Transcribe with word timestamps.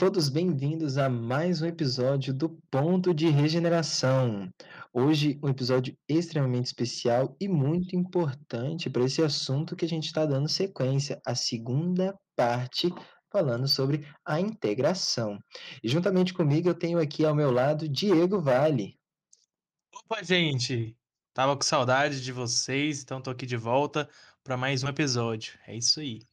Todos 0.00 0.30
bem-vindos 0.30 0.96
a 0.96 1.10
mais 1.10 1.60
um 1.60 1.66
episódio 1.66 2.32
do 2.32 2.48
Ponto 2.70 3.12
de 3.12 3.28
Regeneração. 3.28 4.50
Hoje, 4.94 5.38
um 5.42 5.48
episódio 5.50 5.94
extremamente 6.08 6.64
especial 6.64 7.36
e 7.38 7.46
muito 7.46 7.94
importante 7.94 8.88
para 8.88 9.04
esse 9.04 9.22
assunto 9.22 9.76
que 9.76 9.84
a 9.84 9.88
gente 9.88 10.06
está 10.06 10.24
dando 10.24 10.48
sequência, 10.48 11.20
a 11.22 11.34
segunda 11.34 12.18
parte, 12.34 12.88
falando 13.30 13.68
sobre 13.68 14.08
a 14.24 14.40
integração. 14.40 15.38
E 15.84 15.88
juntamente 15.90 16.32
comigo, 16.32 16.70
eu 16.70 16.74
tenho 16.74 16.98
aqui 16.98 17.26
ao 17.26 17.34
meu 17.34 17.50
lado 17.50 17.86
Diego 17.86 18.40
Vale. 18.40 18.98
Opa, 19.94 20.22
gente! 20.22 20.96
Tava 21.34 21.54
com 21.54 21.62
saudade 21.62 22.22
de 22.22 22.32
vocês, 22.32 23.02
então 23.02 23.20
tô 23.20 23.28
aqui 23.28 23.44
de 23.44 23.58
volta 23.58 24.08
para 24.42 24.56
mais 24.56 24.82
um 24.82 24.88
episódio. 24.88 25.58
É 25.66 25.76
isso 25.76 26.00
aí. 26.00 26.29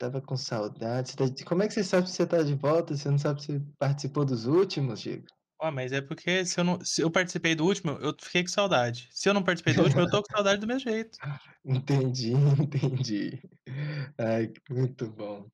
Estava 0.00 0.18
com 0.22 0.34
saudade? 0.34 1.14
Tá... 1.14 1.24
Como 1.44 1.62
é 1.62 1.68
que 1.68 1.74
você 1.74 1.84
sabe 1.84 2.04
que 2.04 2.10
você 2.12 2.22
está 2.22 2.42
de 2.42 2.54
volta? 2.54 2.96
Você 2.96 3.10
não 3.10 3.18
sabe 3.18 3.42
se 3.42 3.60
participou 3.78 4.24
dos 4.24 4.46
últimos, 4.46 4.98
Diego? 4.98 5.26
Ó, 5.60 5.70
mas 5.70 5.92
é 5.92 6.00
porque 6.00 6.42
se 6.46 6.58
eu 6.58 6.64
não 6.64 6.82
se 6.82 7.02
eu 7.02 7.10
participei 7.10 7.54
do 7.54 7.66
último, 7.66 7.92
eu 8.00 8.16
fiquei 8.18 8.42
com 8.42 8.48
saudade. 8.48 9.10
Se 9.12 9.28
eu 9.28 9.34
não 9.34 9.42
participei 9.42 9.74
do 9.74 9.82
último, 9.82 10.00
eu 10.00 10.10
tô 10.10 10.22
com 10.22 10.32
saudade 10.32 10.58
do 10.58 10.66
mesmo 10.66 10.88
jeito. 10.90 11.18
Entendi, 11.62 12.32
entendi. 12.58 13.42
Ai, 14.16 14.50
muito 14.70 15.06
bom. 15.10 15.46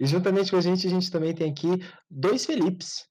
E 0.00 0.06
juntamente 0.06 0.50
com 0.50 0.56
a 0.56 0.62
gente, 0.62 0.86
a 0.86 0.90
gente 0.90 1.10
também 1.10 1.34
tem 1.34 1.50
aqui 1.50 1.68
dois 2.10 2.46
Felipes. 2.46 3.06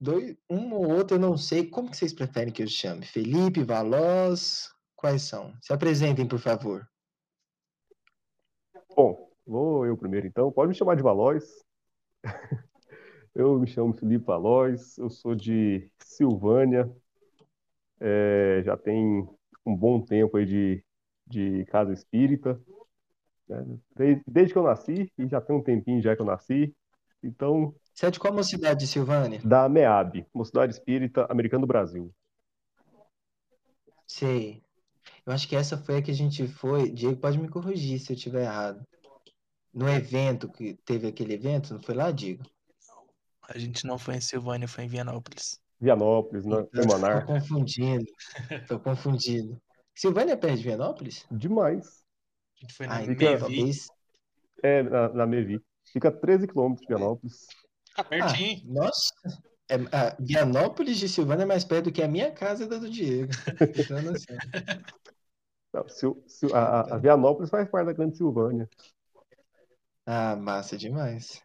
Dois, 0.00 0.34
um 0.50 0.74
ou 0.74 0.90
outro, 0.90 1.16
eu 1.16 1.20
não 1.20 1.36
sei. 1.36 1.64
Como 1.64 1.88
que 1.88 1.96
vocês 1.96 2.12
preferem 2.12 2.52
que 2.52 2.64
eu 2.64 2.66
chame? 2.66 3.06
Felipe, 3.06 3.62
Valoz? 3.62 4.68
Quais 4.96 5.22
são? 5.22 5.54
Se 5.62 5.72
apresentem, 5.72 6.26
por 6.26 6.40
favor. 6.40 6.84
Bom, 8.96 9.23
vou 9.46 9.86
eu 9.86 9.96
primeiro 9.96 10.26
então. 10.26 10.50
Pode 10.50 10.68
me 10.68 10.74
chamar 10.74 10.96
de 10.96 11.02
Valois. 11.02 11.64
Eu 13.34 13.58
me 13.58 13.66
chamo 13.66 13.92
Felipe 13.92 14.24
Valois, 14.24 14.96
eu 14.96 15.10
sou 15.10 15.34
de 15.34 15.90
Silvânia, 15.98 16.88
é, 17.98 18.62
já 18.64 18.76
tem 18.76 19.28
um 19.66 19.74
bom 19.74 20.00
tempo 20.00 20.36
aí 20.36 20.46
de, 20.46 20.84
de 21.26 21.64
casa 21.64 21.92
espírita, 21.92 22.60
né? 23.48 23.76
desde, 23.96 24.22
desde, 24.24 24.52
que 24.52 24.58
eu 24.58 24.62
nasci, 24.62 25.12
e 25.18 25.26
já 25.26 25.40
tem 25.40 25.56
um 25.56 25.62
tempinho 25.62 26.00
já 26.00 26.14
que 26.14 26.22
eu 26.22 26.26
nasci, 26.26 26.72
então... 27.24 27.74
Você 27.92 28.06
é 28.06 28.10
de 28.12 28.20
qual 28.20 28.32
mocidade, 28.32 28.86
Silvânia? 28.86 29.40
Da 29.44 29.68
MEAB, 29.68 30.26
Mocidade 30.32 30.72
Espírita 30.72 31.26
Americana 31.28 31.62
do 31.62 31.66
Brasil. 31.66 32.14
Sei. 34.06 34.62
Eu 35.26 35.32
acho 35.32 35.48
que 35.48 35.56
essa 35.56 35.76
foi 35.76 35.98
a 35.98 36.02
que 36.02 36.10
a 36.10 36.14
gente 36.14 36.46
foi. 36.46 36.90
Diego, 36.90 37.16
pode 37.16 37.38
me 37.38 37.48
corrigir 37.48 37.98
se 37.98 38.12
eu 38.12 38.16
estiver 38.16 38.42
errado. 38.42 38.84
No 39.74 39.88
evento 39.88 40.48
que 40.48 40.74
teve 40.84 41.08
aquele 41.08 41.34
evento, 41.34 41.74
não 41.74 41.82
foi 41.82 41.94
lá, 41.94 42.10
Diego? 42.12 42.44
A 43.48 43.58
gente 43.58 43.84
não 43.86 43.98
foi 43.98 44.14
em 44.16 44.20
Silvânia, 44.20 44.68
foi 44.68 44.84
em 44.84 44.88
Vianópolis. 44.88 45.60
Vianópolis, 45.80 46.44
não, 46.46 46.60
Então, 46.60 46.86
Tô 47.20 47.26
confundindo. 47.26 48.04
Tô 48.68 48.78
confundindo. 48.80 49.60
Silvânia 49.94 50.32
é 50.32 50.36
perto 50.36 50.58
de 50.58 50.62
Vianópolis? 50.62 51.26
Demais. 51.30 52.04
A 52.56 52.60
gente 52.60 52.74
foi 52.74 52.86
na 52.86 52.94
Ah, 52.94 53.00
Mevi. 53.00 53.12
então 53.14 53.38
talvez. 53.38 53.88
É, 54.62 54.82
na, 54.82 55.08
na 55.12 55.26
Mevi. 55.26 55.60
Fica 55.92 56.08
a 56.08 56.12
13 56.12 56.46
quilômetros 56.46 56.86
de 56.86 56.94
Vianópolis. 56.94 57.46
Ah, 57.96 58.00
Ah, 58.00 58.04
pertinho. 58.04 58.62
nossa. 58.72 59.12
É, 59.68 59.74
ah, 59.92 60.16
Vianópolis 60.20 60.96
de 60.98 61.08
Silvânia 61.08 61.42
é 61.42 61.46
mais 61.46 61.64
perto 61.64 61.86
do 61.86 61.92
que 61.92 62.02
a 62.02 62.08
minha 62.08 62.30
casa 62.32 62.64
e 62.64 62.68
da 62.68 62.78
do 62.78 62.88
Diego. 62.88 63.32
Então, 63.76 63.98
assim. 63.98 64.36
Não, 65.72 65.88
Sil- 65.90 66.22
a, 66.54 66.58
a- 66.80 66.94
a 66.94 66.98
Vianópolis 66.98 67.50
faz 67.50 67.68
parte 67.68 67.86
da 67.86 67.92
Grande 67.92 68.16
Silvânia. 68.16 68.68
Ah, 70.06 70.36
massa 70.36 70.76
demais. 70.76 71.42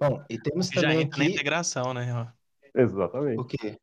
Bom, 0.00 0.24
e 0.28 0.38
temos 0.38 0.70
Já 0.70 0.82
também 0.82 0.94
entra 0.94 1.18
na 1.18 1.24
aqui 1.24 1.26
integração, 1.26 1.94
né? 1.94 2.32
Exatamente. 2.74 3.40
o 3.40 3.44
quê? 3.44 3.78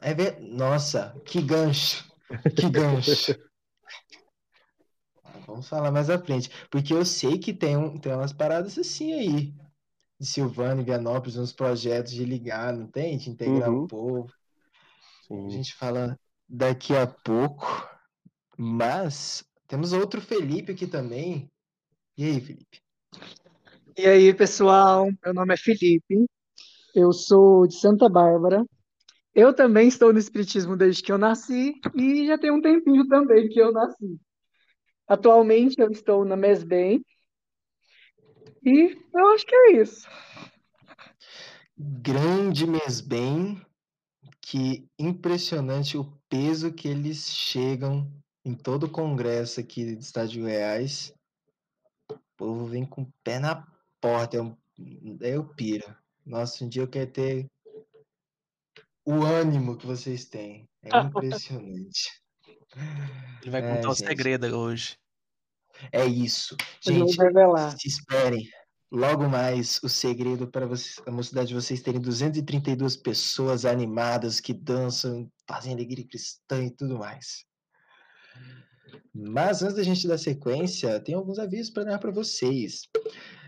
É 0.00 0.14
ver... 0.14 0.40
Nossa, 0.40 1.20
que 1.24 1.42
gancho! 1.42 2.04
Que 2.56 2.70
gancho! 2.70 3.34
Vamos 5.46 5.68
falar 5.68 5.92
mais 5.92 6.10
à 6.10 6.18
frente, 6.18 6.50
porque 6.70 6.92
eu 6.92 7.04
sei 7.04 7.38
que 7.38 7.52
tem, 7.52 7.76
um, 7.76 7.98
tem 7.98 8.12
umas 8.12 8.32
paradas 8.32 8.76
assim 8.78 9.12
aí, 9.12 9.54
de 10.18 10.26
Silvânia 10.26 10.82
e 10.82 10.84
Vianópolis, 10.84 11.36
uns 11.36 11.52
projetos 11.52 12.12
de 12.12 12.24
ligar, 12.24 12.72
não 12.72 12.86
tem? 12.86 13.16
De 13.16 13.30
integrar 13.30 13.72
o 13.72 13.78
Uhum. 13.78 13.86
povo. 13.86 14.32
A 15.28 15.28
Sim. 15.28 15.50
gente 15.50 15.74
fala 15.74 16.18
daqui 16.48 16.94
a 16.94 17.06
pouco, 17.06 17.66
mas 18.58 19.44
temos 19.66 19.92
outro 19.92 20.20
Felipe 20.20 20.72
aqui 20.72 20.86
também. 20.86 21.50
E 22.18 22.24
aí, 22.24 22.40
Felipe? 22.40 22.80
E 23.96 24.06
aí, 24.06 24.34
pessoal, 24.34 25.06
meu 25.24 25.34
nome 25.34 25.54
é 25.54 25.56
Felipe, 25.56 26.26
eu 26.94 27.12
sou 27.12 27.66
de 27.66 27.74
Santa 27.74 28.08
Bárbara. 28.08 28.64
Eu 29.34 29.54
também 29.54 29.86
estou 29.86 30.12
no 30.14 30.18
Espiritismo 30.18 30.76
desde 30.76 31.02
que 31.02 31.12
eu 31.12 31.18
nasci 31.18 31.74
e 31.94 32.26
já 32.26 32.38
tem 32.38 32.50
um 32.50 32.60
tempinho 32.60 33.06
também 33.06 33.48
que 33.48 33.60
eu 33.60 33.70
nasci. 33.70 34.18
Atualmente 35.06 35.78
eu 35.78 35.90
estou 35.90 36.24
na 36.24 36.36
MESBEM 36.36 37.04
e 38.64 38.96
eu 39.14 39.28
acho 39.28 39.44
que 39.44 39.54
é 39.54 39.82
isso. 39.82 40.08
Grande 41.76 42.66
Mesbem, 42.66 43.60
que 44.40 44.88
impressionante 44.98 45.98
o 45.98 46.18
peso 46.30 46.72
que 46.72 46.88
eles 46.88 47.30
chegam 47.30 48.10
em 48.42 48.54
todo 48.54 48.84
o 48.84 48.90
congresso 48.90 49.60
aqui 49.60 49.94
do 49.94 50.00
Estado 50.00 50.30
de 50.30 50.40
Goiás. 50.40 51.10
O 51.10 51.25
povo 52.36 52.66
vem 52.66 52.84
com 52.86 53.02
o 53.02 53.12
pé 53.24 53.38
na 53.38 53.66
porta, 54.00 54.36
eu, 54.36 54.56
eu 55.20 55.44
piro. 55.54 55.94
Nossa, 56.24 56.64
um 56.64 56.68
dia 56.68 56.82
eu 56.82 56.88
quero 56.88 57.10
ter 57.10 57.50
o 59.04 59.22
ânimo 59.24 59.76
que 59.76 59.86
vocês 59.86 60.24
têm. 60.26 60.68
É 60.82 60.88
impressionante. 61.00 62.10
Ele 63.42 63.50
vai 63.50 63.62
É, 63.62 63.76
contar 63.76 63.90
o 63.90 63.94
gente. 63.94 64.06
segredo 64.08 64.46
hoje. 64.58 64.98
É 65.92 66.04
isso. 66.06 66.56
Gente, 66.80 67.16
revelar. 67.18 67.76
se 67.78 67.88
esperem. 67.88 68.48
Logo 68.90 69.28
mais, 69.28 69.80
o 69.82 69.88
segredo 69.88 70.48
para 70.48 70.66
vocês, 70.66 70.96
a 71.06 71.10
mocidade 71.10 71.48
de 71.48 71.54
vocês 71.54 71.82
terem 71.82 72.00
232 72.00 72.96
pessoas 72.96 73.64
animadas 73.64 74.40
que 74.40 74.54
dançam, 74.54 75.30
fazem 75.46 75.72
alegria 75.74 76.06
cristã 76.06 76.64
e 76.64 76.70
tudo 76.70 76.96
mais. 76.98 77.44
Mas 79.14 79.62
antes 79.62 79.76
da 79.76 79.82
gente 79.82 80.06
dar 80.06 80.18
sequência, 80.18 81.00
tem 81.00 81.14
alguns 81.14 81.38
avisos 81.38 81.70
para 81.72 81.84
dar 81.84 81.98
para 81.98 82.10
vocês. 82.10 82.82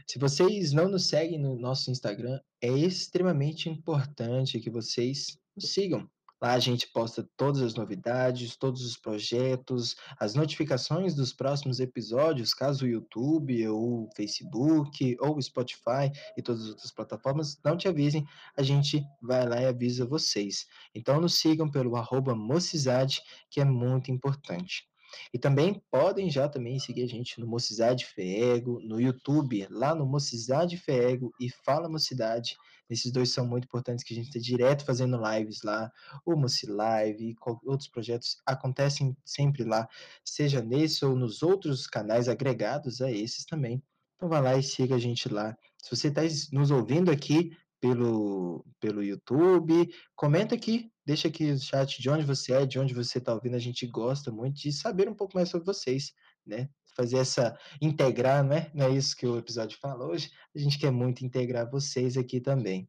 Se 0.06 0.18
vocês 0.18 0.72
não 0.72 0.88
nos 0.88 1.08
seguem 1.08 1.38
no 1.38 1.54
nosso 1.58 1.90
Instagram, 1.90 2.40
é 2.62 2.70
extremamente 2.70 3.68
importante 3.68 4.60
que 4.60 4.70
vocês 4.70 5.38
nos 5.54 5.72
sigam. 5.72 6.08
Lá 6.40 6.52
a 6.52 6.58
gente 6.60 6.86
posta 6.92 7.28
todas 7.36 7.60
as 7.60 7.74
novidades, 7.74 8.56
todos 8.56 8.84
os 8.84 8.96
projetos, 8.96 9.96
as 10.20 10.34
notificações 10.34 11.14
dos 11.14 11.32
próximos 11.32 11.80
episódios, 11.80 12.54
caso 12.54 12.84
o 12.84 12.88
YouTube, 12.88 13.66
ou 13.66 14.04
o 14.04 14.08
Facebook, 14.14 15.16
ou 15.18 15.36
o 15.36 15.42
Spotify 15.42 16.12
e 16.36 16.42
todas 16.42 16.62
as 16.62 16.68
outras 16.70 16.92
plataformas 16.92 17.58
não 17.64 17.76
te 17.76 17.88
avisem, 17.88 18.24
a 18.56 18.62
gente 18.62 19.04
vai 19.20 19.46
lá 19.48 19.60
e 19.60 19.66
avisa 19.66 20.06
vocês. 20.06 20.66
Então 20.94 21.20
nos 21.20 21.40
sigam 21.40 21.68
pelo 21.68 21.96
arroba 21.96 22.36
Mocizade, 22.36 23.20
que 23.50 23.60
é 23.60 23.64
muito 23.64 24.12
importante. 24.12 24.88
E 25.32 25.38
também 25.38 25.82
podem 25.90 26.30
já 26.30 26.48
também 26.48 26.78
seguir 26.78 27.02
a 27.02 27.08
gente 27.08 27.40
no 27.40 27.46
Mocidade 27.46 28.04
Feego, 28.06 28.80
no 28.80 29.00
YouTube, 29.00 29.66
lá 29.70 29.94
no 29.94 30.06
Mocidade 30.06 30.76
Feego 30.76 31.32
e 31.40 31.50
Fala 31.50 31.88
Mocidade. 31.88 32.56
Esses 32.90 33.12
dois 33.12 33.30
são 33.30 33.46
muito 33.46 33.64
importantes 33.64 34.02
que 34.02 34.14
a 34.14 34.16
gente 34.16 34.28
está 34.28 34.40
direto 34.40 34.84
fazendo 34.84 35.20
lives 35.22 35.62
lá, 35.62 35.92
o 36.24 36.34
Moci 36.34 36.66
Live 36.66 37.22
e 37.22 37.36
outros 37.66 37.88
projetos 37.88 38.38
acontecem 38.46 39.14
sempre 39.24 39.62
lá, 39.62 39.86
seja 40.24 40.62
nesse 40.62 41.04
ou 41.04 41.14
nos 41.14 41.42
outros 41.42 41.86
canais 41.86 42.28
agregados 42.28 43.02
a 43.02 43.12
esses 43.12 43.44
também. 43.44 43.82
Então 44.16 44.28
vai 44.28 44.42
lá 44.42 44.56
e 44.56 44.62
siga 44.62 44.96
a 44.96 44.98
gente 44.98 45.28
lá. 45.28 45.56
Se 45.82 45.94
você 45.94 46.08
está 46.08 46.22
nos 46.52 46.70
ouvindo 46.70 47.10
aqui 47.10 47.56
pelo, 47.80 48.64
pelo 48.80 49.02
YouTube, 49.02 49.88
comenta 50.16 50.54
aqui, 50.54 50.90
deixa 51.08 51.28
aqui 51.28 51.50
no 51.50 51.58
chat 51.58 52.02
de 52.02 52.10
onde 52.10 52.22
você 52.22 52.52
é, 52.52 52.66
de 52.66 52.78
onde 52.78 52.92
você 52.92 53.16
está 53.16 53.32
ouvindo. 53.32 53.56
A 53.56 53.58
gente 53.58 53.86
gosta 53.86 54.30
muito 54.30 54.60
de 54.60 54.70
saber 54.70 55.08
um 55.08 55.14
pouco 55.14 55.34
mais 55.34 55.48
sobre 55.48 55.64
vocês, 55.64 56.12
né? 56.46 56.68
Fazer 56.94 57.16
essa 57.16 57.58
integrar, 57.80 58.44
não 58.44 58.54
é? 58.54 58.70
Não 58.74 58.84
é 58.84 58.90
isso 58.90 59.16
que 59.16 59.26
o 59.26 59.38
episódio 59.38 59.78
fala 59.80 60.04
hoje. 60.04 60.30
A 60.54 60.58
gente 60.58 60.78
quer 60.78 60.90
muito 60.90 61.24
integrar 61.24 61.70
vocês 61.70 62.18
aqui 62.18 62.42
também. 62.42 62.86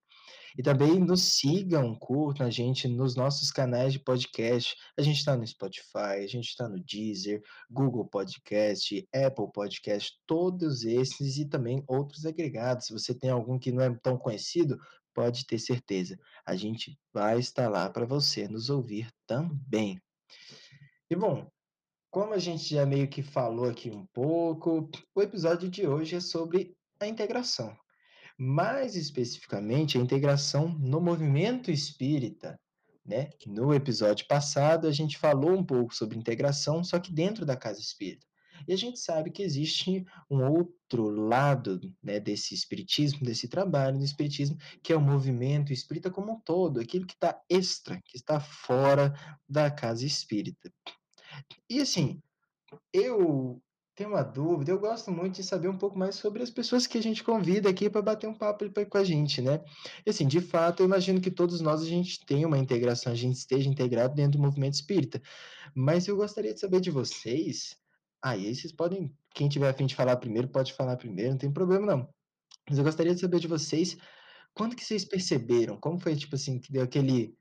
E 0.57 0.63
também 0.63 0.99
nos 0.99 1.37
sigam, 1.37 1.95
curtam 1.95 2.45
a 2.45 2.49
gente 2.49 2.89
nos 2.89 3.15
nossos 3.15 3.51
canais 3.51 3.93
de 3.93 3.99
podcast. 3.99 4.75
A 4.97 5.01
gente 5.01 5.19
está 5.19 5.37
no 5.37 5.47
Spotify, 5.47 6.19
a 6.23 6.27
gente 6.27 6.49
está 6.49 6.67
no 6.67 6.83
Deezer, 6.83 7.41
Google 7.69 8.05
Podcast, 8.05 9.07
Apple 9.13 9.51
Podcast, 9.53 10.19
todos 10.25 10.83
esses 10.83 11.37
e 11.37 11.45
também 11.45 11.83
outros 11.87 12.25
agregados. 12.25 12.87
Se 12.87 12.93
você 12.93 13.13
tem 13.13 13.29
algum 13.29 13.57
que 13.57 13.71
não 13.71 13.81
é 13.81 13.95
tão 14.03 14.17
conhecido, 14.17 14.77
pode 15.19 15.45
ter 15.45 15.59
certeza. 15.59 16.17
A 16.45 16.55
gente 16.55 16.97
vai 17.11 17.39
estar 17.39 17.67
lá 17.67 17.89
para 17.89 18.05
você 18.05 18.47
nos 18.47 18.69
ouvir 18.69 19.11
também. 19.27 20.01
E 21.11 21.15
bom, 21.15 21.51
como 22.09 22.33
a 22.33 22.37
gente 22.37 22.73
já 22.73 22.85
meio 22.85 23.09
que 23.09 23.21
falou 23.21 23.69
aqui 23.69 23.91
um 23.91 24.05
pouco, 24.13 24.89
o 25.13 25.21
episódio 25.21 25.67
de 25.67 25.85
hoje 25.85 26.15
é 26.15 26.21
sobre 26.21 26.73
a 27.01 27.05
integração. 27.05 27.77
Mais 28.37 28.95
especificamente, 28.95 29.97
a 29.97 30.01
integração 30.01 30.69
no 30.79 31.01
movimento 31.01 31.69
espírita, 31.69 32.57
né? 33.05 33.29
No 33.45 33.73
episódio 33.73 34.25
passado, 34.25 34.87
a 34.87 34.91
gente 34.93 35.17
falou 35.17 35.51
um 35.51 35.65
pouco 35.65 35.93
sobre 35.93 36.17
integração, 36.17 36.81
só 36.81 36.97
que 36.97 37.11
dentro 37.11 37.45
da 37.45 37.57
casa 37.57 37.81
espírita. 37.81 38.25
E 38.67 38.73
a 38.73 38.77
gente 38.77 38.99
sabe 38.99 39.31
que 39.31 39.43
existe 39.43 40.05
um 40.29 40.43
outro 40.43 41.09
lado 41.09 41.79
né, 42.01 42.19
desse 42.19 42.53
espiritismo, 42.53 43.25
desse 43.25 43.47
trabalho 43.47 43.97
do 43.97 44.03
espiritismo, 44.03 44.57
que 44.83 44.93
é 44.93 44.95
o 44.95 45.01
movimento 45.01 45.73
espírita 45.73 46.09
como 46.09 46.33
um 46.33 46.39
todo, 46.39 46.79
aquilo 46.79 47.05
que 47.05 47.13
está 47.13 47.39
extra, 47.49 48.01
que 48.05 48.17
está 48.17 48.39
fora 48.39 49.13
da 49.47 49.69
casa 49.69 50.05
espírita. 50.05 50.71
E 51.69 51.79
assim, 51.81 52.21
eu 52.93 53.61
tenho 53.99 54.11
uma 54.11 54.23
dúvida, 54.23 54.71
eu 54.71 54.79
gosto 54.79 55.11
muito 55.11 55.35
de 55.35 55.43
saber 55.43 55.67
um 55.67 55.77
pouco 55.77 55.99
mais 55.99 56.15
sobre 56.15 56.41
as 56.41 56.49
pessoas 56.49 56.87
que 56.87 56.97
a 56.97 57.03
gente 57.03 57.21
convida 57.21 57.69
aqui 57.69 57.89
para 57.89 58.01
bater 58.01 58.27
um 58.27 58.33
papo 58.33 58.63
com 58.89 58.97
a 58.97 59.03
gente, 59.03 59.41
né? 59.41 59.61
E 60.05 60.09
assim, 60.09 60.25
de 60.25 60.39
fato, 60.39 60.79
eu 60.79 60.85
imagino 60.85 61.19
que 61.19 61.29
todos 61.29 61.59
nós 61.59 61.81
a 61.81 61.85
gente 61.85 62.25
tem 62.25 62.45
uma 62.45 62.57
integração, 62.57 63.11
a 63.11 63.15
gente 63.15 63.35
esteja 63.35 63.69
integrado 63.69 64.15
dentro 64.15 64.39
do 64.39 64.41
movimento 64.41 64.75
espírita. 64.75 65.21
Mas 65.75 66.07
eu 66.07 66.15
gostaria 66.15 66.53
de 66.53 66.61
saber 66.61 66.79
de 66.79 66.89
vocês. 66.89 67.75
Ah, 68.21 68.31
aí 68.31 68.53
vocês 68.53 68.73
podem, 68.73 69.15
quem 69.33 69.47
tiver 69.49 69.69
a 69.69 69.73
fim 69.73 69.85
de 69.85 69.95
falar 69.95 70.17
primeiro, 70.17 70.47
pode 70.49 70.73
falar 70.73 70.97
primeiro, 70.97 71.31
não 71.31 71.37
tem 71.37 71.51
problema 71.51 71.85
não. 71.85 72.13
Mas 72.69 72.77
eu 72.77 72.83
gostaria 72.83 73.15
de 73.15 73.21
saber 73.21 73.39
de 73.39 73.47
vocês, 73.47 73.97
quando 74.53 74.75
que 74.75 74.83
vocês 74.83 75.05
perceberam? 75.05 75.79
Como 75.79 75.99
foi, 75.99 76.15
tipo 76.15 76.35
assim, 76.35 76.59
que 76.59 76.71
deu 76.71 76.83
aquele 76.83 77.37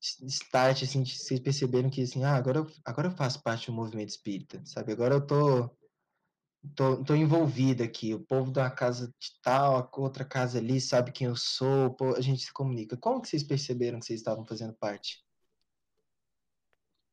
start, 0.00 0.82
assim, 0.82 1.02
de 1.02 1.16
vocês 1.16 1.40
perceberam 1.40 1.90
que, 1.90 2.02
assim, 2.02 2.24
ah, 2.24 2.36
agora, 2.36 2.66
agora 2.84 3.08
eu 3.08 3.12
faço 3.12 3.42
parte 3.42 3.66
do 3.66 3.72
movimento 3.72 4.10
espírita, 4.10 4.62
sabe? 4.64 4.92
Agora 4.92 5.14
eu 5.16 5.26
tô, 5.26 5.70
tô, 6.74 7.04
tô 7.04 7.14
envolvido 7.14 7.82
aqui. 7.82 8.14
O 8.14 8.20
povo 8.20 8.50
da 8.50 8.70
casa 8.70 9.08
de 9.18 9.40
tal, 9.42 9.76
a 9.76 10.00
outra 10.00 10.24
casa 10.24 10.58
ali 10.58 10.80
sabe 10.80 11.12
quem 11.12 11.26
eu 11.26 11.36
sou, 11.36 11.96
a 12.16 12.20
gente 12.20 12.42
se 12.44 12.52
comunica. 12.52 12.96
Como 12.96 13.20
que 13.20 13.28
vocês 13.28 13.42
perceberam 13.42 13.98
que 13.98 14.06
vocês 14.06 14.20
estavam 14.20 14.46
fazendo 14.46 14.74
parte? 14.74 15.24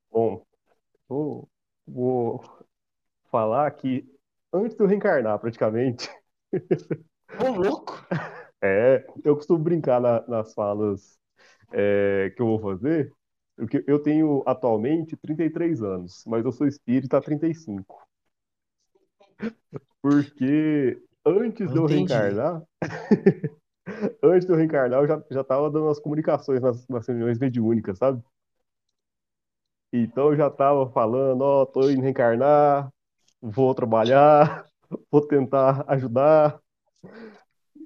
Bom, 0.10 0.46
vou, 1.08 1.50
vou 1.86 2.67
falar 3.30 3.70
que 3.72 4.06
antes 4.54 4.76
de 4.78 4.84
eu 4.84 4.88
reencarnar, 4.88 5.40
praticamente, 5.40 6.10
Ô, 7.36 7.50
louco! 7.50 7.94
é, 8.62 9.06
eu 9.24 9.36
costumo 9.36 9.60
brincar 9.64 10.02
na- 10.02 10.26
nas 10.28 10.54
falas 10.54 11.18
é, 11.74 12.34
que 12.36 12.42
eu 12.42 12.48
vou 12.48 12.60
fazer, 12.62 13.14
porque 13.58 13.84
eu 13.88 14.00
tenho 14.02 14.44
atualmente 14.48 15.18
33 15.18 15.84
anos, 15.84 16.24
mas 16.28 16.46
eu 16.46 16.52
sou 16.52 16.68
espírita 16.68 17.18
há 17.18 17.22
35. 17.22 17.98
Porque 20.02 21.02
antes 21.26 21.72
de 21.72 21.78
eu 21.78 21.86
Entendi. 21.86 21.88
reencarnar, 21.88 22.64
antes 24.24 24.46
de 24.46 24.52
eu 24.52 24.58
reencarnar, 24.58 25.02
eu 25.02 25.08
já, 25.08 25.24
já 25.32 25.44
tava 25.44 25.70
dando 25.72 25.90
as 25.90 26.00
comunicações 26.00 26.62
nas, 26.62 26.88
nas 26.88 27.08
reuniões 27.08 27.40
mediúnicas, 27.40 27.98
sabe? 27.98 28.22
Então 29.92 30.30
eu 30.32 30.36
já 30.38 30.50
tava 30.50 30.90
falando, 30.92 31.42
ó, 31.42 31.66
tô 31.66 31.90
indo 31.90 32.02
reencarnar, 32.02 32.92
vou 33.42 33.74
trabalhar, 33.76 34.66
vou 35.12 35.26
tentar 35.28 35.86
ajudar. 35.88 36.60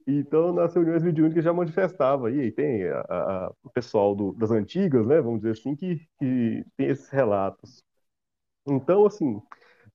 Então, 0.08 0.52
nas 0.54 0.74
reuniões 0.74 1.04
mediúnicas 1.04 1.44
já 1.44 1.54
manifestava. 1.54 2.32
E 2.32 2.40
aí 2.42 2.52
tem 2.52 2.84
a- 2.88 3.02
a- 3.10 3.52
o 3.64 3.70
pessoal 3.70 4.16
do- 4.16 4.34
das 4.34 4.52
antigas, 4.52 5.06
né? 5.08 5.22
Vamos 5.22 5.42
dizer 5.42 5.52
assim, 5.60 5.76
que, 5.76 5.98
que 6.20 6.66
tem 6.76 6.88
esses 6.90 7.10
relatos. 7.10 7.84
Então, 8.68 9.06
assim, 9.06 9.42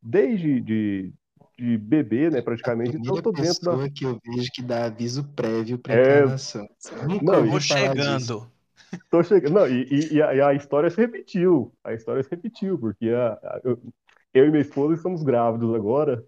desde 0.03 0.61
de, 0.61 1.13
de 1.59 1.79
bebê, 1.79 2.31
né, 2.31 2.43
praticamente, 2.43 2.97
então 2.97 3.17
eu 3.17 3.23
tô 3.23 3.33
dentro 3.33 3.65
da. 3.65 3.73
pessoa 3.73 3.89
que 3.91 4.05
eu 4.05 4.19
vejo 4.25 4.51
que 4.53 4.63
dá 4.63 4.87
aviso 4.87 5.25
prévio 5.35 5.79
para 5.79 5.95
É, 5.95 6.23
encarnação. 6.23 6.67
Nunca 7.03 7.25
não, 7.25 7.47
disso. 7.49 7.61
chegando. 7.61 8.51
tô 9.11 9.23
chegando. 9.23 9.55
Não, 9.55 9.69
e, 9.69 9.85
e- 9.91 10.15
e 10.17 10.23
a, 10.23 10.35
e 10.35 10.41
a 10.41 10.55
história 10.55 10.91
se 10.91 10.97
repetiu. 10.99 11.73
A 11.85 11.95
história 11.95 12.23
se 12.23 12.31
repetiu, 12.31 12.79
porque 12.79 13.11
a, 13.11 13.33
a- 13.35 13.61
eu, 13.65 13.81
eu 14.37 14.47
e 14.47 14.51
minha 14.51 14.61
esposa 14.63 14.95
estamos 14.95 15.23
grávidos 15.23 15.75
agora 15.75 16.25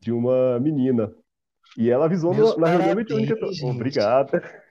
de 0.00 0.10
uma 0.12 0.58
menina. 0.58 1.14
E 1.76 1.90
ela 1.90 2.06
avisou 2.06 2.34
Meus 2.34 2.56
na 2.56 2.66
reunião 2.68 2.94
mediúnica. 2.96 3.38
ta- 3.38 3.46
gente. 3.52 3.64
Obrigada. 3.74 4.64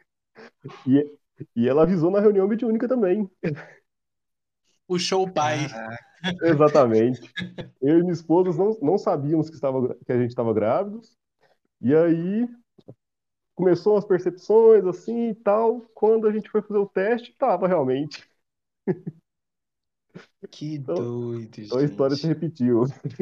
E, 0.87 1.17
e 1.55 1.69
ela 1.69 1.83
avisou 1.83 2.11
na 2.11 2.19
reunião 2.19 2.47
mediúnica 2.47 2.87
também. 2.87 3.29
Puxou 4.87 5.23
o 5.23 5.31
pai. 5.33 5.67
Caraca, 5.69 6.47
Exatamente. 6.47 7.31
Eu 7.81 7.99
e 7.99 8.01
minha 8.01 8.13
esposa 8.13 8.57
não, 8.57 8.77
não 8.81 8.97
sabíamos 8.97 9.49
que, 9.49 9.55
estava, 9.55 9.95
que 10.05 10.11
a 10.11 10.17
gente 10.17 10.29
estava 10.29 10.53
grávidos. 10.53 11.15
E 11.81 11.95
aí 11.95 12.47
começou 13.55 13.97
as 13.97 14.05
percepções 14.05 14.85
assim 14.85 15.29
e 15.29 15.35
tal. 15.35 15.81
Quando 15.93 16.27
a 16.27 16.31
gente 16.31 16.49
foi 16.49 16.61
fazer 16.61 16.79
o 16.79 16.89
teste, 16.89 17.31
estava 17.31 17.67
realmente. 17.67 18.27
Que 20.51 20.77
Então, 20.77 21.09
doido, 21.09 21.61
então 21.61 21.77
a 21.79 21.83
história 21.83 22.17
se 22.17 22.27
repetiu. 22.27 22.83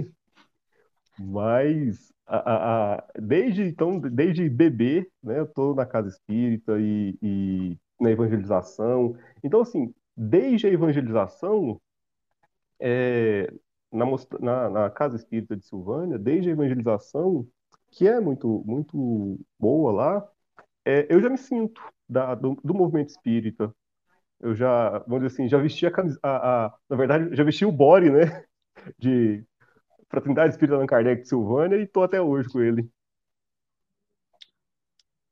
Mas 1.17 2.11
a, 2.25 2.95
a- 2.95 3.07
desde 3.19 3.63
então, 3.63 3.99
desde 3.99 4.49
bebê, 4.49 5.09
né, 5.21 5.39
eu 5.39 5.47
tô 5.47 5.73
na 5.73 5.85
casa 5.85 6.09
espírita 6.09 6.79
e, 6.79 7.17
e 7.21 7.77
na 7.99 8.11
evangelização. 8.11 9.15
Então, 9.43 9.61
assim, 9.61 9.93
desde 10.17 10.67
a 10.67 10.71
evangelização, 10.71 11.79
é, 12.79 13.47
na, 13.91 14.05
na, 14.39 14.69
na 14.69 14.89
casa 14.89 15.15
espírita 15.17 15.55
de 15.55 15.65
Silvânia, 15.65 16.17
desde 16.17 16.49
a 16.49 16.53
evangelização, 16.53 17.47
que 17.91 18.07
é 18.07 18.19
muito, 18.19 18.63
muito 18.65 19.39
boa 19.59 19.91
lá, 19.91 20.29
é, 20.85 21.07
eu 21.13 21.21
já 21.21 21.29
me 21.29 21.37
sinto 21.37 21.81
da, 22.09 22.35
do, 22.35 22.55
do 22.63 22.73
movimento 22.73 23.09
espírita. 23.09 23.73
Eu 24.43 24.55
já, 24.55 24.99
vamos 25.07 25.23
dizer 25.23 25.27
assim, 25.43 25.49
já 25.49 25.59
vesti 25.59 25.87
a 25.87 25.91
camisa, 25.91 26.19
a, 26.23 26.67
a- 26.67 26.77
na 26.89 26.97
verdade, 26.97 27.35
já 27.35 27.43
vesti 27.45 27.65
o 27.65 27.71
body, 27.73 28.11
né, 28.11 28.45
de 28.99 29.45
Fraternidade 30.09 30.53
Espírita 30.53 30.75
Allan 30.77 30.87
Kardec 30.87 31.23
de 31.23 31.29
Silvânia 31.29 31.77
e 31.77 31.87
tô 31.87 32.03
até 32.03 32.21
hoje 32.21 32.49
com 32.49 32.61
ele. 32.61 32.89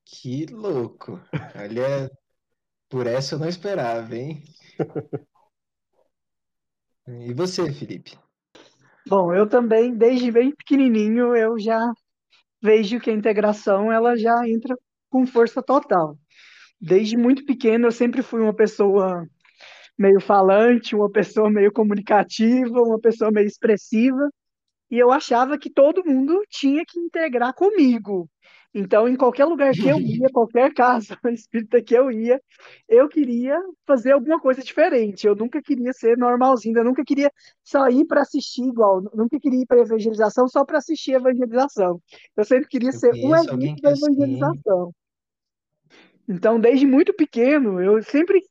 Que 0.06 0.46
louco. 0.48 1.19
Olha, 1.56 2.09
por 2.90 3.07
essa 3.07 3.35
eu 3.35 3.40
não 3.40 3.50
esperava, 3.50 4.16
hein? 4.16 4.44
E 7.07 7.31
você, 7.35 7.71
Felipe? 7.71 8.18
Bom, 9.07 9.33
eu 9.33 9.47
também, 9.50 9.95
desde 9.95 10.31
bem 10.31 10.56
pequenininho, 10.56 11.35
eu 11.35 11.59
já 11.59 11.80
vejo 12.62 13.00
que 13.00 13.09
a 13.12 13.14
integração 13.14 13.92
ela 13.92 14.18
já 14.18 14.47
entra 14.47 14.78
com 15.09 15.26
força 15.28 15.64
total. 15.64 16.18
Desde 16.81 17.16
muito 17.16 17.45
pequeno, 17.45 17.88
eu 17.88 17.92
sempre 17.92 18.23
fui 18.23 18.42
uma 18.42 18.56
pessoa 18.56 19.26
meio 19.97 20.19
falante, 20.19 20.95
uma 20.95 21.11
pessoa 21.11 21.50
meio 21.50 21.71
comunicativa, 21.71 22.81
uma 22.81 23.00
pessoa 23.00 23.31
meio 23.31 23.45
expressiva, 23.45 24.30
e 24.90 24.97
eu 24.97 25.11
achava 25.11 25.57
que 25.59 25.69
todo 25.69 26.04
mundo 26.04 26.42
tinha 26.50 26.83
que 26.85 27.00
integrar 27.00 27.54
comigo. 27.54 28.28
Então, 28.73 29.07
em 29.07 29.18
qualquer 29.18 29.45
lugar 29.45 29.73
que 29.73 29.88
eu 29.88 29.97
ia, 30.02 30.28
qualquer 30.33 30.73
casa 30.73 31.18
espírita 31.31 31.81
que 31.83 31.94
eu 31.94 32.09
ia, 32.09 32.42
eu 32.90 33.07
queria 33.07 33.59
fazer 33.85 34.14
alguma 34.14 34.40
coisa 34.40 34.61
diferente. 34.64 35.28
Eu 35.28 35.35
nunca 35.35 35.61
queria 35.61 35.94
ser 35.94 36.18
normalzinho, 36.18 36.78
eu 36.78 36.83
nunca 36.83 37.04
queria 37.04 37.31
só 37.64 37.88
ir 37.90 38.06
para 38.06 38.21
assistir 38.21 38.64
igual, 38.64 39.02
nunca 39.14 39.40
queria 39.40 39.61
ir 39.61 39.66
para 39.66 39.81
evangelização 39.81 40.47
só 40.47 40.66
para 40.66 40.78
assistir 40.78 41.14
a 41.14 41.18
evangelização. 41.18 42.02
Eu 42.35 42.45
sempre 42.45 42.68
queria 42.68 42.90
Eu 42.90 42.94
ser 42.94 43.14
o 43.14 43.21
conheço 43.21 43.52
alguém 43.52 43.73
exemplo 43.73 43.76
que 43.76 43.81
da 43.81 43.92
evangelização. 43.92 44.94
Então, 46.28 46.59
desde 46.59 46.85
muito 46.85 47.13
pequeno, 47.13 47.81
eu 47.81 48.01
sempre, 48.04 48.42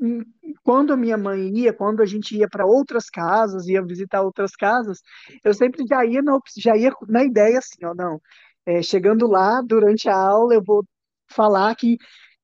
hum, 0.00 0.22
quando 0.62 0.92
a 0.92 0.96
minha 0.96 1.16
mãe 1.16 1.48
ia, 1.56 1.72
quando 1.72 2.02
a 2.02 2.06
gente 2.06 2.36
ia 2.36 2.48
para 2.48 2.66
outras 2.66 3.08
casas, 3.10 3.66
ia 3.66 3.84
visitar 3.84 4.22
outras 4.22 4.52
casas, 4.56 5.00
eu 5.44 5.52
sempre 5.54 5.84
já 5.88 6.04
ia 6.04 6.22
na, 6.22 6.38
já 6.56 6.76
ia 6.76 6.92
na 7.08 7.24
ideia 7.24 7.58
assim, 7.58 7.84
ó, 7.84 7.94
não, 7.94 8.20
é, 8.66 8.82
chegando 8.82 9.26
lá, 9.26 9.62
durante 9.62 10.08
a 10.08 10.16
aula, 10.16 10.54
eu 10.54 10.62
vou 10.64 10.84
falar 11.28 11.74
que 11.76 11.96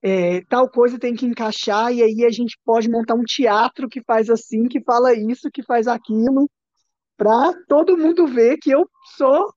é, 0.03 0.43
tal 0.49 0.69
coisa 0.69 0.99
tem 0.99 1.15
que 1.15 1.27
encaixar, 1.27 1.93
e 1.93 2.03
aí 2.03 2.25
a 2.25 2.31
gente 2.31 2.59
pode 2.65 2.91
montar 2.91 3.15
um 3.15 3.25
teatro 3.25 3.89
que 3.89 4.03
faz 4.03 4.29
assim, 4.29 4.67
que 4.69 4.83
fala 4.83 5.15
isso, 5.15 5.51
que 5.53 5.63
faz 5.63 5.87
aquilo, 5.87 6.51
para 7.17 7.53
todo 7.69 7.97
mundo 7.97 8.27
ver 8.27 8.59
que 8.59 8.71
eu 8.71 8.89
sou, 9.17 9.53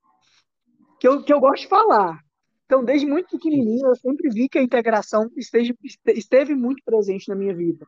que 1.00 1.08
eu, 1.08 1.24
que 1.24 1.34
eu 1.34 1.40
gosto 1.40 1.64
de 1.64 1.70
falar. 1.70 2.25
Então, 2.66 2.84
desde 2.84 3.06
muito 3.06 3.30
pequenininho, 3.30 3.88
eu 3.88 3.96
sempre 3.96 4.30
vi 4.30 4.50
que 4.50 4.58
a 4.58 4.64
integração 4.64 5.30
esteve, 5.38 6.56
muito 6.56 6.84
presente 6.84 7.30
na 7.30 7.36
minha 7.36 7.56
vida. 7.56 7.88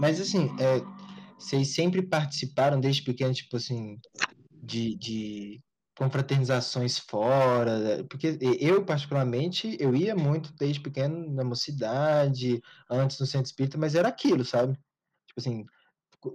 Mas 0.00 0.18
assim, 0.20 0.48
é, 0.58 0.80
vocês 1.38 1.74
sempre 1.74 2.00
participaram 2.00 2.80
desde 2.80 3.02
pequeno, 3.02 3.34
tipo 3.34 3.56
assim, 3.56 4.00
de, 4.50 4.96
de 4.96 5.60
confraternizações 5.96 6.98
fora? 6.98 7.78
né? 7.78 8.02
Porque 8.04 8.38
eu, 8.58 8.82
particularmente, 8.84 9.76
eu 9.78 9.94
ia 9.94 10.16
muito 10.16 10.52
desde 10.54 10.80
pequeno 10.80 11.30
na 11.30 11.44
mocidade, 11.44 12.60
antes 12.90 13.20
no 13.20 13.26
centro 13.26 13.46
espírita, 13.46 13.76
mas 13.76 13.94
era 13.94 14.08
aquilo, 14.08 14.46
sabe? 14.46 14.72
Tipo 15.26 15.40
assim, 15.40 15.66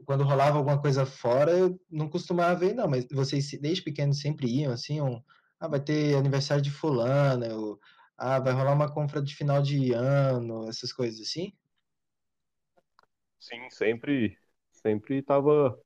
quando 0.06 0.24
rolava 0.24 0.58
alguma 0.58 0.80
coisa 0.80 1.04
fora, 1.06 1.52
eu 1.52 1.80
não 1.90 2.08
costumava 2.08 2.64
ir, 2.64 2.76
não, 2.76 2.88
mas 2.88 3.08
vocês 3.12 3.50
desde 3.60 3.82
pequeno 3.82 4.14
sempre 4.14 4.48
iam, 4.48 4.72
assim, 4.72 5.02
um, 5.02 5.20
ah, 5.60 5.68
vai 5.68 5.80
ter 5.80 6.16
aniversário 6.16 6.64
de 6.64 6.72
fulana, 6.72 7.54
ou, 7.56 7.80
ah, 8.18 8.40
vai 8.40 8.54
rolar 8.54 8.74
uma 8.74 8.92
compra 8.92 9.22
de 9.22 9.36
final 9.36 9.62
de 9.62 9.94
ano, 9.94 10.68
essas 10.70 10.92
coisas 10.94 11.22
assim? 11.22 11.54
Sim, 13.40 13.70
sempre 13.70 14.38
sempre 14.72 15.18
estava 15.18 15.78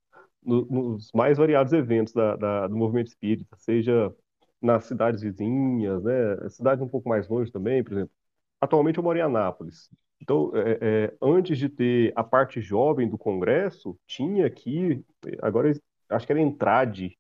no, 0.44 0.66
nos 0.66 1.12
mais 1.14 1.38
variados 1.38 1.74
eventos 1.74 2.14
da, 2.14 2.36
da, 2.36 2.68
do 2.68 2.76
movimento 2.76 3.08
espírita, 3.08 3.56
seja 3.58 4.14
nas 4.62 4.86
cidades 4.86 5.22
vizinhas, 5.22 6.04
né, 6.04 6.50
cidades 6.50 6.84
um 6.84 6.88
pouco 6.88 7.10
mais 7.10 7.28
longe 7.28 7.52
também, 7.52 7.84
por 7.84 7.94
exemplo. 7.94 8.12
Atualmente 8.60 8.98
eu 8.98 9.04
moro 9.04 9.18
em 9.18 9.22
Anápolis. 9.22 9.90
Então, 10.22 10.52
é, 10.56 10.78
é, 10.82 11.18
antes 11.20 11.58
de 11.58 11.68
ter 11.68 12.14
a 12.16 12.24
parte 12.24 12.62
jovem 12.62 13.10
do 13.10 13.18
congresso, 13.18 13.98
tinha 14.06 14.46
aqui, 14.46 15.04
agora 15.42 15.72
acho 16.10 16.26
que 16.28 16.32
era 16.32 16.40
Entrade, 16.42 17.18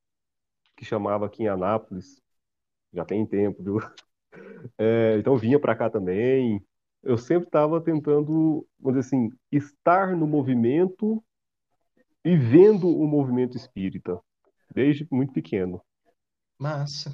que 0.77 0.85
chamava 0.85 1.25
aqui 1.25 1.43
em 1.43 1.47
Anápolis, 1.47 2.20
já 2.93 3.05
tem 3.05 3.25
tempo, 3.25 3.63
viu? 3.63 3.77
É, 4.77 5.17
então 5.17 5.35
vinha 5.35 5.59
para 5.59 5.75
cá 5.75 5.89
também. 5.89 6.63
Eu 7.03 7.17
sempre 7.17 7.47
estava 7.47 7.81
tentando, 7.81 8.65
vamos 8.79 8.99
dizer 8.99 9.07
assim, 9.07 9.29
estar 9.51 10.15
no 10.15 10.25
movimento 10.25 11.21
e 12.23 12.37
vendo 12.37 12.87
o 12.87 13.05
movimento 13.05 13.57
espírita, 13.57 14.21
desde 14.73 15.05
muito 15.11 15.33
pequeno. 15.33 15.81
Massa. 16.57 17.11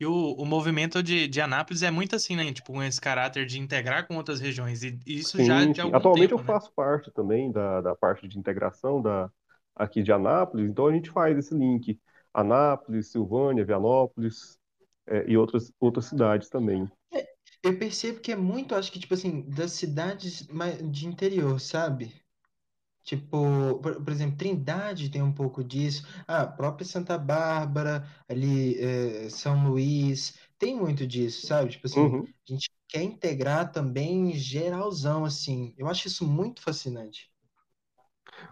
E 0.00 0.06
o, 0.06 0.32
o 0.34 0.44
movimento 0.44 1.02
de, 1.02 1.28
de 1.28 1.40
Anápolis 1.40 1.82
é 1.82 1.90
muito 1.90 2.16
assim, 2.16 2.34
né? 2.34 2.52
Tipo, 2.52 2.72
com 2.72 2.82
esse 2.82 3.00
caráter 3.00 3.46
de 3.46 3.60
integrar 3.60 4.06
com 4.06 4.16
outras 4.16 4.40
regiões. 4.40 4.82
E 4.82 4.98
isso 5.06 5.36
Sim, 5.36 5.44
já 5.44 5.64
de 5.64 5.80
algum 5.80 5.96
Atualmente 5.96 6.30
tempo, 6.30 6.34
eu 6.34 6.38
né? 6.38 6.44
faço 6.44 6.72
parte 6.72 7.10
também 7.12 7.52
da, 7.52 7.80
da 7.80 7.94
parte 7.94 8.26
de 8.26 8.38
integração 8.38 9.02
da, 9.02 9.30
aqui 9.76 10.02
de 10.02 10.12
Anápolis, 10.12 10.68
então 10.68 10.86
a 10.86 10.92
gente 10.92 11.10
faz 11.10 11.38
esse 11.38 11.54
link. 11.54 12.00
Anápolis, 12.34 13.10
Silvânia, 13.12 13.64
Vianópolis, 13.64 14.58
é, 15.06 15.30
e 15.30 15.36
outras, 15.36 15.72
outras 15.80 16.06
cidades 16.06 16.48
também. 16.50 16.90
Eu 17.62 17.78
percebo 17.78 18.20
que 18.20 18.32
é 18.32 18.36
muito, 18.36 18.74
acho 18.74 18.90
que, 18.92 18.98
tipo 18.98 19.14
assim, 19.14 19.42
das 19.50 19.72
cidades 19.72 20.46
de 20.90 21.06
interior, 21.06 21.60
sabe? 21.60 22.12
Tipo, 23.04 23.80
por, 23.82 24.04
por 24.04 24.12
exemplo, 24.12 24.38
Trindade 24.38 25.10
tem 25.10 25.22
um 25.22 25.34
pouco 25.34 25.64
disso. 25.64 26.06
Ah, 26.28 26.42
a 26.44 26.48
própria 26.48 26.86
Santa 26.86 27.18
Bárbara, 27.18 28.08
ali, 28.28 28.78
eh, 28.80 29.30
São 29.30 29.68
Luís, 29.70 30.38
tem 30.58 30.76
muito 30.76 31.06
disso, 31.08 31.46
sabe? 31.46 31.72
Tipo 31.72 31.88
assim, 31.88 32.10
Uhum. 32.10 32.34
a 32.48 32.52
gente 32.52 32.70
quer 32.88 33.02
integrar 33.04 33.72
também 33.72 34.34
geralzão, 34.34 35.24
assim. 35.26 35.74
Eu 35.78 35.88
acho 35.88 36.08
isso 36.08 36.26
muito 36.28 36.62
fascinante. 36.62 37.31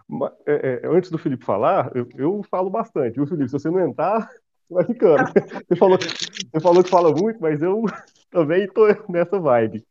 Ma- 0.07 0.31
é, 0.45 0.81
é, 0.83 0.87
antes 0.87 1.09
do 1.09 1.17
Felipe 1.17 1.45
falar, 1.45 1.91
eu, 1.95 2.07
eu 2.15 2.43
falo 2.49 2.69
bastante. 2.69 3.15
Viu, 3.15 3.27
Felipe? 3.27 3.49
Se 3.49 3.53
você 3.53 3.69
não 3.69 3.79
entrar, 3.79 4.29
vai 4.69 4.85
ficando. 4.85 5.31
Você 5.67 5.75
falou 5.75 5.97
que, 5.97 6.05
você 6.05 6.59
falou 6.61 6.83
que 6.83 6.89
fala 6.89 7.11
muito, 7.13 7.41
mas 7.41 7.61
eu 7.61 7.83
também 8.31 8.63
estou 8.63 8.87
nessa 9.09 9.39
vibe. 9.39 9.85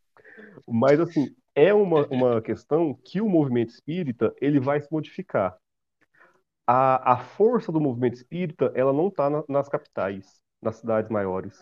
Mas, 0.66 1.00
assim, 1.00 1.34
é 1.54 1.72
uma, 1.74 2.06
uma 2.08 2.42
questão 2.42 2.94
que 3.04 3.20
o 3.20 3.28
movimento 3.28 3.70
espírita 3.70 4.34
ele 4.40 4.60
vai 4.60 4.80
se 4.80 4.88
modificar. 4.90 5.56
A, 6.66 7.14
a 7.14 7.16
força 7.18 7.72
do 7.72 7.80
movimento 7.80 8.14
espírita 8.14 8.70
ela 8.74 8.92
não 8.92 9.08
está 9.08 9.28
na, 9.28 9.42
nas 9.48 9.68
capitais, 9.68 10.40
nas 10.62 10.76
cidades 10.76 11.10
maiores. 11.10 11.58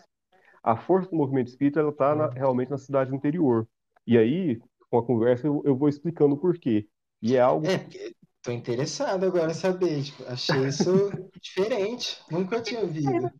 A 0.63 0.75
força 0.75 1.09
do 1.09 1.15
movimento 1.15 1.47
espírita 1.47 1.79
ela 1.79 1.89
está 1.89 2.29
realmente 2.29 2.69
na 2.69 2.77
cidade 2.77 3.15
interior. 3.15 3.67
E 4.05 4.17
aí, 4.17 4.59
com 4.89 4.97
a 4.97 5.05
conversa, 5.05 5.47
eu, 5.47 5.61
eu 5.65 5.75
vou 5.75 5.89
explicando 5.89 6.35
o 6.35 6.37
porquê. 6.37 6.87
E 7.21 7.35
é 7.35 7.41
algo 7.41 7.65
É, 7.67 7.79
tô 8.41 8.51
interessado 8.51 9.25
agora 9.25 9.51
em 9.51 9.55
saber. 9.55 10.03
Tipo, 10.03 10.23
achei 10.27 10.67
isso 10.67 11.09
diferente. 11.41 12.21
Nunca 12.31 12.61
tinha 12.61 12.81
ouvido. 12.81 13.31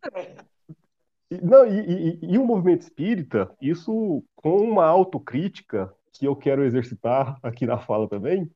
E- 1.30 1.40
Não, 1.42 1.66
e, 1.66 1.80
e- 1.80 2.32
e 2.34 2.38
o 2.38 2.44
movimento 2.44 2.82
espírita, 2.82 3.50
isso 3.60 4.24
com 4.36 4.56
uma 4.58 4.84
autocrítica 4.84 5.92
que 6.12 6.26
eu 6.26 6.34
quero 6.34 6.64
exercitar 6.64 7.38
aqui 7.42 7.66
na 7.66 7.78
fala 7.78 8.08
também, 8.08 8.50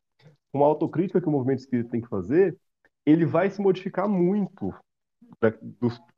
uma 0.52 0.66
autocrítica 0.66 1.20
que 1.20 1.28
o 1.28 1.30
movimento 1.30 1.60
espírita 1.60 1.90
tem 1.90 2.00
que 2.00 2.08
fazer, 2.08 2.56
ele 3.06 3.24
vai 3.24 3.50
se 3.50 3.60
modificar 3.60 4.08
muito 4.08 4.74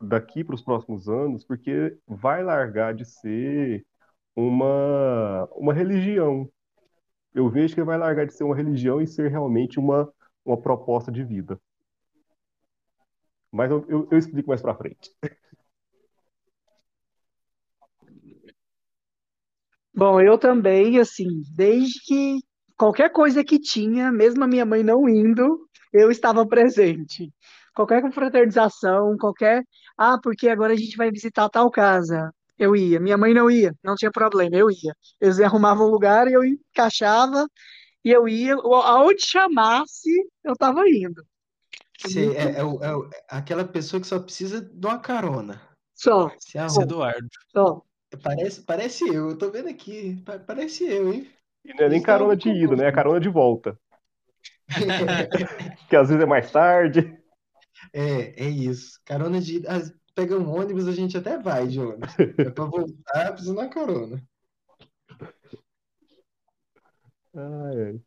daqui 0.01 0.45
para 0.45 0.55
os 0.55 0.63
próximos 0.63 1.09
anos, 1.09 1.45
porque 1.45 1.97
vai 2.07 2.43
largar 2.43 2.95
de 2.95 3.05
ser 3.05 3.85
uma, 4.35 5.49
uma 5.53 5.73
religião. 5.73 6.49
Eu 7.37 7.51
vejo 7.51 7.75
que 7.75 7.81
ele 7.81 7.87
vai 7.87 7.99
largar 7.99 8.27
de 8.27 8.33
ser 8.33 8.45
uma 8.45 8.57
religião 8.57 8.99
e 9.01 9.07
ser 9.07 9.31
realmente 9.31 9.79
uma, 9.79 10.11
uma 10.43 10.57
proposta 10.57 11.13
de 11.13 11.23
vida. 11.23 11.61
Mas 13.53 13.71
eu, 13.71 13.85
eu, 13.89 14.09
eu 14.11 14.19
explico 14.19 14.49
mais 14.49 14.63
para 14.63 14.75
frente. 14.75 15.11
Bom, 19.95 20.21
eu 20.21 20.39
também, 20.39 20.99
assim, 20.99 21.27
desde 21.55 22.01
que 22.05 22.39
qualquer 22.77 23.11
coisa 23.11 23.45
que 23.45 23.59
tinha, 23.59 24.11
mesmo 24.13 24.45
a 24.45 24.47
minha 24.47 24.65
mãe 24.65 24.83
não 24.83 25.09
indo, 25.09 25.67
eu 25.93 26.11
estava 26.11 26.47
presente. 26.47 27.31
Qualquer 27.75 28.03
confraternização, 28.03 29.17
qualquer. 29.19 29.63
Ah, 29.97 30.19
porque 30.23 30.49
agora 30.49 30.73
a 30.73 30.77
gente 30.77 30.97
vai 30.97 31.11
visitar 31.11 31.49
tal 31.51 31.71
casa. 31.71 32.33
Eu 32.59 32.75
ia. 32.75 32.99
Minha 33.01 33.17
mãe 33.19 33.35
não 33.35 33.51
ia, 33.51 33.75
não 33.83 33.95
tinha 33.95 34.11
problema, 34.11 34.57
eu 34.57 34.71
ia. 34.71 34.95
Eles 35.21 35.41
arrumavam 35.41 35.87
um 35.87 35.91
lugar 35.91 36.27
e 36.29 36.33
eu 36.33 36.45
encaixava 36.45 37.47
e 38.05 38.11
eu 38.11 38.27
ia. 38.29 38.55
Aonde 38.55 39.25
chamasse, 39.27 40.11
eu 40.43 40.53
estava 40.55 40.89
indo. 40.89 41.23
Você 42.01 42.35
é, 42.37 42.43
é 42.43 42.61
é 42.61 42.65
o- 42.65 43.09
aquela 43.29 43.65
pessoa 43.65 44.01
que 44.01 44.07
só 44.07 44.19
precisa 44.19 44.61
de 44.61 44.87
uma 44.87 44.99
carona. 44.99 45.61
Só, 45.95 46.31
Se 46.39 46.59
arruma. 46.59 46.83
Eduardo. 46.83 47.29
só. 47.53 47.83
Parece, 48.23 48.63
parece 48.63 49.07
eu, 49.09 49.31
eu 49.31 49.37
tô 49.39 49.51
vendo 49.51 49.69
aqui. 49.69 50.23
Pa- 50.25 50.39
Parece 50.39 50.85
eu, 50.85 51.13
hein? 51.13 51.31
E 51.65 51.75
não 51.75 51.87
é 51.87 51.89
nem 51.89 52.01
é 52.01 52.03
carona 52.03 52.37
de 52.37 52.49
ida, 52.49 52.77
né? 52.77 52.87
É 52.87 52.93
carona 52.93 53.19
de 53.21 53.29
volta. 53.29 53.79
Que 55.89 55.97
às 55.97 56.09
vezes 56.09 56.23
é 56.23 56.27
mais 56.27 56.51
tarde. 56.51 57.19
É, 57.93 58.45
é 58.45 58.49
isso. 58.49 59.01
Carona 59.05 59.41
de. 59.41 59.63
ah, 59.67 59.81
Pega 60.17 60.37
um 60.39 60.51
ônibus, 60.51 60.89
a 60.89 60.93
gente 60.93 61.17
até 61.17 61.39
vai 61.39 61.69
de 61.69 61.79
ônibus. 61.81 62.11
É 62.39 62.51
pra 62.51 62.65
voltar, 62.65 63.33
precisa 63.33 63.53
de 63.55 63.59
uma 63.61 63.69
carona. 63.69 64.23
Ai, 67.35 67.77
ai. 67.83 68.01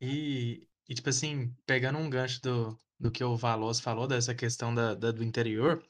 E, 0.00 0.66
e, 0.88 0.94
tipo 0.94 1.08
assim, 1.08 1.54
pegando 1.66 1.98
um 1.98 2.08
gancho 2.10 2.40
do, 2.42 2.78
do 2.98 3.10
que 3.10 3.22
o 3.24 3.36
Valos 3.36 3.80
falou, 3.80 4.06
dessa 4.06 4.34
questão 4.34 4.74
da, 4.74 4.94
da- 4.94 5.10
do 5.12 5.24
interior, 5.24 5.82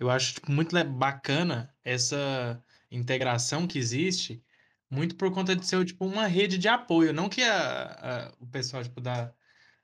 eu 0.00 0.10
acho 0.10 0.34
tipo, 0.34 0.52
muito 0.52 0.72
bacana 0.86 1.74
essa 1.84 2.64
integração 2.90 3.66
que 3.68 3.78
existe, 3.78 4.44
muito 4.90 5.16
por 5.16 5.32
conta 5.32 5.56
de 5.56 5.66
ser 5.66 5.84
tipo, 5.86 6.06
uma 6.06 6.26
rede 6.28 6.58
de 6.58 6.68
apoio. 6.68 7.12
Não 7.14 7.28
que 7.30 7.42
a, 7.42 8.28
a- 8.30 8.34
o 8.40 8.48
pessoal 8.48 8.84
tipo, 8.84 9.00
da, 9.02 9.34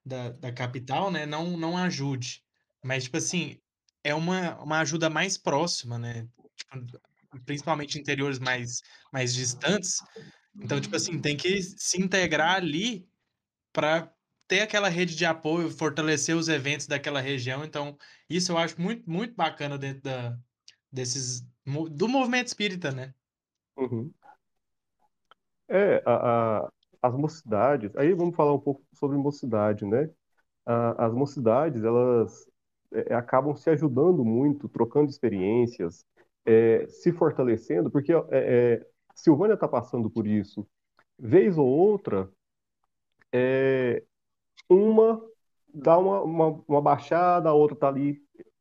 da, 0.06 0.30
da 0.32 0.52
capital 0.52 1.10
né, 1.12 1.26
não, 1.26 1.56
não 1.58 1.78
ajude, 1.78 2.44
mas 2.84 3.04
tipo 3.06 3.18
assim, 3.18 3.61
é 4.04 4.14
uma, 4.14 4.58
uma 4.62 4.80
ajuda 4.80 5.10
mais 5.10 5.38
próxima, 5.38 5.98
né? 5.98 6.28
Tipo, 6.56 7.00
principalmente 7.44 7.98
interiores 7.98 8.38
mais, 8.38 8.82
mais 9.12 9.34
distantes. 9.34 9.98
Então, 10.60 10.80
tipo 10.80 10.96
assim, 10.96 11.20
tem 11.20 11.36
que 11.36 11.62
se 11.62 12.00
integrar 12.00 12.56
ali 12.56 13.08
para 13.72 14.12
ter 14.48 14.60
aquela 14.60 14.88
rede 14.88 15.16
de 15.16 15.24
apoio, 15.26 15.70
fortalecer 15.70 16.36
os 16.36 16.48
eventos 16.48 16.86
daquela 16.86 17.20
região. 17.20 17.64
Então, 17.64 17.96
isso 18.28 18.52
eu 18.52 18.58
acho 18.58 18.80
muito, 18.80 19.08
muito 19.10 19.34
bacana 19.34 19.78
dentro 19.78 20.02
da, 20.02 20.38
desses, 20.92 21.42
do 21.92 22.08
movimento 22.08 22.48
espírita, 22.48 22.92
né? 22.92 23.14
Uhum. 23.76 24.14
É, 25.68 26.02
a, 26.06 26.58
a- 26.66 26.72
as 27.02 27.14
mocidades. 27.14 27.94
Aí 27.96 28.12
vamos 28.14 28.36
falar 28.36 28.52
um 28.54 28.60
pouco 28.60 28.84
sobre 28.94 29.16
mocidade, 29.16 29.84
né? 29.86 30.10
A- 30.66 31.06
as 31.06 31.14
mocidades, 31.14 31.84
elas 31.84 32.46
é, 32.92 33.14
acabam 33.14 33.54
se 33.56 33.70
ajudando 33.70 34.24
muito, 34.24 34.68
trocando 34.68 35.10
experiências, 35.10 36.04
é, 36.44 36.86
se 36.88 37.12
fortalecendo, 37.12 37.90
porque 37.90 38.12
é, 38.12 38.20
é, 38.30 38.86
Silvânia 39.14 39.54
está 39.54 39.68
passando 39.68 40.10
por 40.10 40.26
isso. 40.26 40.66
Vez 41.18 41.58
ou 41.58 41.66
outra, 41.66 42.30
é, 43.32 44.02
uma 44.68 45.22
dá 45.72 45.98
uma, 45.98 46.22
uma, 46.22 46.64
uma 46.68 46.82
baixada, 46.82 47.48
a 47.48 47.54
outra 47.54 47.76
tá 47.76 47.88
ali 47.88 48.20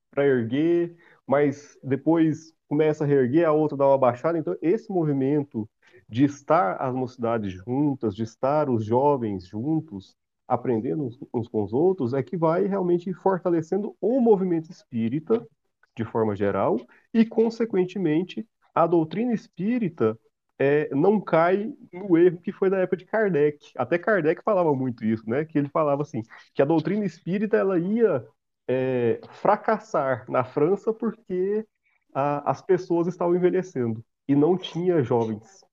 para 0.09 0.25
erguer, 0.25 0.95
mas 1.27 1.77
depois 1.83 2.53
começa 2.67 3.03
a 3.03 3.07
reerguer, 3.07 3.45
a 3.45 3.51
outra 3.51 3.77
dá 3.77 3.87
uma 3.87 3.97
baixada. 3.97 4.37
Então, 4.37 4.55
esse 4.61 4.89
movimento 4.91 5.69
de 6.07 6.25
estar 6.25 6.75
as 6.81 6.93
mocidades 6.93 7.51
juntas, 7.53 8.15
de 8.15 8.23
estar 8.23 8.69
os 8.69 8.85
jovens 8.85 9.47
juntos, 9.47 10.15
aprendendo 10.51 11.09
uns, 11.33 11.47
com 11.47 11.63
os 11.63 11.71
outros, 11.71 12.13
é 12.13 12.21
que 12.21 12.35
vai 12.35 12.67
realmente 12.67 13.13
fortalecendo 13.13 13.95
o 14.01 14.19
movimento 14.19 14.69
espírita, 14.69 15.47
de 15.95 16.03
forma 16.03 16.35
geral, 16.35 16.77
e, 17.13 17.25
consequentemente, 17.25 18.45
a 18.75 18.85
doutrina 18.85 19.33
espírita 19.33 20.19
é, 20.59 20.93
não 20.93 21.21
cai 21.21 21.73
no 21.93 22.17
erro 22.17 22.41
que 22.41 22.51
foi 22.51 22.69
da 22.69 22.79
época 22.79 22.97
de 22.97 23.05
Kardec. 23.05 23.71
Até 23.77 23.97
Kardec 23.97 24.43
falava 24.43 24.75
muito 24.75 25.05
isso, 25.05 25.23
né? 25.27 25.45
Que 25.45 25.57
ele 25.57 25.69
falava 25.69 26.01
assim, 26.01 26.21
que 26.53 26.61
a 26.61 26.65
doutrina 26.65 27.05
espírita 27.05 27.55
ela 27.55 27.79
ia 27.79 28.25
é, 28.67 29.21
fracassar 29.31 30.29
na 30.29 30.43
França 30.43 30.93
porque 30.93 31.65
a, 32.13 32.51
as 32.51 32.61
pessoas 32.61 33.07
estavam 33.07 33.35
envelhecendo 33.35 34.03
e 34.27 34.35
não 34.35 34.57
tinha 34.57 35.01
jovens. 35.01 35.63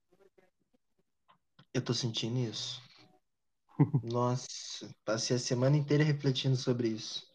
Eu 1.73 1.81
tô 1.81 1.93
sentindo 1.93 2.39
isso. 2.39 2.88
Nossa, 4.03 4.47
passei 5.05 5.35
a 5.35 5.39
semana 5.39 5.77
inteira 5.77 6.03
refletindo 6.03 6.55
sobre 6.55 6.89
isso. 6.89 7.27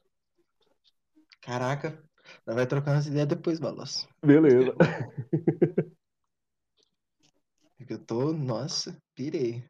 Caraca, 1.40 2.02
vai 2.46 2.66
trocando 2.66 2.98
essa 2.98 3.08
ideia 3.08 3.26
depois, 3.26 3.58
Balos. 3.58 4.06
Beleza. 4.24 4.74
Eu 7.88 7.98
tô, 7.98 8.32
nossa, 8.32 8.96
pirei. 9.14 9.64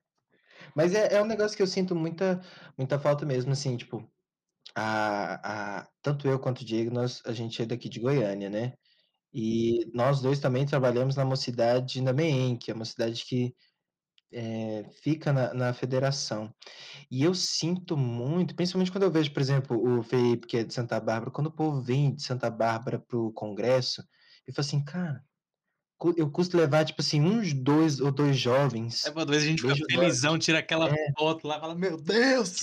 Mas 0.75 0.95
é, 0.95 1.14
é 1.14 1.23
um 1.23 1.26
negócio 1.26 1.57
que 1.57 1.62
eu 1.62 1.66
sinto 1.66 1.97
muita, 1.97 2.40
muita 2.78 2.99
falta 2.99 3.26
mesmo, 3.26 3.52
assim, 3.52 3.76
tipo, 3.76 4.09
a, 4.75 5.81
a, 5.81 5.88
tanto 6.02 6.28
eu 6.28 6.38
quanto 6.38 6.61
o 6.61 6.64
Diego, 6.64 6.93
nós, 6.93 7.21
a 7.26 7.33
gente 7.33 7.61
é 7.61 7.66
daqui 7.66 7.88
de 7.88 8.00
Goiânia, 8.00 8.49
né? 8.49 8.75
E 9.33 9.90
nós 9.93 10.21
dois 10.21 10.38
também 10.38 10.64
trabalhamos 10.64 11.16
na 11.16 11.25
mocidade 11.25 12.00
na 12.00 12.12
MEEM, 12.12 12.57
que 12.57 12.71
é 12.71 12.75
uma 12.75 12.85
cidade 12.85 13.25
que 13.25 13.54
é, 14.33 14.85
fica 15.02 15.33
na, 15.33 15.54
na 15.54 15.73
federação. 15.73 16.52
E 17.11 17.23
eu 17.23 17.35
sinto 17.35 17.97
muito, 17.97 18.54
principalmente 18.54 18.90
quando 18.90 19.04
eu 19.04 19.11
vejo, 19.11 19.33
por 19.33 19.40
exemplo, 19.40 19.99
o 19.99 20.02
Felipe, 20.02 20.47
que 20.47 20.57
é 20.57 20.64
de 20.64 20.75
Santa 20.75 20.99
Bárbara, 21.00 21.31
quando 21.31 21.47
o 21.49 21.52
povo 21.52 21.81
vem 21.81 22.14
de 22.14 22.23
Santa 22.23 22.50
Bárbara 22.50 22.99
para 22.99 23.19
o 23.19 23.33
congresso, 23.33 24.02
eu 24.47 24.52
falo 24.52 24.66
assim, 24.66 24.85
cara, 24.85 25.25
eu 26.16 26.31
custo 26.31 26.57
levar, 26.57 26.85
tipo 26.85 27.00
assim, 27.00 27.21
uns 27.21 27.52
dois 27.52 28.00
ou 28.00 28.11
dois 28.11 28.37
jovens. 28.37 29.07
É, 29.07 29.09
às 29.09 29.25
vezes 29.26 29.45
a 29.45 29.50
gente 29.50 29.62
fica 29.62 29.75
felizão, 29.90 30.38
tira 30.38 30.59
aquela 30.59 30.88
é, 30.88 31.12
foto 31.16 31.47
lá, 31.47 31.61
fala, 31.61 31.75
meu 31.75 31.97
Deus! 31.97 32.59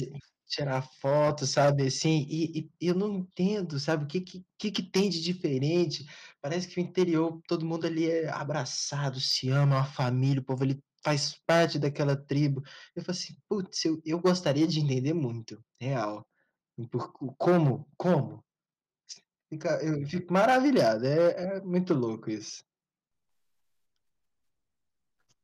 Tirar 0.47 0.81
foto, 0.99 1.47
sabe, 1.47 1.87
assim, 1.87 2.27
e, 2.29 2.69
e 2.79 2.87
eu 2.87 2.93
não 2.93 3.19
entendo, 3.19 3.79
sabe, 3.79 4.03
o 4.03 4.07
que, 4.07 4.19
que, 4.19 4.69
que 4.69 4.83
tem 4.83 5.09
de 5.09 5.21
diferente? 5.21 6.05
Parece 6.41 6.67
que 6.67 6.77
o 6.77 6.83
interior, 6.83 7.39
todo 7.47 7.65
mundo 7.65 7.87
ali 7.87 8.09
é 8.09 8.29
abraçado, 8.29 9.17
se 9.21 9.49
ama, 9.49 9.77
uma 9.77 9.85
família, 9.85 10.41
o 10.41 10.43
povo 10.43 10.63
ali 10.63 10.77
faz 11.03 11.39
parte 11.45 11.79
daquela 11.79 12.15
tribo. 12.15 12.61
Eu 12.95 13.03
falo 13.03 13.17
assim, 13.17 13.35
putz, 13.47 13.85
eu, 13.85 14.01
eu 14.05 14.19
gostaria 14.19 14.67
de 14.67 14.79
entender 14.79 15.13
muito, 15.13 15.63
real. 15.79 16.27
Por, 16.89 17.11
como? 17.37 17.87
Como? 17.97 18.43
Fica, 19.49 19.83
eu 19.83 20.07
fico 20.07 20.31
maravilhado, 20.31 21.05
é, 21.05 21.57
é 21.57 21.61
muito 21.61 21.93
louco 21.93 22.29
isso. 22.29 22.63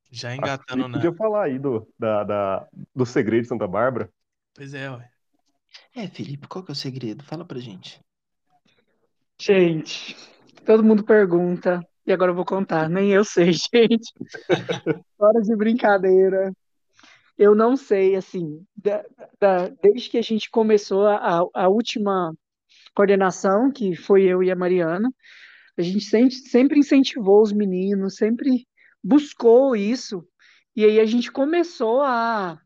Já 0.09 0.33
engatando 0.33 0.87
na. 0.87 0.97
Podia 0.97 1.13
falar 1.13 1.43
aí 1.43 1.59
do, 1.59 1.85
da, 1.99 2.23
da, 2.23 2.67
do 2.95 3.05
segredo 3.05 3.41
de 3.43 3.49
Santa 3.49 3.67
Bárbara. 3.67 4.09
Pois 4.53 4.73
é, 4.73 4.89
ué. 4.89 5.11
É, 5.93 6.07
Felipe, 6.07 6.47
qual 6.47 6.63
que 6.63 6.71
é 6.71 6.73
o 6.73 6.75
segredo? 6.75 7.23
Fala 7.23 7.43
pra 7.43 7.59
gente. 7.59 8.01
Gente, 9.39 10.15
todo 10.65 10.83
mundo 10.83 11.03
pergunta, 11.03 11.85
e 12.07 12.13
agora 12.13 12.31
eu 12.31 12.35
vou 12.35 12.45
contar. 12.45 12.89
Nem 12.89 13.11
eu 13.11 13.25
sei, 13.25 13.51
gente. 13.51 14.13
Hora 15.19 15.41
de 15.41 15.55
brincadeira. 15.55 16.53
Eu 17.37 17.53
não 17.53 17.75
sei, 17.75 18.15
assim, 18.15 18.65
da, 18.75 19.05
da, 19.39 19.67
desde 19.83 20.09
que 20.09 20.17
a 20.17 20.21
gente 20.23 20.49
começou 20.49 21.05
a, 21.05 21.43
a 21.53 21.67
última 21.67 22.33
coordenação, 22.95 23.71
que 23.71 23.95
foi 23.95 24.23
eu 24.23 24.41
e 24.41 24.49
a 24.49 24.55
Mariana, 24.55 25.11
a 25.77 25.81
gente 25.81 26.01
sempre, 26.01 26.33
sempre 26.33 26.79
incentivou 26.79 27.43
os 27.43 27.51
meninos, 27.51 28.15
sempre 28.15 28.65
buscou 29.03 29.75
isso. 29.75 30.25
E 30.75 30.85
aí 30.85 30.99
a 30.99 31.05
gente 31.05 31.31
começou 31.31 32.01
a, 32.01 32.59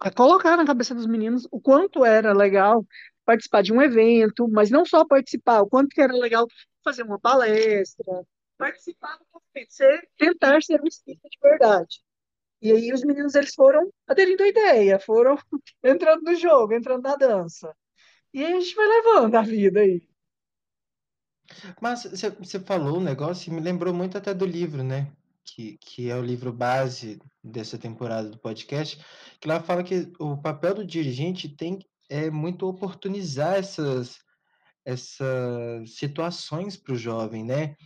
a 0.00 0.10
colocar 0.10 0.56
na 0.56 0.66
cabeça 0.66 0.94
dos 0.94 1.06
meninos 1.06 1.46
o 1.50 1.60
quanto 1.60 2.04
era 2.04 2.34
legal 2.34 2.84
participar 3.24 3.62
de 3.62 3.72
um 3.72 3.80
evento, 3.80 4.48
mas 4.50 4.70
não 4.70 4.84
só 4.84 5.04
participar, 5.06 5.62
o 5.62 5.68
quanto 5.68 5.88
que 5.88 6.00
era 6.00 6.12
legal 6.12 6.46
fazer 6.84 7.02
uma 7.02 7.18
palestra, 7.18 8.24
participar 8.56 9.16
do 9.18 9.26
movimento, 9.32 9.72
ser, 9.72 10.08
tentar 10.16 10.62
ser 10.62 10.80
um 10.80 10.86
espírita 10.86 11.28
de 11.28 11.38
verdade. 11.40 12.00
E 12.60 12.72
aí 12.72 12.92
os 12.92 13.02
meninos 13.02 13.34
eles 13.34 13.54
foram 13.54 13.92
aderindo 14.06 14.42
à 14.42 14.48
ideia, 14.48 14.98
foram 14.98 15.36
entrando 15.84 16.22
no 16.22 16.34
jogo, 16.34 16.72
entrando 16.72 17.02
na 17.02 17.16
dança. 17.16 17.74
E 18.32 18.44
aí 18.44 18.54
a 18.54 18.60
gente 18.60 18.74
vai 18.74 18.86
levando 18.86 19.34
a 19.34 19.42
vida 19.42 19.80
aí. 19.80 20.06
Mas 21.80 22.04
você 22.38 22.60
falou 22.60 22.98
um 22.98 23.02
negócio 23.02 23.50
e 23.50 23.54
me 23.54 23.60
lembrou 23.60 23.94
muito 23.94 24.18
até 24.18 24.34
do 24.34 24.44
livro, 24.44 24.82
né? 24.82 25.12
Que, 25.44 25.78
que 25.78 26.10
é 26.10 26.16
o 26.16 26.22
livro 26.22 26.52
base 26.52 27.20
dessa 27.42 27.78
temporada 27.78 28.28
do 28.28 28.38
podcast, 28.38 28.98
que 29.40 29.46
lá 29.46 29.62
fala 29.62 29.84
que 29.84 30.12
o 30.18 30.36
papel 30.36 30.74
do 30.74 30.84
dirigente 30.84 31.48
tem 31.48 31.78
é 32.08 32.30
muito 32.30 32.66
oportunizar 32.66 33.54
essas, 33.54 34.18
essas 34.84 35.94
situações 35.94 36.76
para 36.76 36.94
o 36.94 36.98
jovem, 36.98 37.44
né? 37.44 37.76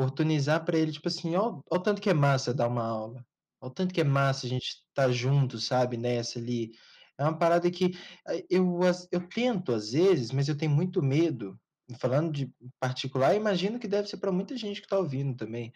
Oportunizar 0.00 0.64
para 0.64 0.78
ele, 0.78 0.92
tipo 0.92 1.08
assim, 1.08 1.36
ó, 1.36 1.60
ó 1.70 1.76
o 1.76 1.78
tanto 1.78 2.00
que 2.00 2.08
é 2.08 2.14
massa 2.14 2.54
dar 2.54 2.68
uma 2.68 2.82
aula, 2.82 3.22
ó 3.60 3.66
o 3.66 3.70
tanto 3.70 3.92
que 3.92 4.00
é 4.00 4.04
massa 4.04 4.46
a 4.46 4.48
gente 4.48 4.64
estar 4.64 4.84
tá 4.94 5.12
junto, 5.12 5.58
sabe, 5.58 5.98
nessa 5.98 6.38
ali. 6.38 6.72
É 7.18 7.22
uma 7.22 7.36
parada 7.36 7.70
que 7.70 7.94
eh, 8.28 8.46
eu, 8.48 8.80
eu 9.12 9.28
tento 9.28 9.72
às 9.72 9.92
vezes, 9.92 10.30
mas 10.32 10.48
eu 10.48 10.56
tenho 10.56 10.70
muito 10.70 11.02
medo. 11.02 11.60
Falando 11.98 12.32
de 12.32 12.50
particular, 12.78 13.34
imagino 13.34 13.78
que 13.78 13.86
deve 13.86 14.08
ser 14.08 14.16
para 14.16 14.32
muita 14.32 14.56
gente 14.56 14.80
que 14.80 14.86
está 14.86 14.96
ouvindo 14.96 15.36
também. 15.36 15.70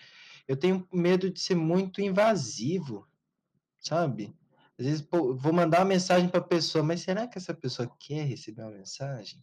Eu 0.48 0.56
tenho 0.56 0.88
medo 0.90 1.28
de 1.30 1.40
ser 1.40 1.56
muito 1.56 2.00
invasivo, 2.00 3.06
sabe? 3.78 4.34
Às 4.78 4.86
vezes, 4.86 5.02
pô, 5.02 5.34
vou 5.34 5.52
mandar 5.52 5.80
uma 5.80 5.84
mensagem 5.84 6.30
para 6.30 6.40
a 6.40 6.44
pessoa, 6.44 6.82
mas 6.82 7.02
será 7.02 7.26
que 7.28 7.36
essa 7.36 7.52
pessoa 7.52 7.94
quer 8.00 8.24
receber 8.24 8.62
uma 8.62 8.70
mensagem? 8.70 9.42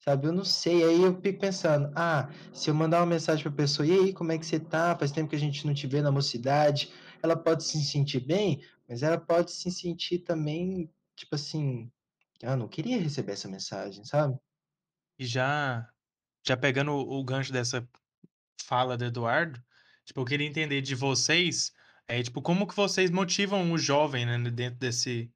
Sabe, 0.00 0.26
eu 0.26 0.32
não 0.32 0.44
sei. 0.44 0.82
Aí 0.82 1.02
eu 1.02 1.20
fico 1.20 1.38
pensando, 1.40 1.92
ah, 1.94 2.30
se 2.54 2.70
eu 2.70 2.74
mandar 2.74 3.00
uma 3.00 3.06
mensagem 3.06 3.42
para 3.42 3.52
a 3.52 3.56
pessoa, 3.56 3.86
e 3.86 3.92
aí, 3.92 4.12
como 4.14 4.32
é 4.32 4.38
que 4.38 4.46
você 4.46 4.58
tá? 4.58 4.96
Faz 4.96 5.12
tempo 5.12 5.28
que 5.28 5.36
a 5.36 5.40
gente 5.40 5.66
não 5.66 5.74
te 5.74 5.86
vê 5.86 6.00
na 6.00 6.10
mocidade. 6.10 6.92
Ela 7.22 7.36
pode 7.36 7.64
se 7.64 7.82
sentir 7.84 8.20
bem, 8.20 8.64
mas 8.88 9.02
ela 9.02 9.18
pode 9.18 9.52
se 9.52 9.70
sentir 9.70 10.20
também, 10.20 10.90
tipo 11.14 11.34
assim, 11.34 11.92
ah, 12.42 12.56
não 12.56 12.66
queria 12.66 12.98
receber 12.98 13.32
essa 13.32 13.46
mensagem, 13.46 14.02
sabe? 14.04 14.38
E 15.18 15.26
já, 15.26 15.86
já 16.42 16.56
pegando 16.56 16.92
o, 16.92 17.22
gancho 17.22 17.52
dessa 17.52 17.86
fala 18.64 18.96
do 18.96 19.04
Eduardo, 19.04 19.62
tipo, 20.06 20.20
eu 20.20 20.24
queria 20.24 20.46
entender 20.46 20.80
de 20.80 20.94
vocês, 20.94 21.72
é, 22.08 22.22
tipo, 22.22 22.40
como 22.40 22.66
que 22.66 22.74
vocês 22.74 23.10
motivam 23.10 23.70
o 23.70 23.76
jovem, 23.76 24.24
né, 24.24 24.38
dentro 24.50 24.78
desse 24.80 25.30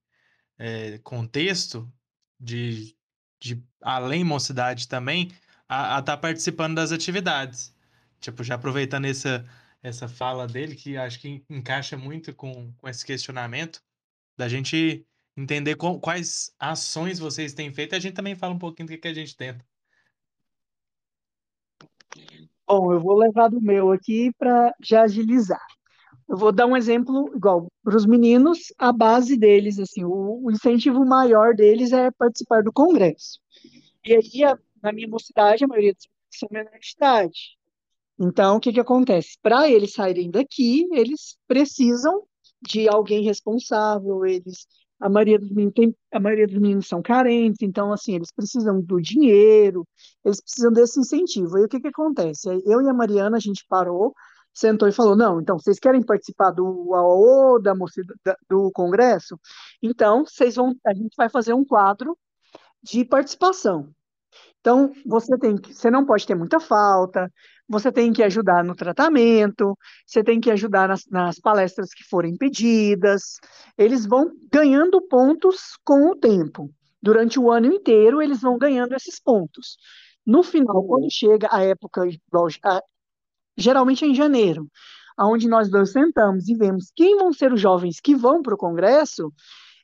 é, 0.56 0.96
contexto 0.98 1.92
de 2.40 2.96
de 3.44 3.62
além 3.82 4.24
mocidade 4.24 4.88
também, 4.88 5.30
a 5.68 5.98
estar 5.98 6.02
tá 6.02 6.16
participando 6.16 6.76
das 6.76 6.92
atividades. 6.92 7.74
Tipo, 8.18 8.42
já 8.42 8.54
aproveitando 8.54 9.04
essa, 9.04 9.44
essa 9.82 10.08
fala 10.08 10.46
dele, 10.46 10.74
que 10.74 10.96
acho 10.96 11.20
que 11.20 11.44
encaixa 11.50 11.96
muito 11.96 12.34
com, 12.34 12.72
com 12.72 12.88
esse 12.88 13.04
questionamento, 13.04 13.82
da 14.34 14.48
gente 14.48 15.06
entender 15.36 15.76
com, 15.76 16.00
quais 16.00 16.54
ações 16.58 17.18
vocês 17.18 17.52
têm 17.52 17.72
feito, 17.72 17.94
a 17.94 17.98
gente 17.98 18.14
também 18.14 18.34
fala 18.34 18.54
um 18.54 18.58
pouquinho 18.58 18.86
do 18.86 18.92
que, 18.92 18.98
que 18.98 19.08
a 19.08 19.14
gente 19.14 19.36
tenta. 19.36 19.64
Bom, 22.66 22.92
eu 22.92 23.00
vou 23.00 23.18
levar 23.18 23.48
do 23.48 23.60
meu 23.60 23.92
aqui 23.92 24.32
para 24.38 24.74
já 24.80 25.02
agilizar. 25.02 25.66
Eu 26.28 26.36
vou 26.36 26.52
dar 26.52 26.66
um 26.66 26.76
exemplo 26.76 27.30
igual 27.34 27.68
para 27.82 27.96
os 27.96 28.06
meninos, 28.06 28.72
a 28.78 28.92
base 28.92 29.36
deles, 29.36 29.78
assim, 29.78 30.04
o, 30.04 30.40
o, 30.44 30.50
incentivo 30.50 31.04
maior 31.04 31.54
deles 31.54 31.92
é 31.92 32.10
participar 32.10 32.62
do 32.62 32.72
congresso. 32.72 33.38
E 34.04 34.14
aí, 34.14 34.44
a, 34.44 34.58
na 34.82 34.92
minha 34.92 35.08
mocidade, 35.08 35.64
a 35.64 35.68
maioria 35.68 35.92
dos 35.92 36.08
são 36.30 36.48
menor 36.50 36.78
de 36.80 36.94
idade. 36.96 37.56
Então, 38.18 38.56
o 38.56 38.60
que 38.60 38.72
que 38.72 38.80
acontece? 38.80 39.36
Para 39.42 39.68
eles 39.68 39.92
saírem 39.92 40.30
daqui, 40.30 40.86
eles 40.92 41.36
precisam 41.46 42.22
de 42.62 42.88
alguém 42.88 43.22
responsável, 43.22 44.24
eles 44.24 44.66
a 45.00 45.08
maioria 45.08 45.38
dos 45.38 45.50
meninos 45.50 45.74
tem, 45.74 45.94
a 46.12 46.20
maioria 46.20 46.46
dos 46.46 46.56
meninos 46.56 46.86
são 46.86 47.02
carentes, 47.02 47.60
então 47.60 47.92
assim, 47.92 48.14
eles 48.14 48.30
precisam 48.32 48.80
do 48.80 49.00
dinheiro, 49.00 49.86
eles 50.24 50.40
precisam 50.40 50.72
desse 50.72 50.98
incentivo. 50.98 51.56
Aí 51.56 51.64
o 51.64 51.68
que 51.68 51.80
que 51.80 51.88
acontece? 51.88 52.48
Eu 52.64 52.80
e 52.80 52.88
a 52.88 52.94
Mariana 52.94 53.36
a 53.36 53.40
gente 53.40 53.66
parou 53.68 54.14
sentou 54.54 54.88
e 54.88 54.92
falou: 54.92 55.16
não, 55.16 55.40
então 55.40 55.58
vocês 55.58 55.78
querem 55.78 56.02
participar 56.02 56.52
do 56.52 56.94
AO, 56.94 57.58
da, 57.60 57.74
do 58.48 58.70
congresso? 58.72 59.38
Então, 59.82 60.24
vocês 60.24 60.54
vão, 60.54 60.74
a 60.86 60.94
gente 60.94 61.14
vai 61.16 61.28
fazer 61.28 61.52
um 61.52 61.64
quadro 61.64 62.16
de 62.82 63.04
participação. 63.04 63.90
Então, 64.60 64.92
você 65.04 65.36
tem 65.38 65.56
que, 65.56 65.74
você 65.74 65.90
não 65.90 66.06
pode 66.06 66.26
ter 66.26 66.34
muita 66.34 66.58
falta, 66.58 67.30
você 67.68 67.92
tem 67.92 68.12
que 68.12 68.22
ajudar 68.22 68.64
no 68.64 68.74
tratamento, 68.74 69.76
você 70.06 70.24
tem 70.24 70.40
que 70.40 70.50
ajudar 70.50 70.88
nas, 70.88 71.04
nas 71.10 71.38
palestras 71.38 71.92
que 71.92 72.04
forem 72.04 72.36
pedidas. 72.36 73.38
Eles 73.76 74.06
vão 74.06 74.32
ganhando 74.50 75.02
pontos 75.02 75.76
com 75.84 76.10
o 76.10 76.16
tempo. 76.16 76.70
Durante 77.02 77.38
o 77.38 77.50
ano 77.50 77.66
inteiro, 77.66 78.22
eles 78.22 78.40
vão 78.40 78.56
ganhando 78.56 78.94
esses 78.94 79.20
pontos. 79.20 79.76
No 80.26 80.42
final, 80.42 80.82
quando 80.84 81.10
chega 81.10 81.48
a 81.50 81.62
época, 81.62 82.08
geralmente 83.56 84.04
é 84.04 84.08
em 84.08 84.14
janeiro, 84.14 84.68
onde 85.18 85.48
nós 85.48 85.70
dois 85.70 85.92
sentamos 85.92 86.48
e 86.48 86.54
vemos 86.54 86.90
quem 86.94 87.16
vão 87.16 87.32
ser 87.32 87.52
os 87.52 87.60
jovens 87.60 88.00
que 88.00 88.14
vão 88.14 88.42
para 88.42 88.54
o 88.54 88.58
Congresso, 88.58 89.32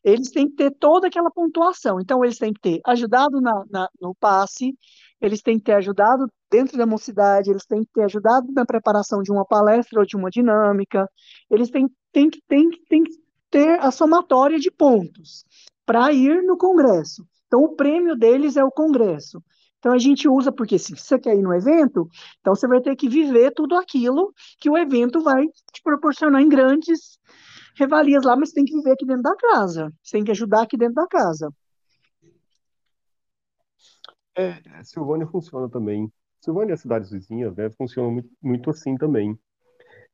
eles 0.02 0.30
têm 0.30 0.48
que 0.48 0.56
ter 0.56 0.70
toda 0.72 1.06
aquela 1.06 1.30
pontuação. 1.30 2.00
Então, 2.00 2.24
eles 2.24 2.38
têm 2.38 2.52
que 2.52 2.60
ter 2.60 2.80
ajudado 2.86 3.40
na, 3.40 3.64
na, 3.70 3.88
no 4.00 4.14
passe, 4.14 4.74
eles 5.20 5.42
têm 5.42 5.58
que 5.58 5.64
ter 5.64 5.74
ajudado 5.74 6.26
dentro 6.50 6.78
da 6.78 6.86
mocidade, 6.86 7.50
eles 7.50 7.66
têm 7.66 7.84
que 7.84 7.92
ter 7.92 8.04
ajudado 8.04 8.50
na 8.52 8.64
preparação 8.64 9.22
de 9.22 9.30
uma 9.30 9.44
palestra 9.44 10.00
ou 10.00 10.06
de 10.06 10.16
uma 10.16 10.30
dinâmica, 10.30 11.08
eles 11.50 11.70
têm, 11.70 11.86
têm, 12.12 12.30
têm, 12.48 12.70
têm 12.88 13.04
que 13.04 13.12
ter 13.50 13.78
a 13.80 13.90
somatória 13.90 14.58
de 14.58 14.70
pontos 14.70 15.44
para 15.84 16.12
ir 16.12 16.42
no 16.42 16.56
congresso. 16.56 17.26
Então, 17.46 17.62
o 17.62 17.76
prêmio 17.76 18.16
deles 18.16 18.56
é 18.56 18.64
o 18.64 18.70
congresso. 18.70 19.42
Então, 19.80 19.92
a 19.92 19.98
gente 19.98 20.28
usa, 20.28 20.52
porque 20.52 20.78
se 20.78 20.94
você 20.94 21.18
quer 21.18 21.34
ir 21.34 21.42
no 21.42 21.54
evento, 21.54 22.08
então 22.38 22.54
você 22.54 22.68
vai 22.68 22.80
ter 22.80 22.94
que 22.94 23.08
viver 23.08 23.50
tudo 23.52 23.74
aquilo 23.74 24.32
que 24.58 24.70
o 24.70 24.76
evento 24.76 25.22
vai 25.22 25.46
te 25.72 25.82
proporcionar 25.82 26.40
em 26.40 26.48
grandes 26.48 27.18
revalias 27.74 28.22
lá, 28.24 28.36
mas 28.36 28.52
tem 28.52 28.64
que 28.64 28.76
viver 28.76 28.92
aqui 28.92 29.06
dentro 29.06 29.22
da 29.22 29.34
casa. 29.34 29.92
Você 30.02 30.18
tem 30.18 30.24
que 30.24 30.30
ajudar 30.30 30.62
aqui 30.62 30.76
dentro 30.76 30.94
da 30.94 31.06
casa. 31.06 31.50
É, 34.36 34.60
Silvânia 34.84 35.26
funciona 35.26 35.68
também. 35.68 36.12
Silvânia 36.40 36.72
e 36.72 36.74
as 36.74 36.80
cidades 36.80 37.10
vizinhas, 37.10 37.56
né, 37.56 37.70
funcionam 37.70 38.12
muito, 38.12 38.30
muito 38.42 38.70
assim 38.70 38.96
também. 38.96 39.38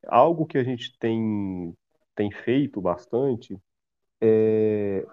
Algo 0.06 0.46
que 0.46 0.58
a 0.58 0.64
gente 0.64 0.96
tem, 0.98 1.74
tem 2.14 2.30
feito 2.30 2.80
bastante 2.80 3.58
é 4.20 5.04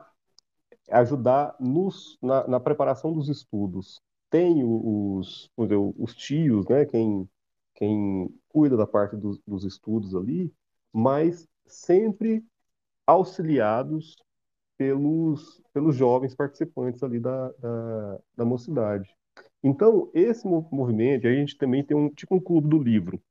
ajudar 0.91 1.55
nos, 1.59 2.17
na, 2.21 2.47
na 2.47 2.59
preparação 2.59 3.13
dos 3.13 3.29
estudos. 3.29 4.01
Tem 4.33 4.63
os, 4.65 5.47
os 5.55 6.15
tios, 6.15 6.65
né, 6.67 6.85
quem, 6.85 7.29
quem 7.75 8.33
cuida 8.49 8.75
da 8.75 8.87
parte 8.87 9.15
dos, 9.15 9.39
dos 9.45 9.63
estudos 9.63 10.15
ali, 10.15 10.51
mas 10.91 11.47
sempre 11.67 12.43
auxiliados 13.05 14.15
pelos, 14.75 15.61
pelos 15.71 15.95
jovens 15.95 16.33
participantes 16.33 17.03
ali 17.03 17.19
da, 17.19 17.51
da, 17.59 18.19
da 18.37 18.43
mocidade. 18.43 19.07
Então, 19.61 20.09
esse 20.15 20.47
movimento, 20.47 21.27
a 21.27 21.31
gente 21.31 21.55
também 21.55 21.83
tem 21.83 21.95
um 21.95 22.09
tipo 22.09 22.33
um 22.33 22.39
clube 22.39 22.67
do 22.67 22.79
livro. 22.81 23.21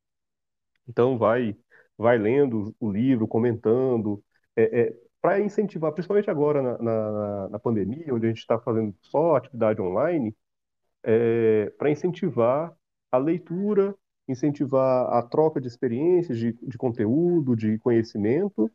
Então, 0.89 1.19
vai 1.19 1.57
vai 1.99 2.17
lendo 2.17 2.73
o 2.79 2.91
livro, 2.93 3.27
comentando, 3.27 4.23
é, 4.57 4.83
é, 4.83 4.97
para 5.21 5.41
incentivar, 5.41 5.93
principalmente 5.93 6.31
agora 6.31 6.63
na, 6.63 6.79
na, 6.79 7.49
na, 7.49 7.59
pandemia, 7.59 8.15
onde 8.15 8.27
a 8.27 8.29
gente 8.29 8.39
está 8.39 8.59
fazendo 8.61 8.95
só 9.03 9.35
atividade 9.37 9.81
online, 9.83 10.35
é, 11.05 11.71
para 11.79 11.91
incentivar 11.91 12.75
a 13.11 13.19
leitura, 13.19 13.95
incentivar 14.29 15.13
a 15.13 15.23
troca 15.23 15.61
de 15.61 15.69
experiências, 15.69 16.39
de, 16.39 16.53
de 16.53 16.79
conteúdo, 16.79 17.57
de 17.57 17.79
conhecimento, 17.79 18.71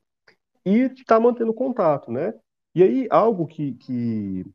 e 0.66 0.82
estar 0.82 1.16
tá 1.16 1.20
mantendo 1.20 1.54
contato, 1.54 2.12
né? 2.12 2.34
E 2.76 2.84
aí, 2.84 3.08
algo 3.10 3.48
que, 3.48 3.74
que, 3.74 4.46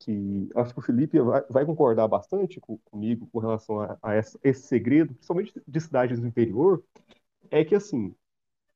que 0.00 0.48
acho 0.56 0.72
que 0.72 0.80
o 0.80 0.82
Felipe 0.82 1.20
vai, 1.20 1.42
vai 1.48 1.66
concordar 1.66 2.08
bastante 2.08 2.58
com, 2.60 2.78
comigo 2.78 3.28
com 3.30 3.38
relação 3.38 3.80
a, 3.80 3.98
a 4.02 4.16
esse, 4.16 4.38
esse 4.42 4.62
segredo, 4.62 5.14
principalmente 5.14 5.52
de 5.66 5.80
cidades 5.80 6.18
do 6.20 6.26
interior, 6.26 6.82
é 7.50 7.64
que, 7.64 7.74
assim, 7.74 8.14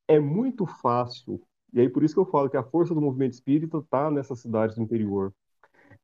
é 0.07 0.19
muito 0.19 0.65
fácil, 0.65 1.41
e 1.73 1.79
aí 1.81 1.89
por 1.89 2.03
isso 2.03 2.13
que 2.13 2.19
eu 2.19 2.25
falo 2.25 2.49
que 2.49 2.57
a 2.57 2.63
força 2.63 2.93
do 2.93 3.01
movimento 3.01 3.33
espírita 3.33 3.79
está 3.79 4.11
nessas 4.11 4.39
cidades 4.39 4.75
do 4.75 4.83
interior. 4.83 5.33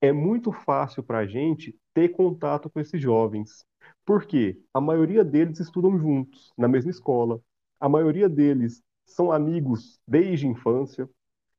É 0.02 0.12
muito 0.14 0.52
fácil 0.52 1.04
para 1.04 1.20
a 1.20 1.26
gente 1.26 1.78
ter 1.94 2.10
contato 2.10 2.70
com 2.70 2.80
esses 2.80 3.02
jovens. 3.02 3.66
Por 4.06 4.26
quê? 4.26 4.58
A 4.74 4.80
maioria 4.80 5.24
deles 5.24 5.60
estudam 5.60 5.98
juntos, 5.98 6.54
na 6.58 6.68
mesma 6.68 6.92
escola. 6.92 7.42
A 7.80 7.90
maioria 7.90 8.30
deles 8.30 8.82
são 9.06 9.32
amigos 9.32 10.00
desde 10.08 10.48
a 10.48 10.50
infância. 10.50 11.10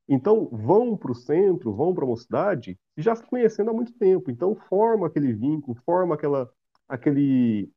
Então, 0.08 0.48
vão 0.50 0.96
para 0.96 1.12
o 1.12 1.14
centro, 1.14 1.74
vão 1.74 1.94
para 1.94 2.04
a 2.04 2.08
mocidade, 2.08 2.78
já 2.96 3.14
se 3.14 3.24
conhecendo 3.24 3.70
há 3.70 3.74
muito 3.74 3.92
tempo. 3.92 4.30
Então, 4.30 4.56
forma 4.56 5.06
aquele 5.06 5.32
vínculo, 5.32 5.76
forma 5.84 6.14
aquela, 6.14 6.50
aquele, 6.88 7.70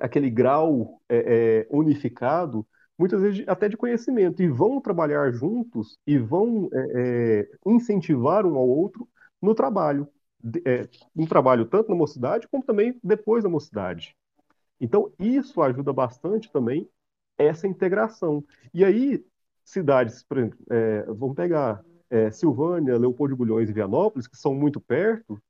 aquele 0.00 0.30
grau 0.30 1.02
é, 1.08 1.66
é, 1.66 1.68
unificado, 1.70 2.66
muitas 2.98 3.20
vezes 3.20 3.44
até 3.48 3.68
de 3.68 3.76
conhecimento, 3.76 4.42
e 4.42 4.48
vão 4.48 4.80
trabalhar 4.80 5.32
juntos 5.32 5.98
e 6.06 6.18
vão 6.18 6.68
é, 6.72 7.42
é 7.50 7.70
incentivar 7.70 8.46
um 8.46 8.56
ao 8.56 8.68
outro 8.68 9.08
no 9.42 9.54
trabalho. 9.54 10.08
É, 10.66 10.88
um 11.14 11.26
trabalho 11.26 11.66
tanto 11.66 11.90
na 11.90 11.94
mocidade 11.96 12.48
como 12.48 12.64
também 12.64 12.98
depois 13.02 13.44
da 13.44 13.50
mocidade. 13.50 14.16
Então, 14.80 15.12
isso 15.18 15.62
ajuda 15.62 15.92
bastante 15.92 16.50
também 16.50 16.88
essa 17.38 17.66
integração. 17.66 18.44
E 18.74 18.84
aí, 18.84 19.24
cidades, 19.64 20.22
por 20.24 20.38
exemplo, 20.38 20.58
é, 20.70 21.04
vamos 21.04 21.36
pegar 21.36 21.84
é, 22.10 22.30
Silvânia, 22.30 22.98
Leopoldo 22.98 23.34
de 23.34 23.38
Bulhões 23.38 23.70
e 23.70 23.72
Vianópolis, 23.72 24.26
que 24.26 24.36
são 24.36 24.54
muito 24.54 24.80
perto, 24.80 25.40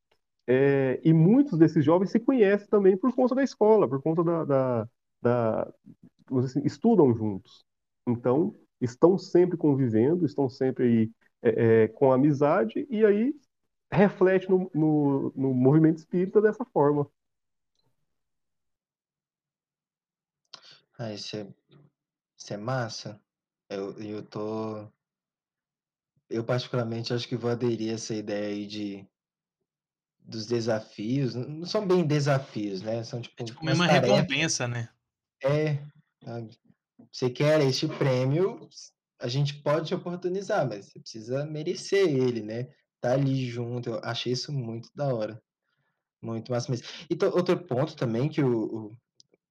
é, 0.46 1.00
e 1.04 1.12
muitos 1.12 1.58
desses 1.58 1.84
jovens 1.84 2.10
se 2.10 2.20
conhecem 2.20 2.68
também 2.68 2.96
por 2.96 3.14
conta 3.14 3.34
da 3.34 3.42
escola, 3.42 3.88
por 3.88 4.02
conta 4.02 4.22
da, 4.24 4.44
da, 4.44 4.88
da 5.22 5.72
assim, 6.38 6.62
estudam 6.64 7.14
juntos. 7.14 7.64
Então, 8.06 8.54
estão 8.80 9.16
sempre 9.16 9.56
convivendo, 9.56 10.26
estão 10.26 10.48
sempre 10.48 10.84
aí, 10.84 11.10
é, 11.42 11.84
é, 11.84 11.88
com 11.88 12.12
amizade, 12.12 12.86
e 12.90 13.04
aí 13.04 13.34
reflete 13.92 14.48
no, 14.48 14.70
no, 14.74 15.32
no 15.36 15.54
movimento 15.54 15.98
espírita 15.98 16.40
dessa 16.40 16.64
forma. 16.64 17.08
Ah, 20.98 21.12
isso 21.12 21.36
é, 21.36 21.46
isso 22.36 22.54
é 22.54 22.56
massa. 22.56 23.20
Eu, 23.68 23.98
eu 23.98 24.22
tô. 24.22 24.88
Eu, 26.28 26.44
particularmente, 26.44 27.12
acho 27.12 27.28
que 27.28 27.36
vou 27.36 27.50
aderir 27.50 27.90
a 27.90 27.94
essa 27.94 28.14
ideia 28.14 28.48
aí 28.48 28.66
de 28.66 29.06
dos 30.18 30.46
desafios. 30.46 31.34
Não 31.34 31.66
são 31.66 31.86
bem 31.86 32.06
desafios, 32.06 32.80
né? 32.80 33.02
São 33.02 33.20
tipo, 33.20 33.42
é 33.42 33.44
tipo 33.44 33.60
uma 33.60 33.86
recompensa, 33.86 34.68
né? 34.68 34.88
É. 35.42 35.78
Você 37.10 37.28
quer 37.28 37.60
este 37.60 37.88
prêmio, 37.88 38.68
a 39.18 39.28
gente 39.28 39.54
pode 39.62 39.88
te 39.88 39.94
oportunizar, 39.94 40.66
mas 40.68 40.86
você 40.86 41.00
precisa 41.00 41.44
merecer 41.44 42.08
ele, 42.08 42.40
né? 42.40 42.72
Tá 43.02 43.14
ali 43.14 43.44
junto. 43.50 43.90
Eu 43.90 44.00
achei 44.02 44.32
isso 44.32 44.52
muito 44.52 44.88
da 44.94 45.12
hora. 45.12 45.42
Muito 46.22 46.52
massa 46.52 46.70
mesmo. 46.70 46.86
E 47.10 47.24
outro 47.26 47.58
ponto 47.66 47.96
também 47.96 48.28
que 48.28 48.40
o, 48.40 48.62
o, 48.64 48.96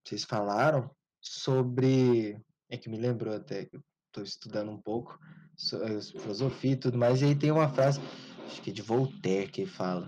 vocês 0.04 0.24
falaram 0.24 0.90
sobre. 1.20 2.42
É 2.70 2.78
que 2.78 2.90
me 2.90 2.98
lembrou 2.98 3.36
até, 3.36 3.66
que 3.66 3.78
estou 4.08 4.24
estudando 4.24 4.72
um 4.72 4.82
pouco 4.82 5.20
sobre 5.58 6.02
filosofia 6.02 6.72
e 6.72 6.76
tudo 6.78 6.98
mais, 6.98 7.22
e 7.22 7.26
aí 7.26 7.36
tem 7.36 7.52
uma 7.52 7.68
frase, 7.68 8.00
acho 8.46 8.62
que 8.62 8.70
é 8.70 8.74
de 8.74 8.82
Voltaire, 8.82 9.52
que 9.52 9.66
fala, 9.66 10.08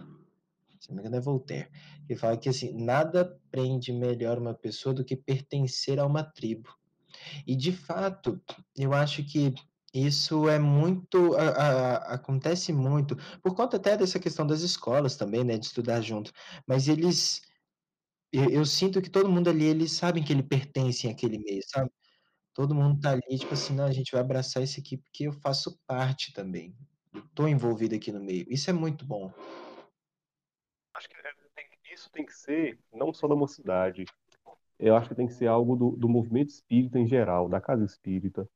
se 0.79 0.87
não 0.89 0.95
me 0.95 1.01
engano 1.01 1.17
é 1.17 1.19
Voltaire, 1.19 1.69
que 2.07 2.15
fala 2.15 2.37
que 2.37 2.47
assim, 2.47 2.73
nada 2.73 3.37
prende 3.51 3.91
melhor 3.91 4.39
uma 4.39 4.53
pessoa 4.53 4.95
do 4.95 5.03
que 5.03 5.17
pertencer 5.17 5.99
a 5.99 6.05
uma 6.05 6.23
tribo. 6.23 6.69
E 7.45 7.55
de 7.55 7.73
fato, 7.73 8.41
eu 8.77 8.93
acho 8.93 9.23
que 9.25 9.53
isso 9.93 10.49
é 10.49 10.57
muito, 10.57 11.35
a, 11.35 11.49
a, 11.49 12.13
acontece 12.15 12.73
muito, 12.73 13.15
por 13.41 13.55
conta 13.55 13.77
até 13.77 13.95
dessa 13.95 14.19
questão 14.19 14.45
das 14.45 14.61
escolas 14.61 15.15
também, 15.15 15.43
né, 15.43 15.57
de 15.57 15.67
estudar 15.67 16.01
junto, 16.01 16.31
mas 16.67 16.87
eles, 16.87 17.41
eu, 18.31 18.49
eu 18.49 18.65
sinto 18.65 19.01
que 19.01 19.09
todo 19.09 19.29
mundo 19.29 19.49
ali, 19.49 19.65
eles 19.65 19.91
sabem 19.91 20.23
que 20.23 20.33
ele 20.33 20.43
pertence 20.43 21.07
àquele 21.07 21.37
meio, 21.37 21.61
sabe? 21.67 21.91
Todo 22.53 22.75
mundo 22.75 22.99
tá 22.99 23.11
ali, 23.11 23.37
tipo 23.37 23.53
assim, 23.53 23.75
não, 23.75 23.85
a 23.85 23.91
gente 23.91 24.11
vai 24.11 24.21
abraçar 24.21 24.63
isso 24.63 24.79
aqui 24.79 24.97
porque 24.97 25.27
eu 25.27 25.33
faço 25.33 25.79
parte 25.87 26.33
também. 26.33 26.75
Tô 27.33 27.47
envolvido 27.47 27.95
aqui 27.95 28.11
no 28.11 28.19
meio. 28.19 28.45
Isso 28.47 28.69
é 28.69 28.73
muito 28.73 29.05
bom. 29.05 29.31
Acho 30.95 31.09
que 31.09 31.15
é, 31.15 31.93
isso 31.93 32.11
tem 32.11 32.25
que 32.25 32.33
ser 32.33 32.79
não 32.91 33.13
só 33.13 33.27
da 33.27 33.35
mocidade. 33.35 34.05
Eu 34.79 34.95
acho 34.95 35.09
que 35.09 35.15
tem 35.15 35.27
que 35.27 35.33
ser 35.33 35.47
algo 35.47 35.75
do, 35.75 35.91
do 35.91 36.09
movimento 36.09 36.49
espírita 36.49 36.99
em 36.99 37.07
geral, 37.07 37.47
da 37.47 37.61
casa 37.61 37.85
espírita. 37.85 38.47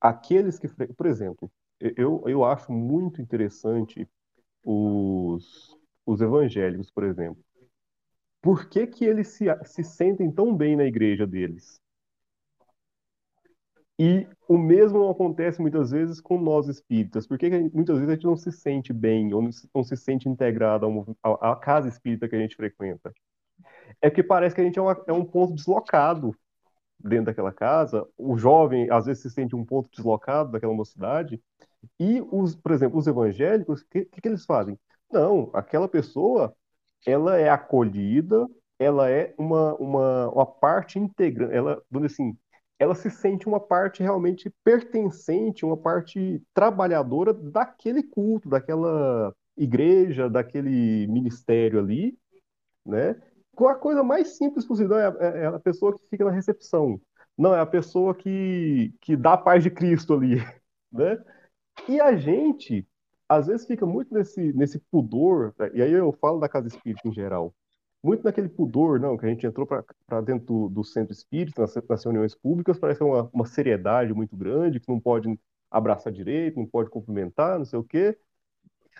Aqueles 0.00 0.58
que, 0.58 0.68
por 0.68 1.06
exemplo, 1.06 1.50
eu, 1.78 2.22
eu 2.26 2.44
acho 2.44 2.72
muito 2.72 3.20
interessante 3.20 4.08
os, 4.64 5.76
os 6.06 6.20
evangélicos, 6.20 6.90
por 6.90 7.04
exemplo. 7.04 7.42
Por 8.42 8.68
que, 8.68 8.86
que 8.86 9.04
eles 9.04 9.28
se, 9.28 9.44
se 9.64 9.84
sentem 9.84 10.30
tão 10.30 10.56
bem 10.56 10.76
na 10.76 10.84
igreja 10.84 11.26
deles? 11.26 11.80
E 13.98 14.26
o 14.48 14.56
mesmo 14.56 15.10
acontece 15.10 15.60
muitas 15.60 15.90
vezes 15.90 16.22
com 16.22 16.40
nós 16.40 16.66
espíritas. 16.68 17.26
Por 17.26 17.36
que 17.36 17.50
muitas 17.74 17.98
vezes 17.98 18.08
a 18.08 18.14
gente 18.14 18.24
não 18.24 18.36
se 18.36 18.50
sente 18.50 18.94
bem 18.94 19.34
ou 19.34 19.42
não 19.42 19.84
se 19.84 19.94
sente 19.94 20.26
integrado 20.26 20.86
à 21.22 21.54
casa 21.54 21.86
espírita 21.86 22.26
que 22.26 22.34
a 22.34 22.38
gente 22.38 22.56
frequenta? 22.56 23.12
É 24.00 24.08
porque 24.08 24.22
parece 24.22 24.54
que 24.54 24.62
a 24.62 24.64
gente 24.64 24.78
é, 24.78 24.82
uma, 24.82 25.04
é 25.06 25.12
um 25.12 25.24
ponto 25.24 25.52
deslocado 25.52 26.34
dentro 27.02 27.26
daquela 27.26 27.52
casa. 27.52 28.06
O 28.16 28.36
jovem, 28.36 28.90
às 28.90 29.06
vezes, 29.06 29.22
se 29.22 29.30
sente 29.30 29.56
um 29.56 29.64
ponto 29.64 29.90
deslocado 29.90 30.52
daquela 30.52 30.74
mocidade. 30.74 31.42
E, 31.98 32.20
os, 32.30 32.54
por 32.54 32.72
exemplo, 32.72 32.98
os 32.98 33.06
evangélicos, 33.06 33.80
o 33.82 33.88
que, 33.88 34.04
que, 34.04 34.20
que 34.20 34.28
eles 34.28 34.44
fazem? 34.44 34.78
Não, 35.10 35.50
aquela 35.54 35.88
pessoa, 35.88 36.54
ela 37.06 37.36
é 37.38 37.48
acolhida, 37.48 38.46
ela 38.78 39.10
é 39.10 39.34
uma, 39.38 39.74
uma, 39.76 40.30
uma 40.30 40.46
parte 40.46 40.98
integrante, 40.98 41.54
ela, 41.54 41.82
assim, 42.04 42.36
ela 42.78 42.94
se 42.94 43.10
sente 43.10 43.46
uma 43.46 43.60
parte 43.60 44.02
realmente 44.02 44.50
pertencente, 44.64 45.66
uma 45.66 45.76
parte 45.76 46.42
trabalhadora 46.54 47.34
daquele 47.34 48.02
culto, 48.02 48.48
daquela 48.48 49.34
igreja, 49.56 50.30
daquele 50.30 51.06
ministério 51.08 51.78
ali, 51.78 52.16
né? 52.86 53.20
A 53.68 53.74
coisa 53.74 54.02
mais 54.02 54.36
simples 54.36 54.66
possível. 54.66 54.98
É, 54.98 55.16
é, 55.20 55.42
é 55.42 55.46
a 55.46 55.58
pessoa 55.58 55.96
que 55.96 56.08
fica 56.08 56.24
na 56.24 56.30
recepção. 56.30 57.00
Não, 57.36 57.54
é 57.54 57.60
a 57.60 57.66
pessoa 57.66 58.14
que, 58.14 58.94
que 59.00 59.16
dá 59.16 59.34
a 59.34 59.38
paz 59.38 59.62
de 59.62 59.70
Cristo 59.70 60.14
ali, 60.14 60.36
né? 60.92 61.18
E 61.88 62.00
a 62.00 62.14
gente, 62.16 62.86
às 63.28 63.46
vezes, 63.46 63.66
fica 63.66 63.86
muito 63.86 64.12
nesse, 64.12 64.52
nesse 64.52 64.78
pudor, 64.78 65.54
né? 65.58 65.70
e 65.74 65.82
aí 65.82 65.92
eu 65.92 66.12
falo 66.12 66.38
da 66.38 66.48
casa 66.48 66.68
espírita 66.68 67.08
em 67.08 67.12
geral, 67.12 67.54
muito 68.02 68.24
naquele 68.24 68.48
pudor, 68.48 68.98
não, 69.00 69.16
que 69.16 69.26
a 69.26 69.28
gente 69.28 69.46
entrou 69.46 69.66
para 69.66 70.20
dentro 70.22 70.46
do, 70.46 70.68
do, 70.68 70.84
centro 70.84 71.12
espírita, 71.12 71.62
nas, 71.62 71.74
nas, 71.88 72.04
reuniões 72.04 72.34
públicas, 72.34 72.78
parece 72.78 73.02
uma, 73.02 73.30
uma 73.32 73.46
seriedade 73.46 74.12
muito 74.14 74.36
grande, 74.36 74.80
que 74.80 74.88
não 74.88 75.00
pode 75.00 75.38
abraçar 75.70 76.12
direito, 76.12 76.58
não 76.58 76.66
pode 76.66 76.90
cumprimentar, 76.90 77.58
não 77.58 77.64
sei 77.64 77.78
o 77.78 77.84
quê. 77.84 78.18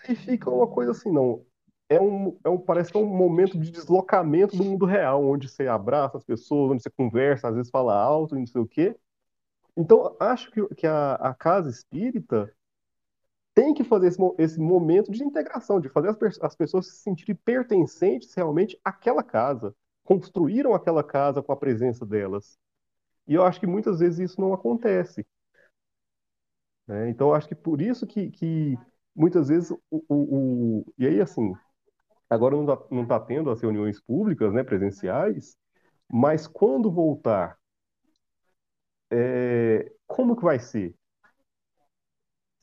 E 0.07 0.15
fica 0.15 0.49
uma 0.49 0.67
coisa 0.67 0.91
assim, 0.91 1.11
não. 1.11 1.45
É 1.91 1.99
um, 1.99 2.39
é 2.45 2.47
um, 2.47 2.57
parece 2.57 2.89
que 2.89 2.97
é 2.97 3.01
um 3.01 3.05
momento 3.05 3.59
de 3.59 3.69
deslocamento 3.69 4.55
do 4.55 4.63
mundo 4.63 4.85
real, 4.85 5.25
onde 5.25 5.49
você 5.49 5.67
abraça 5.67 6.17
as 6.17 6.23
pessoas, 6.23 6.71
onde 6.71 6.81
você 6.81 6.89
conversa, 6.89 7.49
às 7.49 7.55
vezes 7.55 7.69
fala 7.69 7.93
alto, 7.93 8.33
não 8.33 8.47
sei 8.47 8.61
o 8.61 8.65
quê. 8.65 8.95
Então, 9.75 10.15
acho 10.17 10.49
que, 10.51 10.65
que 10.75 10.87
a, 10.87 11.15
a 11.15 11.33
casa 11.33 11.69
espírita 11.69 12.49
tem 13.53 13.73
que 13.73 13.83
fazer 13.83 14.07
esse, 14.07 14.19
esse 14.37 14.57
momento 14.57 15.11
de 15.11 15.21
integração, 15.21 15.81
de 15.81 15.89
fazer 15.89 16.07
as, 16.07 16.41
as 16.41 16.55
pessoas 16.55 16.87
se 16.87 16.95
sentirem 17.01 17.35
pertencentes 17.35 18.33
realmente 18.33 18.79
àquela 18.85 19.21
casa. 19.21 19.75
Construíram 20.05 20.73
aquela 20.73 21.03
casa 21.03 21.43
com 21.43 21.51
a 21.51 21.57
presença 21.57 22.05
delas. 22.05 22.57
E 23.27 23.33
eu 23.33 23.43
acho 23.43 23.59
que 23.59 23.67
muitas 23.67 23.99
vezes 23.99 24.31
isso 24.31 24.39
não 24.39 24.53
acontece. 24.53 25.27
Né? 26.87 27.09
Então, 27.09 27.33
acho 27.33 27.49
que 27.49 27.55
por 27.55 27.81
isso 27.81 28.07
que, 28.07 28.31
que 28.31 28.77
muitas 29.13 29.49
vezes 29.49 29.71
o, 29.71 30.03
o, 30.07 30.79
o, 30.79 30.93
E 30.97 31.05
aí, 31.05 31.19
assim, 31.19 31.53
agora 32.31 32.55
não 32.55 33.03
está 33.03 33.19
tá 33.19 33.25
tendo 33.25 33.49
as 33.49 33.61
reuniões 33.61 33.99
públicas, 34.01 34.53
né, 34.53 34.63
presenciais, 34.63 35.57
mas 36.11 36.47
quando 36.47 36.91
voltar, 36.91 37.57
é, 39.11 39.91
como 40.07 40.35
que 40.35 40.43
vai 40.43 40.59
ser? 40.59 40.95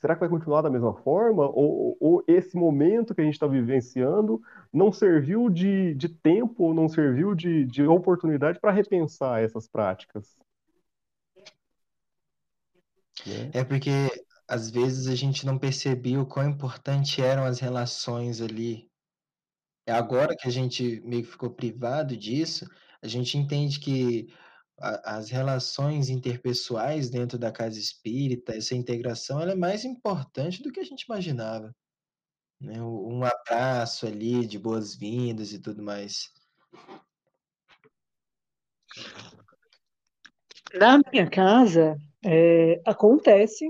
será 0.00 0.14
que 0.14 0.20
vai 0.20 0.28
continuar 0.28 0.62
da 0.62 0.70
mesma 0.70 0.94
forma? 1.02 1.44
Ou, 1.48 1.96
ou 2.00 2.24
esse 2.26 2.56
momento 2.56 3.14
que 3.14 3.20
a 3.20 3.24
gente 3.24 3.34
está 3.34 3.46
vivenciando 3.46 4.40
não 4.72 4.92
serviu 4.92 5.50
de, 5.50 5.94
de 5.94 6.08
tempo, 6.08 6.64
ou 6.64 6.74
não 6.74 6.88
serviu 6.88 7.34
de, 7.34 7.64
de 7.64 7.82
oportunidade 7.84 8.60
para 8.60 8.72
repensar 8.72 9.42
essas 9.42 9.66
práticas? 9.66 10.36
Né? 13.26 13.50
É 13.52 13.64
porque 13.64 13.90
às 14.46 14.70
vezes 14.70 15.08
a 15.08 15.14
gente 15.14 15.44
não 15.44 15.58
percebia 15.58 16.20
o 16.20 16.26
quão 16.26 16.48
importante 16.48 17.20
eram 17.20 17.44
as 17.44 17.58
relações 17.58 18.40
ali. 18.40 18.88
É 19.88 19.92
agora 19.92 20.36
que 20.36 20.46
a 20.46 20.50
gente 20.50 21.00
meio 21.00 21.22
que 21.24 21.30
ficou 21.30 21.48
privado 21.48 22.14
disso, 22.14 22.68
a 23.00 23.08
gente 23.08 23.38
entende 23.38 23.80
que 23.80 24.28
as 24.76 25.30
relações 25.30 26.10
interpessoais 26.10 27.08
dentro 27.08 27.38
da 27.38 27.50
casa 27.50 27.78
espírita, 27.78 28.54
essa 28.54 28.74
integração, 28.74 29.40
ela 29.40 29.52
é 29.52 29.56
mais 29.56 29.86
importante 29.86 30.62
do 30.62 30.70
que 30.70 30.78
a 30.78 30.84
gente 30.84 31.04
imaginava, 31.04 31.74
né, 32.60 32.82
um 32.82 33.24
abraço 33.24 34.06
ali 34.06 34.46
de 34.46 34.58
boas-vindas 34.58 35.54
e 35.54 35.58
tudo 35.58 35.82
mais. 35.82 36.30
Na 40.74 41.00
minha 41.10 41.30
casa, 41.30 41.96
eh, 42.26 42.78
acontece 42.84 43.66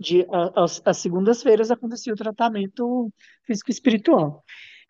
de 0.00 0.26
as 0.56 0.96
segundas-feiras 0.96 1.70
acontecia 1.70 2.14
o 2.14 2.16
tratamento 2.16 3.12
físico 3.46 3.70
espiritual. 3.70 4.42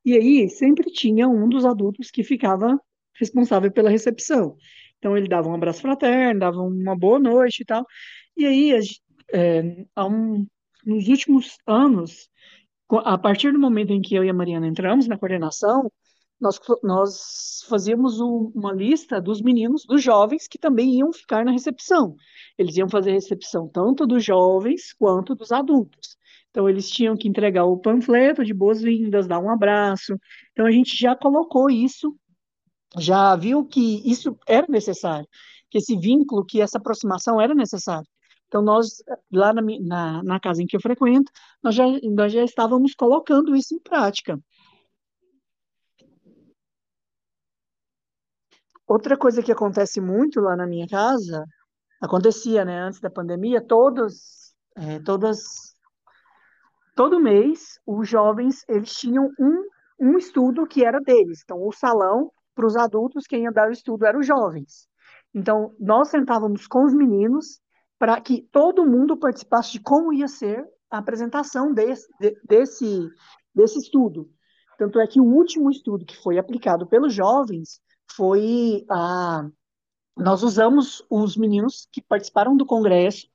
E 0.04 0.14
aí 0.14 0.48
sempre 0.48 0.90
tinha 0.90 1.28
um 1.28 1.48
dos 1.48 1.64
adultos 1.64 2.10
que 2.10 2.22
ficava 2.22 2.78
responsável 3.18 3.70
pela 3.72 3.90
recepção. 3.90 4.56
Então 4.98 5.16
ele 5.16 5.28
dava 5.28 5.48
um 5.48 5.54
abraço 5.54 5.82
fraterno, 5.82 6.40
dava 6.40 6.60
uma 6.60 6.96
boa 6.96 7.18
noite 7.18 7.60
e 7.62 7.64
tal. 7.64 7.84
E 8.36 8.46
aí, 8.46 8.72
é, 9.32 9.62
um, 9.98 10.46
nos 10.84 11.08
últimos 11.08 11.56
anos, 11.66 12.28
a 12.90 13.16
partir 13.18 13.52
do 13.52 13.58
momento 13.58 13.92
em 13.92 14.00
que 14.00 14.14
eu 14.14 14.24
e 14.24 14.30
a 14.30 14.34
Mariana 14.34 14.66
entramos 14.66 15.06
na 15.06 15.18
coordenação, 15.18 15.90
nós, 16.40 16.60
nós 16.82 17.64
fazíamos 17.68 18.20
um, 18.20 18.50
uma 18.54 18.72
lista 18.72 19.20
dos 19.20 19.40
meninos, 19.40 19.86
dos 19.86 20.02
jovens, 20.02 20.46
que 20.48 20.58
também 20.58 20.98
iam 20.98 21.12
ficar 21.12 21.44
na 21.44 21.52
recepção. 21.52 22.16
Eles 22.58 22.76
iam 22.76 22.88
fazer 22.88 23.12
recepção 23.12 23.68
tanto 23.68 24.06
dos 24.06 24.24
jovens 24.24 24.92
quanto 24.92 25.34
dos 25.34 25.52
adultos. 25.52 26.16
Então, 26.54 26.68
eles 26.68 26.88
tinham 26.88 27.16
que 27.16 27.26
entregar 27.26 27.64
o 27.64 27.76
panfleto 27.76 28.44
de 28.44 28.54
boas-vindas, 28.54 29.26
dar 29.26 29.40
um 29.40 29.50
abraço. 29.50 30.16
Então, 30.52 30.66
a 30.66 30.70
gente 30.70 30.96
já 30.96 31.16
colocou 31.16 31.68
isso 31.68 32.16
já 32.98 33.34
viu 33.36 33.64
que 33.64 34.08
isso 34.08 34.38
era 34.46 34.66
necessário, 34.68 35.28
que 35.70 35.78
esse 35.78 35.96
vínculo, 35.96 36.44
que 36.44 36.60
essa 36.60 36.78
aproximação 36.78 37.40
era 37.40 37.54
necessária. 37.54 38.06
Então, 38.46 38.62
nós, 38.62 39.02
lá 39.32 39.52
na, 39.52 39.62
na, 39.80 40.22
na, 40.22 40.40
casa 40.40 40.62
em 40.62 40.66
que 40.66 40.76
eu 40.76 40.80
frequento, 40.80 41.32
nós 41.62 41.74
já, 41.74 41.84
nós 42.04 42.32
já 42.32 42.44
estávamos 42.44 42.94
colocando 42.94 43.56
isso 43.56 43.74
em 43.74 43.80
prática. 43.80 44.38
Outra 48.86 49.16
coisa 49.16 49.42
que 49.42 49.50
acontece 49.50 50.00
muito 50.00 50.40
lá 50.40 50.54
na 50.54 50.66
minha 50.66 50.86
casa, 50.86 51.44
acontecia, 52.00 52.64
né, 52.64 52.78
antes 52.80 53.00
da 53.00 53.10
pandemia, 53.10 53.60
todos, 53.60 54.54
é, 54.76 55.00
todas, 55.00 55.73
todo 56.94 57.20
mês, 57.20 57.78
os 57.86 58.08
jovens, 58.08 58.64
eles 58.68 58.94
tinham 58.94 59.30
um, 59.38 59.64
um 60.00 60.18
estudo 60.18 60.66
que 60.66 60.84
era 60.84 61.00
deles. 61.00 61.40
Então, 61.42 61.66
o 61.66 61.72
salão 61.72 62.30
para 62.54 62.66
os 62.66 62.76
adultos, 62.76 63.26
quem 63.26 63.44
ia 63.44 63.52
dar 63.52 63.68
o 63.68 63.72
estudo 63.72 64.06
eram 64.06 64.20
os 64.20 64.26
jovens. 64.26 64.88
Então, 65.34 65.74
nós 65.78 66.08
sentávamos 66.08 66.66
com 66.66 66.84
os 66.84 66.94
meninos 66.94 67.60
para 67.98 68.20
que 68.20 68.42
todo 68.52 68.86
mundo 68.86 69.16
participasse 69.16 69.72
de 69.72 69.80
como 69.80 70.12
ia 70.12 70.28
ser 70.28 70.64
a 70.90 70.98
apresentação 70.98 71.72
desse, 71.72 72.06
desse, 72.46 73.08
desse 73.54 73.78
estudo. 73.78 74.30
Tanto 74.78 75.00
é 75.00 75.06
que 75.06 75.20
o 75.20 75.24
último 75.24 75.70
estudo 75.70 76.04
que 76.04 76.16
foi 76.22 76.38
aplicado 76.38 76.86
pelos 76.86 77.12
jovens 77.12 77.80
foi 78.14 78.84
a. 78.90 79.48
Nós 80.16 80.42
usamos 80.44 81.04
os 81.10 81.36
meninos 81.36 81.88
que 81.90 82.00
participaram 82.00 82.56
do 82.56 82.64
congresso, 82.64 83.26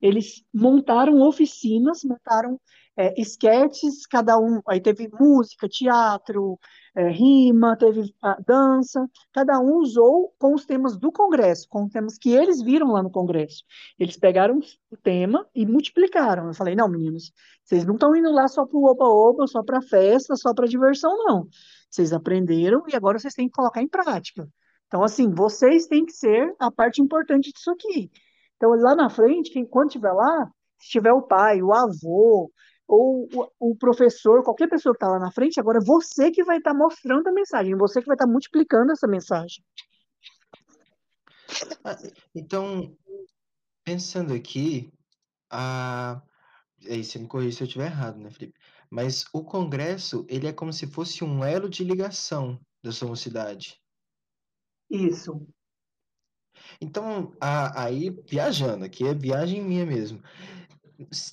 eles 0.00 0.44
montaram 0.52 1.22
oficinas, 1.22 2.04
montaram 2.04 2.60
é, 2.98 3.14
esquetes, 3.16 4.04
cada 4.06 4.36
um. 4.36 4.60
Aí 4.66 4.80
teve 4.80 5.08
música, 5.08 5.68
teatro, 5.68 6.58
é, 6.96 7.08
rima, 7.08 7.76
teve 7.76 8.12
dança, 8.44 9.08
cada 9.32 9.60
um 9.60 9.76
usou 9.76 10.34
com 10.36 10.52
os 10.52 10.66
temas 10.66 10.98
do 10.98 11.12
Congresso, 11.12 11.68
com 11.68 11.84
os 11.84 11.92
temas 11.92 12.18
que 12.18 12.30
eles 12.30 12.60
viram 12.60 12.88
lá 12.88 13.00
no 13.00 13.10
Congresso. 13.10 13.62
Eles 13.98 14.16
pegaram 14.16 14.58
o 14.90 14.96
tema 14.96 15.46
e 15.54 15.64
multiplicaram. 15.64 16.48
Eu 16.48 16.54
falei, 16.54 16.74
não, 16.74 16.88
meninos, 16.88 17.32
vocês 17.62 17.84
não 17.84 17.94
estão 17.94 18.16
indo 18.16 18.32
lá 18.32 18.48
só 18.48 18.66
para 18.66 18.76
o 18.76 18.84
oba-oba, 18.84 19.46
só 19.46 19.62
para 19.62 19.80
festa, 19.80 20.34
só 20.34 20.52
para 20.52 20.66
diversão, 20.66 21.16
não. 21.24 21.46
Vocês 21.88 22.12
aprenderam 22.12 22.82
e 22.88 22.96
agora 22.96 23.18
vocês 23.18 23.32
têm 23.32 23.46
que 23.46 23.54
colocar 23.54 23.80
em 23.80 23.88
prática. 23.88 24.48
Então, 24.88 25.04
assim, 25.04 25.30
vocês 25.30 25.86
têm 25.86 26.04
que 26.04 26.12
ser 26.12 26.52
a 26.58 26.68
parte 26.68 27.00
importante 27.00 27.52
disso 27.52 27.70
aqui. 27.70 28.10
Então, 28.56 28.70
lá 28.70 28.96
na 28.96 29.08
frente, 29.08 29.52
quem, 29.52 29.64
quando 29.64 29.88
estiver 29.88 30.12
lá, 30.12 30.50
se 30.80 30.88
tiver 30.90 31.12
o 31.12 31.22
pai, 31.22 31.62
o 31.62 31.72
avô, 31.72 32.50
ou 32.88 33.28
o, 33.34 33.70
o 33.70 33.76
professor, 33.76 34.42
qualquer 34.42 34.68
pessoa 34.68 34.94
que 34.94 34.96
está 34.96 35.08
lá 35.08 35.18
na 35.18 35.30
frente, 35.30 35.60
agora 35.60 35.78
você 35.78 36.30
que 36.30 36.42
vai 36.42 36.56
estar 36.56 36.72
tá 36.72 36.76
mostrando 36.76 37.28
a 37.28 37.32
mensagem, 37.32 37.76
você 37.76 38.00
que 38.00 38.06
vai 38.06 38.14
estar 38.14 38.24
tá 38.24 38.32
multiplicando 38.32 38.90
essa 38.90 39.06
mensagem. 39.06 39.62
Ah, 41.84 41.96
então, 42.34 42.96
pensando 43.84 44.32
aqui, 44.32 44.90
a... 45.50 46.22
aí 46.88 47.04
você 47.04 47.18
me 47.18 47.28
corrija 47.28 47.58
se 47.58 47.62
eu 47.62 47.66
estiver 47.66 47.86
errado, 47.86 48.18
né, 48.18 48.30
Felipe? 48.30 48.58
Mas 48.90 49.26
o 49.34 49.44
Congresso, 49.44 50.24
ele 50.26 50.46
é 50.46 50.52
como 50.52 50.72
se 50.72 50.86
fosse 50.86 51.22
um 51.22 51.44
elo 51.44 51.68
de 51.68 51.84
ligação 51.84 52.58
da 52.82 52.90
sua 52.90 53.08
mocidade. 53.08 53.78
Isso. 54.88 55.46
Então, 56.80 57.32
a, 57.38 57.84
aí, 57.84 58.08
viajando, 58.26 58.86
aqui 58.86 59.06
é 59.06 59.12
viagem 59.12 59.62
minha 59.62 59.84
mesmo 59.84 60.22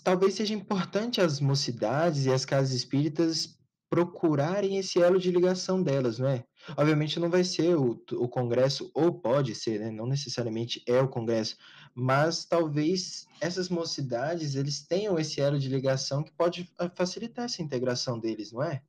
talvez 0.04 0.36
seja 0.36 0.54
importante 0.54 1.21
as 1.21 1.39
mocidades 1.39 2.25
e 2.25 2.32
as 2.32 2.45
casas 2.45 2.73
espíritas 2.73 3.58
procurarem 3.89 4.78
esse 4.78 5.01
elo 5.01 5.19
de 5.19 5.32
ligação 5.32 5.82
delas, 5.82 6.19
não 6.19 6.28
é? 6.28 6.43
Obviamente 6.75 7.19
não 7.19 7.30
vai 7.30 7.43
ser 7.43 7.78
o, 7.78 8.04
o 8.13 8.28
congresso, 8.28 8.91
ou 8.93 9.13
pode 9.13 9.54
ser, 9.56 9.80
né? 9.80 9.91
Não 9.91 10.08
necessariamente 10.08 10.84
é 10.88 10.99
o 10.99 11.08
congresso, 11.08 11.56
mas 11.93 12.45
talvez 12.45 13.28
essas 13.39 13.69
mocidades, 13.69 14.56
eles 14.56 14.86
tenham 14.86 15.17
esse 15.17 15.39
elo 15.39 15.60
de 15.60 15.69
ligação 15.69 16.23
que 16.23 16.32
pode 16.34 16.69
facilitar 16.95 17.45
essa 17.45 17.62
integração 17.62 18.19
deles, 18.19 18.51
não 18.51 18.63
é? 18.63 18.82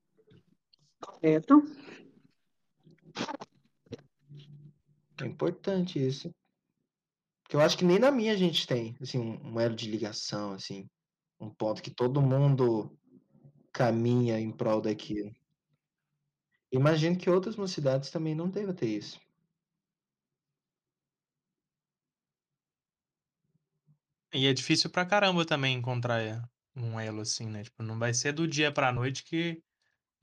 Correto. 1.00 1.62
É 5.20 5.26
importante 5.26 6.04
isso. 6.04 6.30
Que 7.48 7.56
eu 7.56 7.60
acho 7.60 7.76
que 7.78 7.84
nem 7.84 7.98
na 7.98 8.10
minha 8.10 8.32
a 8.32 8.36
gente 8.36 8.66
tem, 8.66 8.96
assim, 9.00 9.18
um, 9.18 9.60
elo 9.60 9.74
de 9.74 9.88
ligação, 9.90 10.52
assim, 10.52 10.88
um 11.40 11.50
ponto 11.50 11.82
que 11.82 11.90
todo 11.90 12.20
mundo 12.22 12.98
caminha 13.72 14.38
em 14.40 14.50
prol 14.52 14.80
daquilo. 14.80 15.32
Imagino 16.70 17.18
que 17.18 17.28
outras 17.28 17.56
mocidades 17.56 18.10
também 18.10 18.34
não 18.34 18.48
devam 18.48 18.72
ter 18.74 18.86
isso. 18.88 19.20
E 24.32 24.46
é 24.46 24.52
difícil 24.52 24.90
pra 24.90 25.06
caramba 25.06 25.44
também 25.46 25.76
encontrar 25.76 26.20
eh, 26.22 26.40
um 26.76 26.98
elo 27.00 27.20
assim, 27.22 27.46
né? 27.46 27.62
Tipo, 27.64 27.82
não 27.82 27.98
vai 27.98 28.12
ser 28.14 28.32
do 28.32 28.46
dia 28.46 28.70
pra 28.72 28.92
noite 28.92 29.24
que 29.24 29.62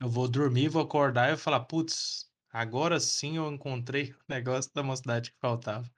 eu 0.00 0.08
vou 0.10 0.28
dormir, 0.28 0.68
vou 0.68 0.82
acordar 0.82 1.28
e 1.28 1.32
vou 1.32 1.38
falar, 1.38 1.60
putz, 1.66 2.26
agora 2.50 3.00
sim 3.00 3.36
eu 3.38 3.52
encontrei 3.52 4.12
o 4.12 4.18
negócio 4.28 4.72
da 4.74 4.82
mocidade 4.82 5.32
que 5.32 5.38
faltava. 5.40 5.90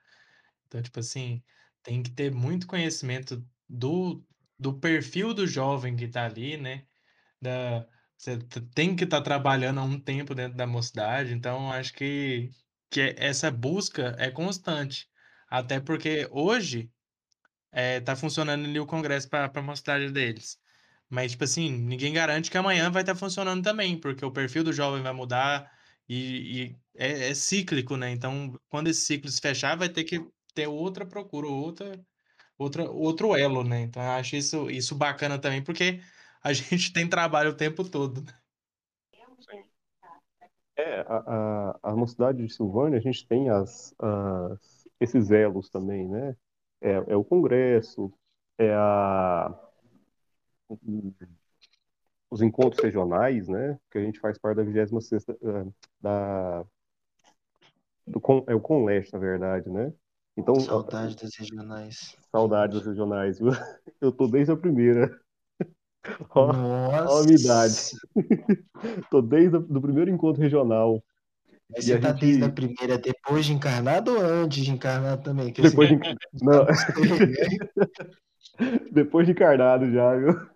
Então, 0.67 0.81
tipo 0.81 0.99
assim, 0.99 1.41
tem 1.83 2.03
que 2.03 2.11
ter 2.11 2.31
muito 2.31 2.67
conhecimento 2.67 3.43
do, 3.67 4.23
do 4.59 4.77
perfil 4.79 5.33
do 5.33 5.47
jovem 5.47 5.95
que 5.95 6.07
tá 6.07 6.25
ali, 6.25 6.57
né? 6.57 6.85
Da, 7.41 7.87
você 8.17 8.37
tem 8.75 8.95
que 8.95 9.03
estar 9.05 9.21
trabalhando 9.21 9.79
há 9.79 9.83
um 9.83 9.99
tempo 9.99 10.35
dentro 10.35 10.57
da 10.57 10.67
mocidade, 10.67 11.33
então 11.33 11.71
acho 11.71 11.93
que, 11.93 12.49
que 12.89 13.15
essa 13.17 13.51
busca 13.51 14.15
é 14.17 14.31
constante. 14.31 15.07
Até 15.49 15.79
porque 15.79 16.27
hoje 16.31 16.91
é, 17.71 17.99
tá 18.01 18.15
funcionando 18.15 18.65
ali 18.65 18.79
o 18.79 18.87
congresso 18.87 19.29
para 19.29 19.51
a 19.53 19.61
mocidade 19.61 20.11
deles. 20.11 20.57
Mas, 21.09 21.31
tipo 21.31 21.43
assim, 21.43 21.71
ninguém 21.71 22.13
garante 22.13 22.51
que 22.51 22.57
amanhã 22.57 22.91
vai 22.91 23.03
estar 23.03 23.15
funcionando 23.15 23.63
também, 23.63 23.99
porque 23.99 24.25
o 24.25 24.31
perfil 24.31 24.63
do 24.63 24.73
jovem 24.73 25.01
vai 25.01 25.13
mudar 25.13 25.71
e, 26.09 26.65
e 26.65 26.79
é, 26.95 27.29
é 27.29 27.33
cíclico, 27.35 27.95
né? 27.95 28.11
Então, 28.11 28.59
quando 28.69 28.87
esse 28.87 29.01
ciclo 29.01 29.29
se 29.29 29.39
fechar, 29.41 29.77
vai 29.77 29.89
ter 29.89 30.03
que 30.03 30.19
ter 30.57 30.67
outra 30.67 31.05
procura, 31.05 31.47
outra, 31.47 32.03
outra, 32.57 32.89
outro 32.89 33.35
elo, 33.35 33.63
né? 33.63 33.81
Então, 33.81 34.01
eu 34.01 34.09
acho 34.09 34.35
isso, 34.35 34.71
isso 34.71 34.95
bacana 34.95 35.37
também, 35.37 35.63
porque 35.63 36.01
a 36.43 36.51
gente 36.53 36.91
tem 36.91 37.07
trabalho 37.07 37.51
o 37.51 37.55
tempo 37.55 37.87
todo. 37.87 38.23
né? 38.23 38.33
É, 40.75 41.01
a, 41.01 41.17
a, 41.27 41.79
a 41.91 41.95
mocidade 41.95 42.43
de 42.43 42.51
Silvânia, 42.51 42.97
a 42.97 43.01
gente 43.01 43.27
tem 43.27 43.49
as, 43.49 43.93
as, 43.99 44.87
esses 44.99 45.29
elos 45.29 45.69
também, 45.69 46.07
né? 46.07 46.35
É, 46.81 47.03
é 47.07 47.15
o 47.15 47.23
congresso, 47.23 48.11
é 48.57 48.73
a, 48.73 49.53
os 52.31 52.41
encontros 52.41 52.83
regionais, 52.83 53.47
né? 53.47 53.79
Que 53.91 53.99
a 53.99 54.01
gente 54.01 54.19
faz 54.19 54.39
parte 54.39 54.57
da 54.57 54.63
26ª, 54.63 55.37
eh, 55.39 55.71
da, 56.01 56.65
do, 58.07 58.21
é 58.47 58.55
o 58.55 58.61
Conleste, 58.61 59.13
na 59.13 59.19
verdade, 59.19 59.69
né? 59.69 59.93
Então, 60.37 60.59
Saudade 60.59 61.15
das 61.15 61.35
regionais. 61.35 62.15
saudades 62.31 62.77
dos 62.77 62.85
regionais, 62.87 63.39
viu? 63.39 63.49
Eu 63.99 64.11
tô 64.11 64.27
desde 64.27 64.51
a 64.51 64.57
primeira. 64.57 65.19
Ó, 66.35 66.53
Nossa! 66.53 67.21
a 67.21 67.23
minha 67.23 67.39
idade. 67.39 67.73
tô 69.09 69.21
desde 69.21 69.57
o 69.57 69.81
primeiro 69.81 70.11
encontro 70.11 70.41
regional. 70.41 71.03
Mas 71.69 71.85
E 71.85 71.87
você 71.87 71.95
a 71.95 71.99
tá 72.01 72.11
gente- 72.11 72.19
desde 72.21 72.43
a 72.43 72.49
primeira 72.49 72.97
depois 72.97 73.45
de 73.45 73.53
encarnado 73.53 74.11
ou 74.15 74.21
antes 74.21 74.63
de 74.63 74.71
encarnado 74.71 75.23
também? 75.23 75.51
Que 75.51 75.61
assim, 75.61 75.71
Depois 75.71 75.89
de, 75.89 75.95
não, 76.45 76.63
né? 76.63 76.73
depois 78.91 79.25
de 79.25 79.31
encarnado 79.33 79.91
já, 79.91 80.15
viu? 80.15 80.49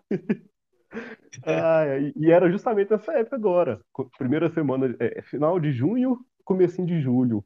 Ah, 1.44 1.84
e, 2.16 2.32
era 2.32 2.50
justamente 2.52 2.92
nessa 2.92 3.14
época 3.14 3.36
agora. 3.36 3.82
Primeira 4.18 4.50
semana, 4.54 4.96
é, 5.00 5.22
final 5.24 5.60
de 5.60 5.72
junho, 5.72 6.20
comecinho 6.46 6.88
de 6.88 7.02
julho. 7.02 7.44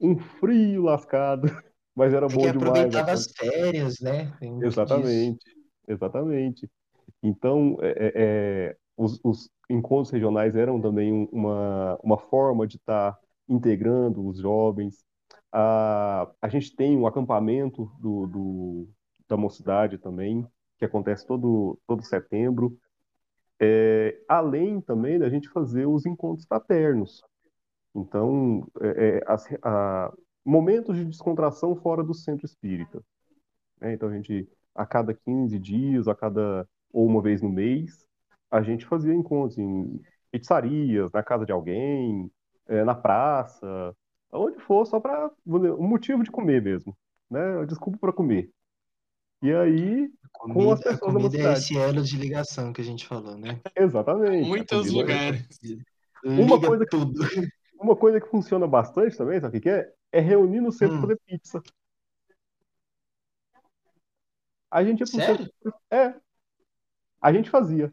Um 0.00 0.18
frio 0.18 0.82
lascado, 0.82 1.48
mas 1.94 2.12
era 2.14 2.28
que 2.28 2.28
bom 2.28 2.50
demais. 2.50 2.92
aproveitava 2.92 3.12
né? 3.12 3.12
as 3.12 3.26
férias, 3.36 4.00
né? 4.00 4.32
Tem 4.38 4.52
muito 4.52 4.82
disso. 4.84 5.28
Exatamente, 5.28 5.44
exatamente. 5.88 6.70
Então, 7.22 7.78
é, 7.82 7.90
é, 7.92 8.68
é, 8.72 8.76
os, 8.96 9.20
os 9.24 9.50
encontros 9.70 10.10
regionais 10.12 10.56
eram 10.56 10.80
também 10.80 11.12
um- 11.12 11.28
uma, 11.32 11.98
uma 12.02 12.18
forma 12.18 12.66
de 12.66 12.76
estar 12.76 13.18
integrando 13.48 14.26
os 14.26 14.38
jovens. 14.40 15.04
A, 15.52 16.30
a 16.42 16.48
gente 16.48 16.76
tem 16.76 16.96
um 16.96 17.06
acampamento 17.06 17.90
do, 18.00 18.26
do- 18.28 18.88
da 19.28 19.36
mocidade 19.36 19.98
também, 19.98 20.46
que 20.78 20.84
acontece 20.84 21.26
todo, 21.26 21.78
todo 21.86 22.02
setembro. 22.04 22.78
É, 23.60 24.18
além 24.28 24.80
também 24.80 25.18
da 25.18 25.30
gente 25.30 25.48
fazer 25.50 25.86
os 25.86 26.06
encontros 26.06 26.46
fraternos. 26.46 27.22
Então, 27.96 28.66
é, 28.80 29.18
é, 29.18 29.22
as- 29.26 29.48
a- 29.62 30.12
momentos 30.44 30.96
de 30.96 31.04
descontração 31.04 31.74
fora 31.76 32.04
do 32.04 32.14
centro 32.14 32.46
espírita 32.46 33.02
né? 33.80 33.92
Então 33.94 34.08
a 34.08 34.12
gente, 34.12 34.48
a 34.74 34.86
cada 34.86 35.12
15 35.12 35.58
dias, 35.58 36.06
a 36.08 36.14
cada, 36.14 36.66
ou 36.92 37.06
uma 37.06 37.20
vez 37.20 37.42
no 37.42 37.48
mês, 37.48 38.06
a 38.50 38.62
gente 38.62 38.86
fazia 38.86 39.12
encontros 39.14 39.58
em 39.58 40.00
pizzarias, 40.30 41.10
na 41.12 41.22
casa 41.22 41.44
de 41.44 41.52
alguém, 41.52 42.30
eh, 42.68 42.84
na 42.84 42.94
praça, 42.94 43.94
onde 44.32 44.58
for, 44.60 44.86
só 44.86 44.98
para 45.00 45.30
um 45.46 45.86
motivo 45.88 46.22
de 46.22 46.30
comer 46.30 46.62
mesmo, 46.62 46.96
né? 47.30 47.66
Desculpa 47.66 47.98
para 47.98 48.12
comer. 48.12 48.50
E 49.42 49.52
aí, 49.52 50.08
com 50.32 50.72
as 50.72 50.80
Comida, 50.80 50.90
pessoas 50.90 51.00
da 51.00 51.20
comida 51.20 51.38
é 51.50 51.52
esse 51.52 51.76
elo 51.78 52.02
de 52.02 52.16
ligação 52.16 52.72
que 52.72 52.80
a 52.80 52.84
gente 52.84 53.06
falou, 53.06 53.36
né? 53.36 53.60
Exatamente. 53.76 54.48
Muitos 54.48 54.86
é- 54.86 54.90
lugares. 54.90 55.46
Uma 56.24 56.60
coisa- 56.60 56.86
tudo. 56.86 57.20
Uma 57.78 57.96
coisa 57.96 58.20
que 58.20 58.28
funciona 58.28 58.66
bastante 58.66 59.16
também, 59.16 59.40
sabe 59.40 59.58
o 59.58 59.60
que 59.60 59.68
é? 59.68 59.92
É 60.12 60.20
reunir 60.20 60.60
no 60.60 60.72
centro 60.72 60.96
Hum. 60.96 61.00
fazer 61.02 61.20
pizza. 61.26 61.62
A 64.70 64.84
gente 64.84 65.00
ia 65.00 65.06
pro 65.06 65.16
Sério? 65.16 65.44
centro. 65.44 65.74
É. 65.90 66.14
A 67.20 67.32
gente 67.32 67.50
fazia. 67.50 67.92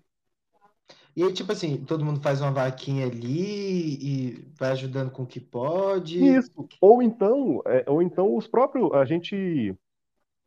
E 1.15 1.23
aí, 1.23 1.31
tipo 1.31 1.51
assim, 1.51 1.77
todo 1.85 2.03
mundo 2.03 2.19
faz 2.21 2.41
uma 2.41 2.51
vaquinha 2.51 3.05
ali 3.05 3.95
e 4.01 4.51
vai 4.57 4.71
ajudando 4.71 5.11
com 5.11 5.23
o 5.23 5.27
que 5.27 5.39
pode. 5.39 6.23
Isso. 6.23 6.67
Ou 6.81 7.03
então, 7.03 7.61
é, 7.65 7.85
ou 7.87 8.01
então 8.01 8.35
os 8.35 8.47
próprios. 8.47 8.91
A 8.93 9.05
gente, 9.05 9.35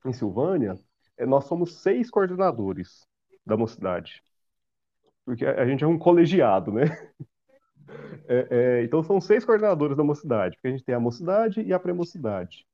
em 0.04 0.12
Silvânia, 0.12 0.76
é, 1.16 1.24
nós 1.24 1.44
somos 1.44 1.80
seis 1.82 2.10
coordenadores 2.10 3.06
da 3.46 3.56
mocidade. 3.56 4.22
Porque 5.24 5.46
a, 5.46 5.62
a 5.62 5.66
gente 5.66 5.84
é 5.84 5.86
um 5.86 5.98
colegiado, 5.98 6.72
né? 6.72 6.82
É, 8.28 8.80
é, 8.80 8.84
então 8.84 9.02
são 9.02 9.20
seis 9.20 9.44
coordenadores 9.44 9.96
da 9.96 10.04
mocidade, 10.04 10.56
porque 10.56 10.68
a 10.68 10.70
gente 10.70 10.84
tem 10.84 10.94
a 10.94 11.00
mocidade 11.00 11.60
e 11.62 11.72
a 11.72 11.78
pré-mocidade. 11.78 12.66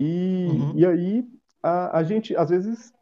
E, 0.00 0.70
Uhum. 0.70 0.74
e 0.74 0.86
aí, 0.86 1.24
a, 1.62 1.98
a 1.98 2.04
gente, 2.04 2.36
às 2.36 2.50
vezes, 2.50 2.92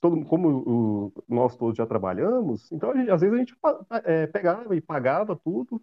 todo, 0.00 0.24
como 0.26 0.48
o- 0.66 1.24
nós 1.28 1.56
todos 1.56 1.76
já 1.76 1.86
trabalhamos, 1.86 2.70
então 2.72 2.90
a 2.92 2.96
gente- 2.96 3.10
às 3.10 3.20
vezes 3.20 3.36
a 3.36 3.38
gente 3.40 3.56
é, 4.04 4.26
pegava 4.28 4.76
e 4.76 4.80
pagava 4.80 5.36
tudo, 5.36 5.82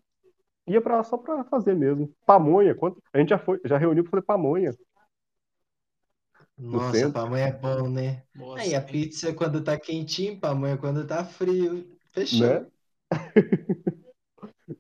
ia 0.68 0.82
para 0.82 1.04
só 1.04 1.18
para 1.18 1.44
fazer 1.46 1.76
mesmo. 1.76 2.14
Pamonha, 2.26 2.76
quanto, 2.76 3.02
a 3.14 3.20
gente 3.20 3.30
já 3.32 3.40
foi, 3.40 3.60
já 3.66 3.78
reuniu 3.78 4.04
para 4.04 4.12
fazer 4.12 4.24
pamonha. 4.26 4.74
Nossa, 6.58 7.08
centro. 7.08 7.14
pamonha 7.14 7.46
é 7.48 7.52
bom, 7.52 7.88
né? 7.90 8.24
Nossa, 8.36 8.70
Aí 8.70 8.74
a 8.76 8.82
pizza 8.82 9.34
quando 9.36 9.64
tá 9.64 9.80
quentinho, 9.80 10.40
pamonha 10.40 10.78
quando 10.78 11.06
tá 11.06 11.24
frio. 11.26 11.88
Fechou. 12.12 12.60
né? 12.60 12.66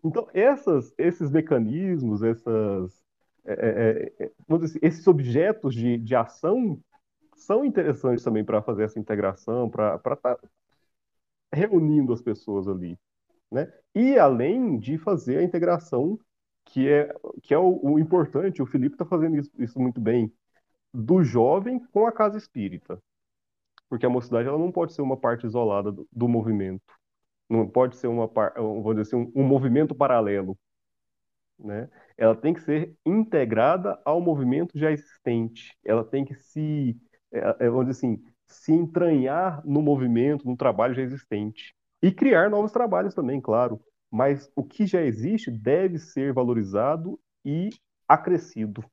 Então, 0.04 0.28
essas, 0.34 0.94
esses 0.98 1.32
mecanismos, 1.32 2.22
essas, 2.22 3.04
é, 3.46 3.54
é, 4.20 4.26
é, 4.26 4.32
vamos 4.48 4.66
dizer 4.66 4.78
assim, 4.80 4.88
esses 4.88 5.08
objetos 5.08 5.74
de, 5.74 5.98
de 5.98 6.16
ação 6.16 6.80
são 7.36 7.64
interessantes 7.64 8.24
também 8.24 8.44
para 8.44 8.62
fazer 8.62 8.84
essa 8.84 9.00
integração, 9.00 9.70
para 9.70 10.00
estar 10.14 10.38
reunindo 11.54 12.12
as 12.12 12.22
pessoas 12.22 12.68
ali, 12.68 12.98
né? 13.52 13.72
E 13.96 14.18
além 14.18 14.78
de 14.80 14.98
fazer 14.98 15.38
a 15.38 15.44
integração, 15.44 16.20
que 16.66 16.90
é, 16.90 17.14
que 17.42 17.54
é 17.54 17.58
o, 17.58 17.80
o 17.84 18.00
importante, 18.00 18.62
o 18.62 18.66
Felipe 18.66 18.96
está 18.96 19.06
fazendo 19.06 19.38
isso, 19.38 19.52
isso 19.60 19.80
muito 19.80 20.02
bem, 20.02 20.32
do 20.94 21.24
jovem 21.24 21.80
com 21.92 22.06
a 22.08 22.12
casa 22.12 22.38
espírita. 22.38 23.00
Porque 23.90 24.06
a 24.06 24.10
mocidade 24.10 24.48
ela 24.48 24.58
não 24.58 24.72
pode 24.72 24.94
ser 24.94 25.02
uma 25.02 25.18
parte 25.18 25.46
isolada 25.46 25.92
do, 25.92 26.08
do 26.12 26.28
movimento. 26.28 26.84
Não 27.54 27.68
pode 27.68 27.98
ser 27.98 28.08
uma, 28.08 28.26
vamos 28.26 28.96
dizer 28.96 29.02
assim, 29.02 29.16
um, 29.16 29.44
um 29.44 29.44
movimento 29.44 29.94
paralelo, 29.94 30.58
né? 31.60 31.88
Ela 32.18 32.36
tem 32.36 32.52
que 32.52 32.62
ser 32.62 32.96
integrada 33.06 34.02
ao 34.04 34.20
movimento 34.20 34.78
já 34.78 34.92
existente. 34.92 35.78
Ela 35.86 36.04
tem 36.04 36.26
que 36.26 36.34
se, 36.34 36.98
é, 37.32 37.58
é, 37.60 37.70
vamos 37.70 37.86
dizer 37.86 38.08
assim, 38.08 38.24
se 38.48 38.74
entranhar 38.74 39.64
no 39.64 39.84
movimento, 39.84 40.48
no 40.48 40.58
trabalho 40.58 40.96
já 40.96 41.04
existente. 41.04 41.76
E 42.02 42.12
criar 42.12 42.50
novos 42.50 42.72
trabalhos 42.72 43.14
também, 43.14 43.40
claro. 43.40 43.80
Mas 44.10 44.52
o 44.56 44.64
que 44.64 44.88
já 44.88 45.04
existe 45.04 45.52
deve 45.52 46.00
ser 46.00 46.34
valorizado 46.34 47.20
e 47.46 47.70
acrescido. 48.08 48.84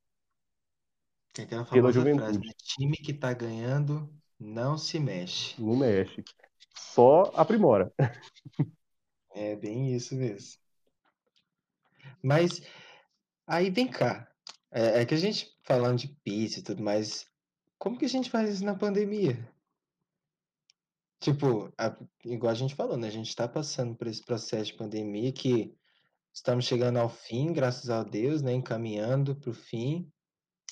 Tem 1.33 1.47
aquela 1.47 1.65
famosa 1.65 1.93
frase, 1.93 2.11
juventude. 2.11 2.47
né? 2.47 2.53
Time 2.59 2.97
que 2.97 3.15
tá 3.15 3.33
ganhando 3.33 4.13
não 4.39 4.77
se 4.77 5.01
mexe. 5.01 5.61
Não 5.63 5.77
mexe. 5.77 6.23
Só 6.81 7.31
aprimora. 7.35 7.93
É 9.35 9.55
bem 9.55 9.95
isso 9.95 10.15
mesmo. 10.15 10.59
Mas 12.23 12.63
aí 13.47 13.71
vem 13.71 13.89
cá. 13.89 14.29
É, 14.71 15.03
é 15.03 15.07
que 15.07 15.15
a 15.15 15.19
gente 15.19 15.57
falando 15.63 15.99
de 15.99 16.09
pizza 16.09 16.61
e 16.61 16.63
tudo 16.63 16.83
mais, 16.83 17.27
como 17.79 17.99
que 17.99 18.05
a 18.05 18.09
gente 18.09 18.31
faz 18.31 18.49
isso 18.55 18.65
na 18.65 18.75
pandemia? 18.75 19.37
Tipo, 21.21 21.73
a- 21.77 21.97
igual 22.25 22.51
a 22.51 22.55
gente 22.55 22.75
falou, 22.75 22.97
né? 22.97 23.09
A 23.09 23.11
gente 23.11 23.37
tá 23.37 23.47
passando 23.47 23.95
por 23.95 24.07
esse 24.07 24.25
processo 24.25 24.67
de 24.73 24.79
pandemia 24.79 25.33
que 25.33 25.77
estamos 26.33 26.65
chegando 26.65 26.99
ao 26.99 27.11
fim, 27.11 27.53
graças 27.53 27.91
a 27.91 28.03
Deus, 28.03 28.41
né? 28.43 28.53
Encaminhando 28.55 29.37
para 29.37 29.51
o 29.51 29.55
fim. 29.55 30.11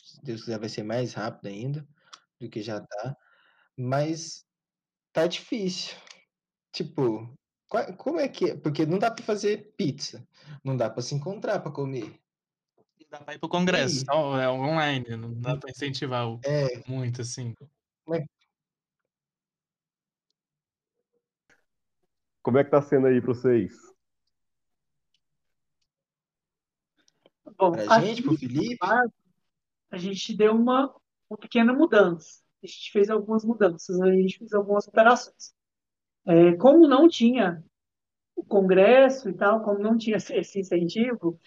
Se 0.02 0.22
Deus 0.22 0.40
quiser, 0.40 0.58
vai 0.58 0.68
ser 0.70 0.84
mais 0.84 1.12
rápido 1.12 1.46
ainda 1.48 1.86
do 2.40 2.48
que 2.48 2.62
já 2.62 2.80
tá. 2.80 3.16
Mas 3.76 4.47
tá 5.12 5.26
difícil. 5.26 5.96
Tipo, 6.72 7.32
qual- 7.68 7.96
como 7.96 8.20
é 8.20 8.28
que 8.28 8.50
é? 8.50 8.56
Porque 8.56 8.86
não 8.86 8.98
dá 8.98 9.10
para 9.10 9.24
fazer 9.24 9.72
pizza, 9.76 10.26
não 10.64 10.76
dá 10.76 10.88
para 10.90 11.02
se 11.02 11.14
encontrar 11.14 11.60
para 11.60 11.72
comer. 11.72 12.18
Não 13.00 13.06
dá 13.10 13.20
pra 13.20 13.34
ir 13.34 13.38
pro 13.38 13.48
congresso, 13.48 14.04
só 14.04 14.38
é 14.40 14.48
online, 14.48 15.16
não 15.16 15.32
dá 15.40 15.56
pra 15.56 15.70
incentivar 15.70 16.28
o- 16.28 16.40
É, 16.44 16.82
muito, 16.88 17.22
assim. 17.22 17.54
Como 22.42 22.56
é 22.58 22.64
que 22.64 22.70
tá 22.70 22.80
sendo 22.80 23.06
aí 23.08 23.20
para 23.20 23.34
vocês? 23.34 23.74
Bom, 27.58 27.72
pra 27.72 27.96
aqui 27.96 28.06
gente, 28.06 28.22
pro 28.22 28.36
Felipe, 28.38 28.78
a 29.90 29.96
gente 29.98 30.34
deu 30.36 30.54
uma, 30.54 30.94
uma 31.28 31.36
pequena 31.36 31.72
mudança. 31.72 32.42
A 32.62 32.66
gente 32.66 32.92
fez 32.92 33.10
algumas 33.10 33.44
mudanças, 33.44 34.00
a 34.00 34.10
gente 34.12 34.38
fez 34.38 34.52
algumas 34.52 34.86
operações. 34.88 35.54
É, 36.26 36.52
como 36.56 36.86
não 36.86 37.08
tinha 37.08 37.62
o 38.36 38.44
congresso 38.44 39.28
e 39.28 39.32
tal, 39.32 39.62
como 39.62 39.78
não 39.78 39.96
tinha 39.96 40.16
esse 40.30 40.60
incentivo, 40.60 41.38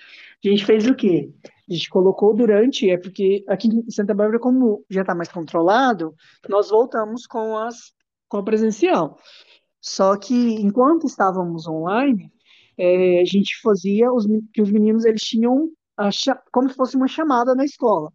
a 0.43 0.47
gente 0.47 0.66
fez 0.66 0.88
o 0.88 0.95
quê? 0.95 1.32
A 1.70 1.74
gente 1.74 1.89
colocou 1.89 2.36
durante, 2.36 2.89
é 2.89 2.97
porque 2.97 3.43
aqui 3.47 3.68
em 3.68 3.89
Santa 3.89 4.14
Bárbara, 4.14 4.39
como 4.39 4.86
já 4.89 5.01
está 5.01 5.16
mais 5.16 5.30
controlado, 5.30 6.14
nós 6.49 6.70
voltamos 6.70 7.26
com 7.26 7.57
as 7.57 7.93
com 8.28 8.38
a 8.38 8.43
presencial. 8.43 9.18
Só 9.82 10.18
que 10.18 10.34
enquanto 10.34 11.05
estávamos 11.05 11.68
online, 11.68 12.32
é, 12.78 13.22
a 13.22 13.26
gente 13.26 13.59
fazia 13.62 14.12
os 14.12 14.26
que 14.53 14.62
os 14.62 14.72
meninos 14.72 15.05
eles 15.05 15.22
tinham 15.22 15.70
a 15.97 16.09
como 16.51 16.70
se 16.70 16.76
fosse 16.76 16.95
uma 16.95 17.07
chamada 17.07 17.53
na 17.55 17.66
escola. 17.66 18.12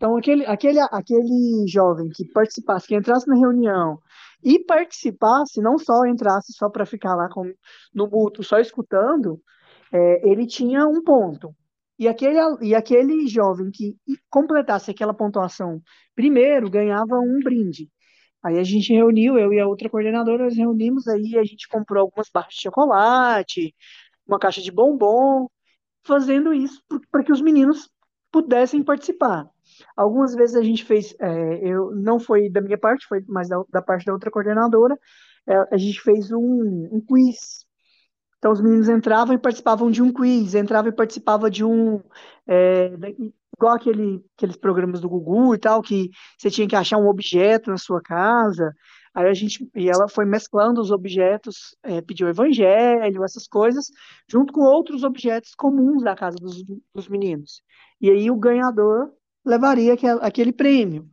Então 0.00 0.16
aquele 0.16 0.46
aquele 0.46 0.80
aquele 0.80 1.66
jovem 1.68 2.08
que 2.08 2.24
participasse, 2.32 2.88
que 2.88 2.96
entrasse 2.96 3.28
na 3.28 3.34
reunião 3.34 3.98
e 4.42 4.58
participasse, 4.58 5.60
não 5.60 5.78
só 5.78 6.06
entrasse 6.06 6.54
só 6.54 6.70
para 6.70 6.86
ficar 6.86 7.14
lá 7.14 7.28
com, 7.28 7.52
no 7.94 8.08
mútuo, 8.08 8.42
só 8.42 8.58
escutando, 8.58 9.38
é, 9.92 10.26
ele 10.26 10.46
tinha 10.46 10.86
um 10.86 11.04
ponto. 11.04 11.54
E 11.98 12.08
aquele, 12.08 12.38
e 12.62 12.74
aquele 12.74 13.28
jovem 13.28 13.70
que 13.70 13.94
completasse 14.30 14.90
aquela 14.90 15.12
pontuação 15.12 15.82
primeiro 16.14 16.70
ganhava 16.70 17.18
um 17.18 17.38
brinde. 17.40 17.90
Aí 18.42 18.58
a 18.58 18.64
gente 18.64 18.94
reuniu, 18.94 19.38
eu 19.38 19.52
e 19.52 19.60
a 19.60 19.68
outra 19.68 19.90
coordenadora, 19.90 20.44
nós 20.44 20.56
reunimos 20.56 21.06
aí, 21.08 21.36
a 21.36 21.44
gente 21.44 21.68
comprou 21.68 22.04
algumas 22.04 22.30
barras 22.32 22.54
de 22.54 22.62
chocolate, 22.62 23.74
uma 24.26 24.38
caixa 24.38 24.62
de 24.62 24.72
bombom, 24.72 25.46
fazendo 26.02 26.54
isso 26.54 26.82
para 27.10 27.22
que 27.22 27.32
os 27.32 27.42
meninos 27.42 27.90
pudessem 28.32 28.82
participar. 28.82 29.46
Algumas 29.96 30.34
vezes 30.34 30.56
a 30.56 30.62
gente 30.62 30.84
fez, 30.84 31.14
é, 31.20 31.68
eu 31.68 31.90
não 31.94 32.18
foi 32.18 32.50
da 32.50 32.60
minha 32.60 32.78
parte, 32.78 33.06
foi 33.06 33.22
mais 33.28 33.48
da, 33.48 33.62
da 33.70 33.82
parte 33.82 34.06
da 34.06 34.12
outra 34.12 34.30
coordenadora, 34.30 34.98
é, 35.46 35.54
a 35.72 35.76
gente 35.76 36.00
fez 36.00 36.30
um, 36.32 36.88
um 36.92 37.00
quiz. 37.00 37.64
Então 38.38 38.52
os 38.52 38.60
meninos 38.60 38.88
entravam 38.88 39.34
e 39.34 39.38
participavam 39.38 39.90
de 39.90 40.02
um 40.02 40.12
quiz, 40.12 40.54
entravam 40.54 40.90
e 40.90 40.94
participavam 40.94 41.50
de 41.50 41.64
um, 41.64 42.00
é, 42.46 42.90
igual 43.54 43.74
aquele, 43.74 44.24
aqueles 44.36 44.56
programas 44.56 45.00
do 45.00 45.08
Gugu 45.08 45.54
e 45.54 45.58
tal, 45.58 45.82
que 45.82 46.10
você 46.38 46.50
tinha 46.50 46.66
que 46.66 46.74
achar 46.74 46.96
um 46.96 47.08
objeto 47.08 47.70
na 47.70 47.76
sua 47.76 48.00
casa. 48.00 48.74
Aí 49.14 49.26
a 49.28 49.34
gente, 49.34 49.68
e 49.74 49.90
ela 49.90 50.08
foi 50.08 50.24
mesclando 50.24 50.80
os 50.80 50.90
objetos, 50.90 51.76
é, 51.82 52.00
pediu 52.00 52.28
evangelho, 52.28 53.24
essas 53.24 53.46
coisas, 53.46 53.86
junto 54.30 54.52
com 54.52 54.62
outros 54.62 55.04
objetos 55.04 55.54
comuns 55.54 56.02
da 56.02 56.14
casa 56.14 56.38
dos, 56.38 56.62
dos 56.94 57.08
meninos. 57.08 57.62
E 58.00 58.10
aí 58.10 58.30
o 58.30 58.36
ganhador 58.36 59.12
levaria 59.44 59.94
aquele, 59.94 60.20
aquele 60.22 60.52
prêmio. 60.52 61.08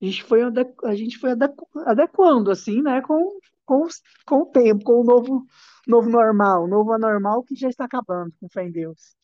A 0.00 0.04
gente 0.04 0.22
foi, 0.24 0.40
a 0.42 0.94
gente 0.94 1.18
foi 1.18 1.32
adequ- 1.32 1.78
adequando, 1.86 2.50
assim, 2.50 2.82
né, 2.82 3.00
com, 3.02 3.38
com, 3.64 3.86
com 4.26 4.42
o 4.42 4.46
tempo, 4.46 4.84
com 4.84 5.00
o 5.00 5.04
novo, 5.04 5.46
novo 5.86 6.10
normal, 6.10 6.66
novo 6.66 6.92
anormal 6.92 7.42
que 7.44 7.54
já 7.54 7.68
está 7.68 7.84
acabando, 7.84 8.32
com 8.40 8.48
fé 8.48 8.64
em 8.64 8.72
Deus. 8.72 9.16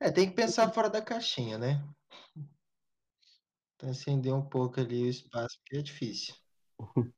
é, 0.00 0.10
tem 0.10 0.28
que 0.28 0.34
pensar 0.34 0.70
fora 0.70 0.90
da 0.90 1.00
caixinha, 1.00 1.58
né? 1.58 1.82
Transcender 3.78 4.34
um 4.34 4.42
pouco 4.42 4.80
ali 4.80 5.04
o 5.04 5.08
espaço, 5.08 5.58
porque 5.60 5.78
é 5.78 5.82
difícil. 5.82 6.34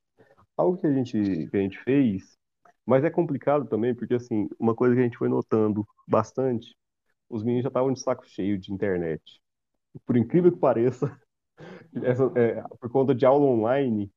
Algo 0.56 0.78
que 0.78 0.86
a 0.86 0.92
gente, 0.92 1.12
que 1.50 1.56
a 1.56 1.60
gente 1.60 1.78
fez, 1.82 2.38
mas 2.86 3.04
é 3.04 3.10
complicado 3.10 3.66
também, 3.68 3.94
porque 3.94 4.14
assim, 4.14 4.48
uma 4.58 4.74
coisa 4.74 4.94
que 4.94 5.00
a 5.00 5.04
gente 5.04 5.18
foi 5.18 5.28
notando 5.28 5.86
bastante, 6.06 6.74
os 7.28 7.42
meninos 7.44 7.64
já 7.64 7.68
estavam 7.68 7.92
de 7.92 8.00
saco 8.00 8.26
cheio 8.26 8.58
de 8.58 8.72
internet. 8.72 9.40
Por 10.06 10.16
incrível 10.16 10.52
que 10.52 10.58
pareça, 10.60 11.18
essa- 12.04 12.32
é, 12.36 12.62
por 12.80 12.90
conta 12.90 13.14
de 13.14 13.26
aula 13.26 13.46
online, 13.46 14.12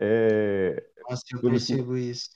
é, 0.00 0.82
Nossa, 1.08 1.24
eu 1.34 1.42
assim. 1.46 1.80
percebo 1.80 1.96
isso. 1.96 2.30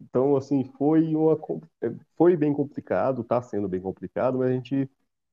Então, 0.00 0.36
assim, 0.36 0.64
foi 0.76 1.14
uma, 1.14 1.34
é, 1.82 1.88
foi 2.16 2.36
bem 2.36 2.52
complicado, 2.52 3.22
está 3.22 3.40
sendo 3.42 3.68
bem 3.68 3.80
complicado, 3.80 4.38
mas 4.38 4.50
a 4.50 4.52
gente 4.54 4.90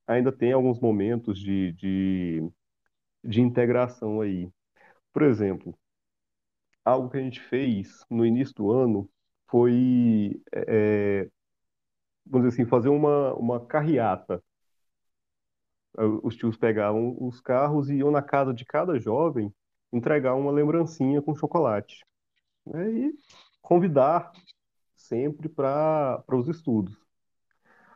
ainda 0.07 0.31
tem 0.31 0.51
alguns 0.53 0.79
momentos 0.79 1.39
de, 1.39 1.73
de, 1.73 2.49
de 3.23 3.41
integração 3.41 4.21
aí. 4.21 4.51
Por 5.13 5.23
exemplo, 5.23 5.77
algo 6.85 7.09
que 7.09 7.17
a 7.17 7.21
gente 7.21 7.39
fez 7.41 8.05
no 8.09 8.25
início 8.25 8.53
do 8.55 8.71
ano 8.71 9.09
foi, 9.49 10.41
é, 10.53 11.29
vamos 12.29 12.47
dizer 12.47 12.61
assim, 12.61 12.69
fazer 12.69 12.89
uma, 12.89 13.33
uma 13.33 13.65
carreata. 13.65 14.41
Os 16.23 16.35
tios 16.35 16.55
pegavam 16.55 17.17
os 17.19 17.41
carros 17.41 17.89
e 17.89 17.95
iam 17.95 18.11
na 18.11 18.21
casa 18.21 18.53
de 18.53 18.63
cada 18.63 18.99
jovem 18.99 19.53
entregar 19.91 20.35
uma 20.35 20.51
lembrancinha 20.51 21.21
com 21.21 21.35
chocolate, 21.35 22.05
né? 22.65 22.89
E 22.91 23.13
convidar 23.61 24.31
sempre 24.95 25.49
para 25.49 26.23
os 26.31 26.47
estudos. 26.47 26.95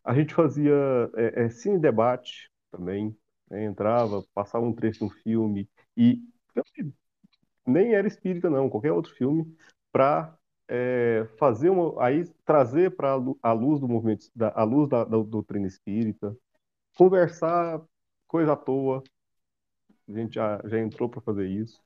A 0.04 0.14
gente 0.14 0.34
fazia 0.34 0.74
é, 1.16 1.46
é, 1.46 1.50
cine 1.50 1.80
debate 1.80 2.52
também, 2.72 3.16
né? 3.50 3.64
Entrava, 3.64 4.24
passava 4.34 4.66
um 4.66 4.74
trecho 4.74 5.00
de 5.00 5.06
um 5.06 5.10
filme 5.10 5.70
e 5.96 6.20
nem 7.66 7.94
era 7.94 8.08
espírita 8.08 8.50
não, 8.50 8.70
qualquer 8.70 8.92
outro 8.92 9.14
filme 9.14 9.56
para 9.92 10.36
fazer 11.38 11.70
uma, 11.70 12.01
aí 12.03 12.26
trazer 12.45 12.95
para 12.95 13.14
a 13.41 13.53
luz 13.53 13.80
do 13.80 13.88
movimento, 13.88 14.28
da, 14.36 14.51
a 14.55 14.64
luz 14.64 14.89
da, 14.89 15.03
da 15.03 15.18
doutrina 15.18 15.68
espírita, 15.68 16.36
conversar 16.97 17.82
coisa 18.28 18.53
à 18.53 18.55
toa. 18.55 19.03
A 20.07 20.11
gente 20.11 20.36
já, 20.36 20.61
já 20.66 20.80
entrou 20.80 21.09
para 21.09 21.22
fazer 21.22 21.47
isso. 21.47 21.82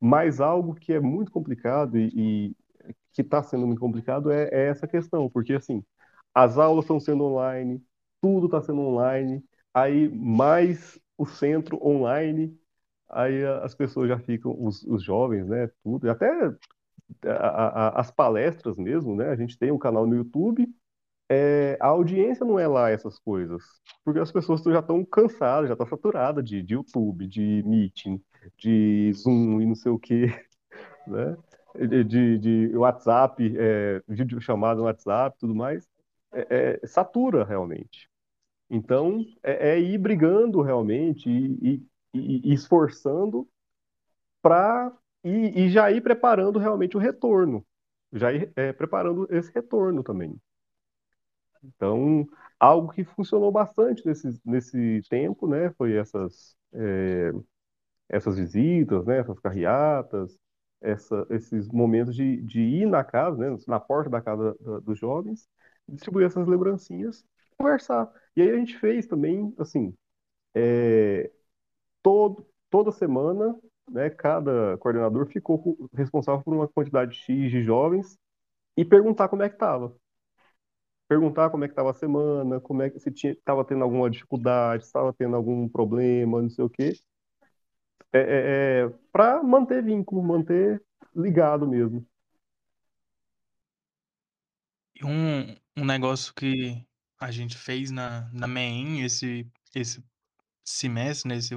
Mas 0.00 0.40
algo 0.40 0.74
que 0.74 0.92
é 0.92 1.00
muito 1.00 1.32
complicado 1.32 1.98
e, 1.98 2.10
e 2.14 2.56
que 3.12 3.22
está 3.22 3.42
sendo 3.42 3.66
muito 3.66 3.80
complicado 3.80 4.30
é, 4.30 4.48
é 4.52 4.68
essa 4.68 4.86
questão, 4.86 5.28
porque 5.30 5.54
assim, 5.54 5.84
as 6.34 6.58
aulas 6.58 6.84
estão 6.84 7.00
sendo 7.00 7.24
online, 7.24 7.82
tudo 8.20 8.46
está 8.46 8.62
sendo 8.62 8.80
online, 8.80 9.44
aí 9.74 10.08
mais 10.08 11.00
o 11.16 11.26
centro 11.26 11.78
online, 11.84 12.56
aí 13.08 13.44
as 13.62 13.74
pessoas 13.74 14.08
já 14.08 14.18
ficam, 14.18 14.54
os, 14.58 14.82
os 14.84 15.02
jovens, 15.02 15.48
né, 15.48 15.68
tudo, 15.82 16.10
até 16.10 16.30
a- 17.24 17.88
a- 17.88 18.00
as 18.00 18.10
palestras 18.10 18.76
mesmo, 18.76 19.14
né, 19.16 19.28
a 19.30 19.36
gente 19.36 19.58
tem 19.58 19.72
um 19.72 19.78
canal 19.78 20.06
no 20.06 20.14
YouTube, 20.16 20.68
é, 21.30 21.78
a 21.80 21.88
audiência 21.88 22.44
não 22.46 22.58
é 22.58 22.66
lá 22.68 22.90
essas 22.90 23.18
coisas, 23.18 23.62
porque 24.04 24.20
as 24.20 24.32
pessoas 24.32 24.62
já 24.62 24.80
estão 24.80 25.04
cansadas, 25.04 25.68
já 25.68 25.74
estão 25.74 25.86
saturadas 25.86 26.44
de, 26.44 26.62
de 26.62 26.74
YouTube, 26.74 27.26
de 27.28 27.62
Meeting, 27.66 28.22
de 28.58 29.12
Zoom 29.14 29.60
e 29.60 29.66
não 29.66 29.74
sei 29.74 29.92
o 29.92 29.98
quê, 29.98 30.26
né? 31.06 31.36
De, 32.04 32.38
de, 32.38 32.76
WhatsApp, 32.76 33.54
é, 33.58 34.02
vídeo 34.08 34.40
chamado 34.40 34.78
no 34.78 34.84
WhatsApp, 34.84 35.36
tudo 35.38 35.54
mais, 35.54 35.88
é, 36.32 36.78
é, 36.82 36.86
satura 36.86 37.44
realmente. 37.44 38.08
Então, 38.70 39.24
é, 39.42 39.70
é 39.72 39.80
ir 39.80 39.98
brigando 39.98 40.62
realmente 40.62 41.30
e- 41.30 41.82
e- 42.14 42.50
e 42.50 42.54
esforçando 42.54 43.48
para 44.42 44.92
e, 45.24 45.64
e 45.66 45.70
já 45.70 45.90
ir 45.90 46.02
preparando 46.02 46.58
realmente 46.58 46.96
o 46.96 47.00
retorno, 47.00 47.66
já 48.12 48.32
ir 48.32 48.52
é, 48.56 48.72
preparando 48.72 49.26
esse 49.30 49.52
retorno 49.52 50.02
também. 50.02 50.40
Então, 51.62 52.26
algo 52.58 52.92
que 52.92 53.04
funcionou 53.04 53.50
bastante 53.50 54.04
nesse, 54.06 54.40
nesse 54.44 55.02
tempo, 55.08 55.46
né, 55.48 55.70
foi 55.72 55.94
essas, 55.96 56.56
é, 56.72 57.32
essas 58.08 58.38
visitas, 58.38 59.06
né, 59.06 59.18
essas 59.20 59.38
carreatas, 59.40 60.38
essa, 60.80 61.26
esses 61.30 61.68
momentos 61.68 62.14
de, 62.16 62.42
de 62.42 62.60
ir 62.60 62.86
na 62.86 63.04
casa, 63.04 63.38
né, 63.38 63.56
na 63.68 63.80
porta 63.80 64.10
da 64.10 64.20
casa 64.22 64.56
da- 64.60 64.80
dos 64.80 64.98
jovens, 64.98 65.48
distribuir 65.88 66.26
essas 66.26 66.46
lembrancinhas, 66.48 67.24
conversar. 67.58 68.10
E 68.36 68.42
aí 68.42 68.50
a 68.50 68.56
gente 68.58 68.78
fez 68.78 69.06
também, 69.06 69.54
assim, 69.58 69.94
é, 70.54 71.30
todo, 72.02 72.46
toda 72.70 72.92
semana, 72.92 73.56
né, 73.90 74.10
cada 74.10 74.76
coordenador 74.78 75.26
ficou 75.26 75.88
responsável 75.94 76.42
por 76.42 76.54
uma 76.54 76.68
quantidade 76.68 77.16
X 77.16 77.50
de 77.50 77.62
jovens 77.62 78.18
e 78.76 78.84
perguntar 78.84 79.28
como 79.28 79.42
é 79.42 79.48
que 79.48 79.56
estava. 79.56 79.94
perguntar 81.08 81.50
como 81.50 81.64
é 81.64 81.68
que 81.68 81.72
estava 81.72 81.90
a 81.90 81.94
semana, 81.94 82.60
como 82.60 82.82
é 82.82 82.90
que 82.90 83.00
se 83.00 83.10
estava 83.10 83.64
tendo 83.64 83.82
alguma 83.84 84.10
dificuldade, 84.10 84.84
estava 84.84 85.12
tendo 85.12 85.36
algum 85.36 85.68
problema, 85.68 86.42
não 86.42 86.50
sei 86.50 86.64
o 86.64 86.70
quê. 86.70 86.92
É, 88.12 88.18
é, 88.20 88.86
é 88.86 88.94
para 89.12 89.42
manter 89.42 89.82
vínculo, 89.82 90.22
manter 90.22 90.82
ligado 91.14 91.66
mesmo. 91.66 92.06
Um, 95.02 95.54
um 95.76 95.84
negócio 95.84 96.34
que 96.34 96.84
a 97.20 97.30
gente 97.30 97.56
fez 97.56 97.90
na, 97.90 98.28
na 98.32 98.46
MEN 98.46 99.04
esse, 99.04 99.46
esse 99.74 100.04
semestre, 100.64 101.28
nesse 101.28 101.54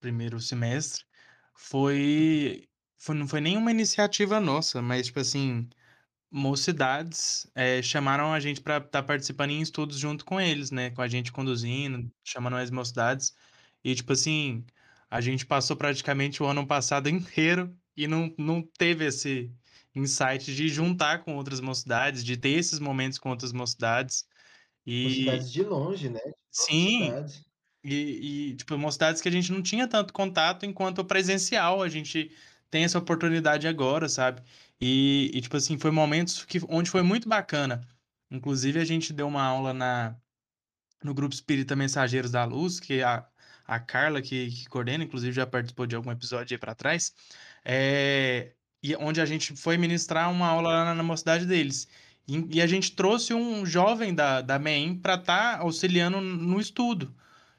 primeiro 0.00 0.40
semestre, 0.40 1.04
foi, 1.54 2.68
foi. 2.98 3.14
Não 3.14 3.28
foi 3.28 3.40
nenhuma 3.40 3.70
iniciativa 3.70 4.40
nossa, 4.40 4.82
mas, 4.82 5.06
tipo 5.06 5.20
assim, 5.20 5.68
mocidades 6.30 7.46
é, 7.54 7.80
chamaram 7.80 8.32
a 8.32 8.40
gente 8.40 8.60
para 8.60 8.78
estar 8.78 8.88
tá 8.88 9.02
participando 9.02 9.50
em 9.50 9.60
estudos 9.60 9.98
junto 9.98 10.24
com 10.24 10.40
eles, 10.40 10.70
né? 10.70 10.90
Com 10.90 11.02
a 11.02 11.08
gente 11.08 11.32
conduzindo, 11.32 12.10
chamando 12.24 12.56
as 12.56 12.70
mocidades. 12.70 13.34
E, 13.84 13.94
tipo 13.94 14.12
assim, 14.12 14.64
a 15.10 15.20
gente 15.20 15.46
passou 15.46 15.76
praticamente 15.76 16.42
o 16.42 16.46
ano 16.46 16.66
passado 16.66 17.08
inteiro 17.10 17.72
e 17.96 18.08
não, 18.08 18.34
não 18.36 18.62
teve 18.62 19.06
esse 19.06 19.50
insight 19.94 20.54
de 20.54 20.68
juntar 20.68 21.22
com 21.22 21.36
outras 21.36 21.60
mocidades, 21.60 22.24
de 22.24 22.36
ter 22.36 22.50
esses 22.50 22.80
momentos 22.80 23.18
com 23.18 23.30
outras 23.30 23.52
mocidades. 23.52 24.26
E... 24.84 25.04
Mocidades 25.04 25.52
de 25.52 25.62
longe, 25.62 26.08
né? 26.08 26.20
De 26.20 26.34
Sim. 26.50 27.12
E, 27.84 28.50
e, 28.50 28.56
tipo, 28.56 28.78
mocidades 28.78 29.20
que 29.20 29.28
a 29.28 29.32
gente 29.32 29.52
não 29.52 29.62
tinha 29.62 29.86
tanto 29.86 30.12
contato 30.12 30.64
enquanto 30.64 31.04
presencial. 31.04 31.82
A 31.82 31.88
gente 31.88 32.30
tem 32.70 32.84
essa 32.84 32.98
oportunidade 32.98 33.68
agora, 33.68 34.08
sabe? 34.08 34.42
E, 34.80 35.30
e, 35.34 35.40
tipo 35.40 35.56
assim, 35.56 35.78
foi 35.78 35.90
momentos 35.90 36.44
que, 36.44 36.60
onde 36.68 36.90
foi 36.90 37.02
muito 37.02 37.28
bacana. 37.28 37.86
Inclusive, 38.30 38.80
a 38.80 38.84
gente 38.84 39.12
deu 39.12 39.28
uma 39.28 39.42
aula 39.42 39.72
na, 39.72 40.16
no 41.02 41.14
Grupo 41.14 41.34
Espírita 41.34 41.76
Mensageiros 41.76 42.30
da 42.30 42.44
Luz, 42.44 42.80
que 42.80 43.02
a, 43.02 43.24
a 43.66 43.78
Carla, 43.78 44.22
que, 44.22 44.50
que 44.50 44.68
coordena, 44.68 45.04
inclusive 45.04 45.32
já 45.32 45.46
participou 45.46 45.86
de 45.86 45.94
algum 45.96 46.10
episódio 46.10 46.54
aí 46.54 46.58
para 46.58 46.74
trás, 46.74 47.14
é, 47.64 48.52
e 48.82 48.96
onde 48.96 49.20
a 49.20 49.26
gente 49.26 49.54
foi 49.56 49.76
ministrar 49.76 50.30
uma 50.30 50.46
aula 50.46 50.70
lá 50.70 50.84
na, 50.86 50.94
na 50.94 51.02
mocidade 51.02 51.46
deles. 51.46 51.88
E, 52.26 52.56
e, 52.56 52.62
a 52.62 52.66
gente 52.66 52.92
trouxe 52.92 53.34
um 53.34 53.64
jovem 53.66 54.14
da, 54.14 54.40
da 54.40 54.58
MEM 54.58 54.98
para 54.98 55.14
estar 55.14 55.58
tá 55.58 55.62
auxiliando 55.62 56.20
no 56.20 56.58
estudo. 56.60 57.14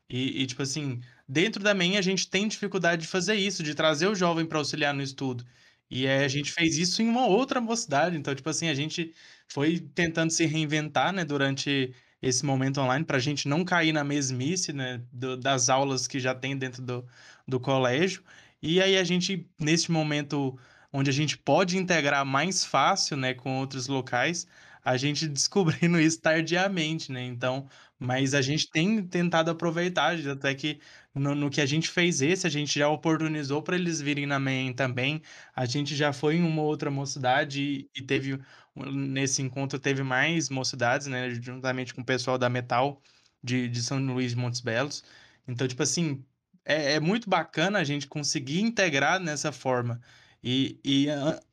E, 0.09 0.43
e, 0.43 0.45
tipo 0.45 0.61
assim, 0.61 1.01
dentro 1.27 1.63
da 1.63 1.73
MEM 1.73 1.97
a 1.97 2.01
gente 2.01 2.29
tem 2.29 2.47
dificuldade 2.47 3.03
de 3.03 3.07
fazer 3.07 3.35
isso, 3.35 3.63
de 3.63 3.73
trazer 3.75 4.07
o 4.07 4.15
jovem 4.15 4.45
para 4.45 4.59
auxiliar 4.59 4.93
no 4.93 5.01
estudo. 5.01 5.45
E 5.89 6.05
é, 6.05 6.23
a 6.23 6.27
gente 6.27 6.51
fez 6.51 6.77
isso 6.77 7.01
em 7.01 7.07
uma 7.07 7.25
outra 7.27 7.61
mocidade. 7.61 8.17
Então, 8.17 8.33
tipo 8.35 8.49
assim, 8.49 8.67
a 8.69 8.73
gente 8.73 9.13
foi 9.47 9.79
tentando 9.79 10.31
se 10.31 10.45
reinventar, 10.45 11.13
né, 11.13 11.23
durante 11.25 11.93
esse 12.21 12.45
momento 12.45 12.79
online, 12.81 13.05
para 13.05 13.17
a 13.17 13.19
gente 13.19 13.47
não 13.47 13.63
cair 13.63 13.93
na 13.93 14.03
mesmice, 14.03 14.73
né, 14.73 15.03
do, 15.11 15.37
das 15.37 15.69
aulas 15.69 16.07
que 16.07 16.19
já 16.19 16.33
tem 16.33 16.57
dentro 16.57 16.81
do, 16.81 17.05
do 17.47 17.59
colégio. 17.59 18.23
E 18.61 18.81
aí 18.81 18.97
a 18.97 19.03
gente, 19.03 19.47
nesse 19.59 19.91
momento 19.91 20.57
onde 20.91 21.09
a 21.09 21.13
gente 21.13 21.37
pode 21.37 21.77
integrar 21.77 22.25
mais 22.25 22.63
fácil, 22.65 23.17
né, 23.17 23.33
com 23.33 23.59
outros 23.59 23.87
locais, 23.87 24.47
a 24.85 24.97
gente 24.97 25.27
descobrindo 25.29 25.99
isso 25.99 26.21
tardiamente, 26.21 27.11
né? 27.11 27.25
Então, 27.25 27.67
mas 27.99 28.33
a 28.35 28.41
gente 28.41 28.69
tem 28.69 29.05
tentado 29.07 29.49
aproveitar, 29.49 30.15
até 30.29 30.53
que 30.53 30.79
no, 31.13 31.33
no 31.33 31.49
que 31.49 31.61
a 31.61 31.65
gente 31.65 31.89
fez 31.89 32.21
esse, 32.21 32.45
a 32.45 32.49
gente 32.49 32.77
já 32.79 32.87
oportunizou 32.89 33.63
para 33.63 33.75
eles 33.75 33.99
virem 34.01 34.25
na 34.27 34.39
MEN 34.39 34.73
também. 34.73 35.21
A 35.55 35.65
gente 35.65 35.95
já 35.95 36.13
foi 36.13 36.35
em 36.35 36.43
uma 36.43 36.61
outra 36.61 36.91
mocidade 36.91 37.61
e, 37.61 37.89
e 37.99 38.01
teve, 38.03 38.39
nesse 38.75 39.41
encontro, 39.41 39.79
teve 39.79 40.03
mais 40.03 40.49
mocidades, 40.49 41.07
né? 41.07 41.29
Juntamente 41.31 41.93
com 41.93 42.01
o 42.01 42.05
pessoal 42.05 42.37
da 42.37 42.49
Metal 42.49 43.01
de, 43.43 43.67
de 43.67 43.81
São 43.83 43.99
Luís 43.99 44.31
de 44.31 44.37
Montes 44.37 44.61
Belos. 44.61 45.03
Então, 45.47 45.67
tipo 45.67 45.81
assim, 45.83 46.23
é, 46.65 46.93
é 46.93 46.99
muito 46.99 47.29
bacana 47.29 47.79
a 47.79 47.83
gente 47.83 48.07
conseguir 48.07 48.61
integrar 48.61 49.19
nessa 49.19 49.51
forma. 49.51 50.01
E, 50.45 50.79
e 50.85 51.07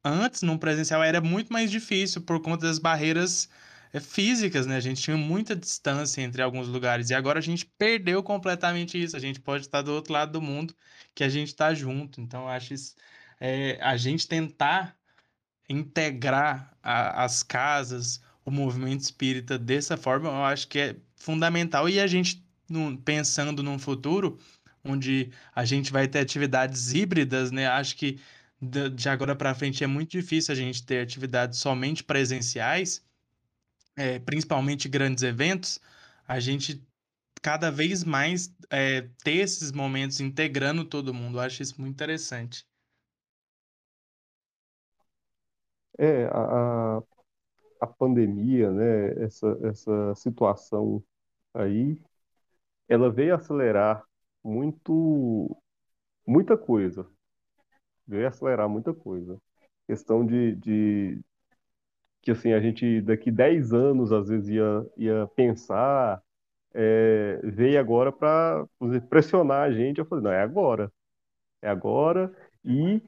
antes, 0.05 0.43
no 0.43 0.59
presencial, 0.59 1.03
era 1.03 1.18
muito 1.18 1.51
mais 1.51 1.70
difícil 1.70 2.20
por 2.20 2.40
conta 2.43 2.66
das 2.66 2.78
barreiras 2.78 3.49
eh, 3.90 3.99
físicas, 4.01 4.66
né? 4.66 4.76
A 4.76 4.80
gente 4.80 5.01
tinha 5.01 5.16
muita 5.16 5.57
distância 5.57 6.20
entre 6.20 6.43
alguns 6.43 6.68
lugares. 6.68 7.09
E 7.09 7.14
agora 7.14 7.38
a 7.38 7.43
gente 7.43 7.64
perdeu 7.78 8.22
completamente 8.22 9.03
isso. 9.03 9.16
A 9.16 9.18
gente 9.18 9.40
pode 9.40 9.64
estar 9.64 9.80
do 9.80 9.93
outro 9.93 10.12
lado 10.12 10.32
do 10.32 10.43
mundo 10.43 10.74
que 11.14 11.24
a 11.24 11.28
gente 11.30 11.49
está 11.49 11.72
junto. 11.72 12.20
Então, 12.20 12.47
acho 12.47 12.74
isso, 12.74 12.95
é, 13.40 13.78
a 13.80 13.97
gente 13.97 14.28
tentar 14.28 14.95
integrar 15.68 16.76
a, 16.82 17.24
as 17.24 17.43
casas, 17.43 18.20
o 18.45 18.51
movimento 18.51 19.01
espírita 19.01 19.59
dessa 19.59 19.97
forma, 19.97 20.28
eu 20.28 20.45
acho 20.45 20.68
que 20.68 20.78
é 20.78 20.97
fundamental. 21.16 21.88
E 21.88 21.99
a 21.99 22.07
gente, 22.07 22.45
pensando 23.07 23.62
num 23.62 23.78
futuro 23.78 24.38
onde 24.84 25.30
a 25.55 25.64
gente 25.64 25.90
vai 25.93 26.07
ter 26.09 26.18
atividades 26.18 26.93
híbridas, 26.93 27.51
né? 27.51 27.66
Acho 27.68 27.97
que 27.97 28.20
de 28.62 29.08
agora 29.08 29.34
para 29.34 29.54
frente 29.54 29.82
é 29.82 29.86
muito 29.88 30.10
difícil 30.10 30.52
a 30.52 30.56
gente 30.56 30.86
ter 30.86 31.00
atividades 31.00 31.58
somente 31.58 32.04
presenciais, 32.04 33.04
é, 33.96 34.20
principalmente 34.20 34.88
grandes 34.88 35.24
eventos, 35.24 35.80
a 36.26 36.38
gente 36.38 36.80
cada 37.42 37.70
vez 37.70 38.04
mais 38.04 38.54
é, 38.70 39.02
ter 39.24 39.38
esses 39.38 39.72
momentos 39.72 40.20
integrando 40.20 40.84
todo 40.84 41.12
mundo. 41.12 41.38
Eu 41.38 41.42
acho 41.42 41.60
isso 41.60 41.80
muito 41.80 41.92
interessante. 41.92 42.64
É, 45.98 46.26
a, 46.26 47.02
a 47.80 47.86
pandemia, 47.86 48.70
né, 48.70 49.24
essa, 49.24 49.58
essa 49.64 50.14
situação 50.14 51.02
aí, 51.54 51.98
ela 52.88 53.10
veio 53.10 53.34
acelerar 53.34 54.04
muito, 54.42 55.56
muita 56.26 56.56
coisa, 56.56 57.06
veio 58.07 58.28
acelerar 58.28 58.68
muita 58.68 58.92
coisa. 58.94 59.38
Questão 59.86 60.24
de, 60.24 60.57
de 60.57 61.20
que 62.22 62.30
assim, 62.30 62.53
a 62.53 62.61
gente 62.61 63.00
daqui 63.03 63.30
10 63.30 63.72
anos 63.72 64.12
às 64.12 64.28
vezes 64.28 64.48
ia, 64.48 64.86
ia 64.96 65.26
pensar, 65.34 66.22
é, 66.74 67.40
veio 67.44 67.78
agora 67.80 68.12
para 68.12 68.66
pressionar 69.09 69.62
a 69.62 69.72
gente. 69.72 69.98
Eu 69.98 70.07
falei, 70.07 70.24
não, 70.24 70.32
é 70.32 70.40
agora. 70.42 70.92
É 71.62 71.68
agora 71.68 72.32
e, 72.64 73.03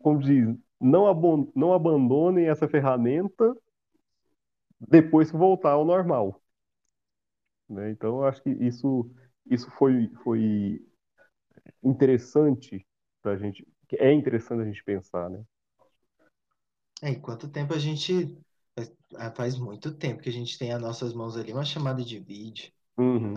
como 0.00 0.20
diz, 0.20 0.56
não, 0.80 1.06
abon 1.06 1.50
não 1.54 1.72
abandonem 1.72 2.48
essa 2.48 2.68
ferramenta 2.68 3.54
depois 4.80 5.30
que 5.30 5.36
voltar 5.36 5.72
ao 5.72 5.84
normal. 5.84 6.40
Né? 7.68 7.90
Então, 7.90 8.18
eu 8.18 8.24
acho 8.24 8.42
que 8.42 8.50
isso, 8.50 9.10
isso 9.46 9.70
foi, 9.72 10.10
foi 10.24 10.84
interessante 11.82 12.86
para 13.22 13.32
a 13.32 13.36
gente 13.90 14.02
é 14.02 14.12
interessante 14.12 14.62
a 14.62 14.64
gente 14.64 14.84
pensar, 14.84 15.28
né? 15.30 15.42
É, 17.02 17.10
e 17.10 17.16
quanto 17.20 17.48
tempo 17.48 17.74
a 17.74 17.78
gente. 17.78 18.36
Ah, 19.16 19.30
faz 19.32 19.58
muito 19.58 19.92
tempo 19.92 20.22
que 20.22 20.28
a 20.28 20.32
gente 20.32 20.56
tem 20.56 20.72
as 20.72 20.80
nossas 20.80 21.12
mãos 21.12 21.36
ali 21.36 21.52
uma 21.52 21.64
chamada 21.64 22.04
de 22.04 22.18
vídeo, 22.18 22.72
Uhum. 22.96 23.36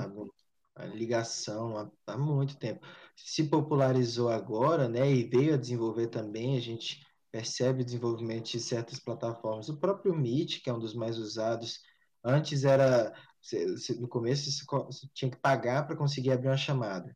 a, 0.75 0.83
a 0.83 0.85
ligação, 0.85 1.77
há, 1.77 1.91
há 2.07 2.17
muito 2.17 2.57
tempo. 2.57 2.85
Se 3.15 3.43
popularizou 3.49 4.29
agora, 4.29 4.87
né, 4.87 5.11
e 5.11 5.23
veio 5.23 5.55
a 5.55 5.57
desenvolver 5.57 6.07
também, 6.07 6.55
a 6.57 6.61
gente 6.61 7.05
percebe 7.31 7.81
o 7.81 7.85
desenvolvimento 7.85 8.51
de 8.51 8.59
certas 8.59 8.99
plataformas. 8.99 9.67
O 9.69 9.79
próprio 9.79 10.15
Meet, 10.15 10.61
que 10.61 10.69
é 10.69 10.73
um 10.73 10.79
dos 10.79 10.93
mais 10.93 11.17
usados, 11.17 11.79
antes 12.23 12.63
era. 12.63 13.13
No 13.99 14.07
começo 14.07 14.49
você 14.51 15.07
tinha 15.13 15.29
que 15.31 15.37
pagar 15.37 15.85
para 15.85 15.97
conseguir 15.97 16.31
abrir 16.31 16.47
uma 16.47 16.57
chamada 16.57 17.13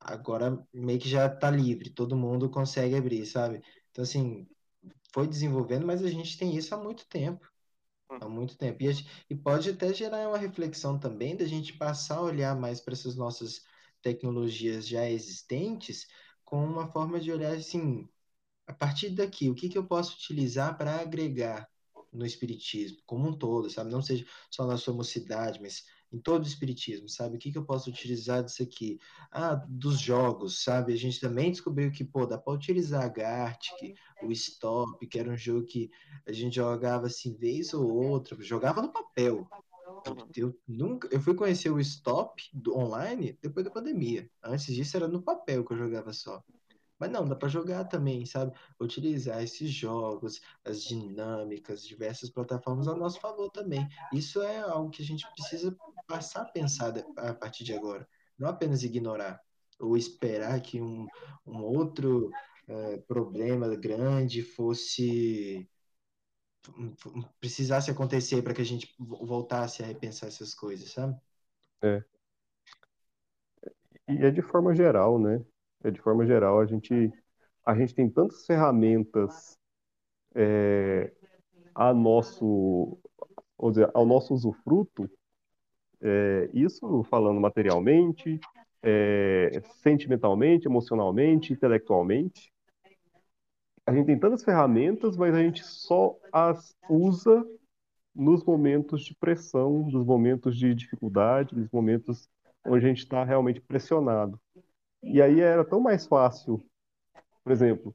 agora 0.00 0.64
meio 0.72 0.98
que 0.98 1.08
já 1.08 1.28
tá 1.28 1.50
livre, 1.50 1.90
todo 1.90 2.16
mundo 2.16 2.50
consegue 2.50 2.94
abrir, 2.96 3.26
sabe? 3.26 3.62
Então, 3.90 4.02
assim, 4.02 4.46
foi 5.12 5.26
desenvolvendo, 5.26 5.86
mas 5.86 6.02
a 6.02 6.08
gente 6.10 6.38
tem 6.38 6.56
isso 6.56 6.74
há 6.74 6.78
muito 6.78 7.06
tempo. 7.08 7.46
Há 8.08 8.28
muito 8.28 8.56
tempo. 8.56 8.82
E, 8.82 8.90
e 9.30 9.34
pode 9.36 9.70
até 9.70 9.92
gerar 9.92 10.28
uma 10.28 10.38
reflexão 10.38 10.98
também 10.98 11.36
da 11.36 11.44
gente 11.46 11.74
passar 11.74 12.18
a 12.18 12.22
olhar 12.22 12.56
mais 12.58 12.80
para 12.80 12.94
essas 12.94 13.16
nossas 13.16 13.62
tecnologias 14.02 14.88
já 14.88 15.08
existentes 15.08 16.06
com 16.44 16.64
uma 16.64 16.90
forma 16.90 17.20
de 17.20 17.30
olhar 17.30 17.54
assim, 17.54 18.08
a 18.66 18.72
partir 18.72 19.10
daqui, 19.10 19.50
o 19.50 19.54
que, 19.54 19.68
que 19.68 19.78
eu 19.78 19.86
posso 19.86 20.14
utilizar 20.16 20.76
para 20.78 21.00
agregar 21.00 21.68
no 22.12 22.24
espiritismo 22.24 22.98
como 23.06 23.28
um 23.28 23.36
todo, 23.36 23.70
sabe? 23.70 23.90
Não 23.90 24.02
seja 24.02 24.26
só 24.50 24.66
na 24.66 24.76
sua 24.78 24.94
mocidade, 24.94 25.60
mas 25.60 25.84
em 26.12 26.18
todo 26.18 26.44
o 26.44 26.46
espiritismo, 26.46 27.08
sabe? 27.08 27.36
O 27.36 27.38
que, 27.38 27.52
que 27.52 27.58
eu 27.58 27.64
posso 27.64 27.90
utilizar 27.90 28.42
disso 28.42 28.62
aqui? 28.62 28.98
Ah, 29.30 29.54
dos 29.54 29.98
jogos, 30.00 30.62
sabe? 30.62 30.92
A 30.92 30.96
gente 30.96 31.20
também 31.20 31.50
descobriu 31.50 31.90
que, 31.90 32.04
pô, 32.04 32.24
dá 32.26 32.38
para 32.38 32.52
utilizar 32.52 33.04
a 33.04 33.08
Gartic, 33.08 33.94
o 34.22 34.32
Stop, 34.32 35.06
que 35.06 35.18
era 35.18 35.30
um 35.30 35.36
jogo 35.36 35.66
que 35.66 35.90
a 36.26 36.32
gente 36.32 36.56
jogava 36.56 37.06
assim, 37.06 37.34
vez 37.34 37.74
ou 37.74 37.90
outra, 37.90 38.36
jogava 38.42 38.80
no 38.80 38.92
papel. 38.92 39.46
Eu, 40.34 40.58
nunca, 40.66 41.08
eu 41.10 41.20
fui 41.20 41.34
conhecer 41.34 41.70
o 41.70 41.80
Stop 41.80 42.42
do 42.52 42.76
online 42.76 43.38
depois 43.42 43.64
da 43.64 43.70
pandemia. 43.70 44.30
Antes 44.42 44.74
disso 44.74 44.96
era 44.96 45.08
no 45.08 45.22
papel 45.22 45.64
que 45.64 45.72
eu 45.72 45.78
jogava 45.78 46.12
só. 46.12 46.42
Mas 46.98 47.10
não, 47.10 47.26
dá 47.26 47.36
para 47.36 47.48
jogar 47.48 47.84
também, 47.84 48.26
sabe? 48.26 48.52
Utilizar 48.80 49.42
esses 49.42 49.70
jogos, 49.70 50.40
as 50.64 50.82
dinâmicas, 50.82 51.86
diversas 51.86 52.30
plataformas 52.30 52.88
ao 52.88 52.96
nosso 52.96 53.20
favor 53.20 53.50
também. 53.50 53.86
Isso 54.12 54.42
é 54.42 54.58
algo 54.58 54.90
que 54.90 55.02
a 55.02 55.04
gente 55.04 55.26
precisa 55.32 55.76
passar 56.06 56.42
a 56.42 56.50
pensar 56.50 56.92
a 57.16 57.34
partir 57.34 57.64
de 57.64 57.72
agora. 57.72 58.08
Não 58.38 58.48
apenas 58.48 58.82
ignorar 58.82 59.40
ou 59.78 59.96
esperar 59.96 60.60
que 60.60 60.80
um, 60.80 61.06
um 61.46 61.62
outro 61.62 62.30
uh, 62.68 63.00
problema 63.06 63.74
grande 63.76 64.42
fosse 64.42 65.68
precisasse 67.40 67.90
acontecer 67.90 68.42
para 68.42 68.52
que 68.52 68.60
a 68.60 68.64
gente 68.64 68.94
voltasse 68.98 69.82
a 69.82 69.86
repensar 69.86 70.28
essas 70.28 70.54
coisas, 70.54 70.90
sabe? 70.90 71.16
É. 71.82 72.04
E 74.08 74.24
é 74.24 74.30
de 74.30 74.42
forma 74.42 74.74
geral, 74.74 75.18
né? 75.18 75.42
É 75.84 75.90
de 75.90 76.00
forma 76.00 76.26
geral, 76.26 76.60
a 76.60 76.66
gente, 76.66 77.12
a 77.64 77.74
gente 77.74 77.94
tem 77.94 78.10
tantas 78.10 78.44
ferramentas 78.44 79.56
é, 80.34 81.12
a 81.74 81.94
nosso, 81.94 82.98
vamos 83.56 83.76
dizer, 83.76 83.90
ao 83.94 84.04
nosso 84.04 84.34
usufruto, 84.34 85.10
é, 86.00 86.50
isso 86.52 87.02
falando 87.04 87.40
materialmente, 87.40 88.40
é, 88.82 89.60
sentimentalmente, 89.82 90.66
emocionalmente, 90.66 91.52
intelectualmente. 91.52 92.52
A 93.86 93.92
gente 93.92 94.06
tem 94.06 94.18
tantas 94.18 94.44
ferramentas, 94.44 95.16
mas 95.16 95.34
a 95.34 95.42
gente 95.42 95.64
só 95.64 96.16
as 96.32 96.76
usa 96.88 97.44
nos 98.14 98.44
momentos 98.44 99.02
de 99.04 99.14
pressão, 99.14 99.88
nos 99.88 100.04
momentos 100.04 100.56
de 100.56 100.74
dificuldade, 100.74 101.56
nos 101.56 101.70
momentos 101.70 102.28
onde 102.66 102.84
a 102.84 102.88
gente 102.88 102.98
está 102.98 103.24
realmente 103.24 103.60
pressionado. 103.60 104.38
E 105.02 105.22
aí 105.22 105.40
era 105.40 105.64
tão 105.64 105.80
mais 105.80 106.06
fácil, 106.06 106.62
por 107.44 107.52
exemplo, 107.52 107.94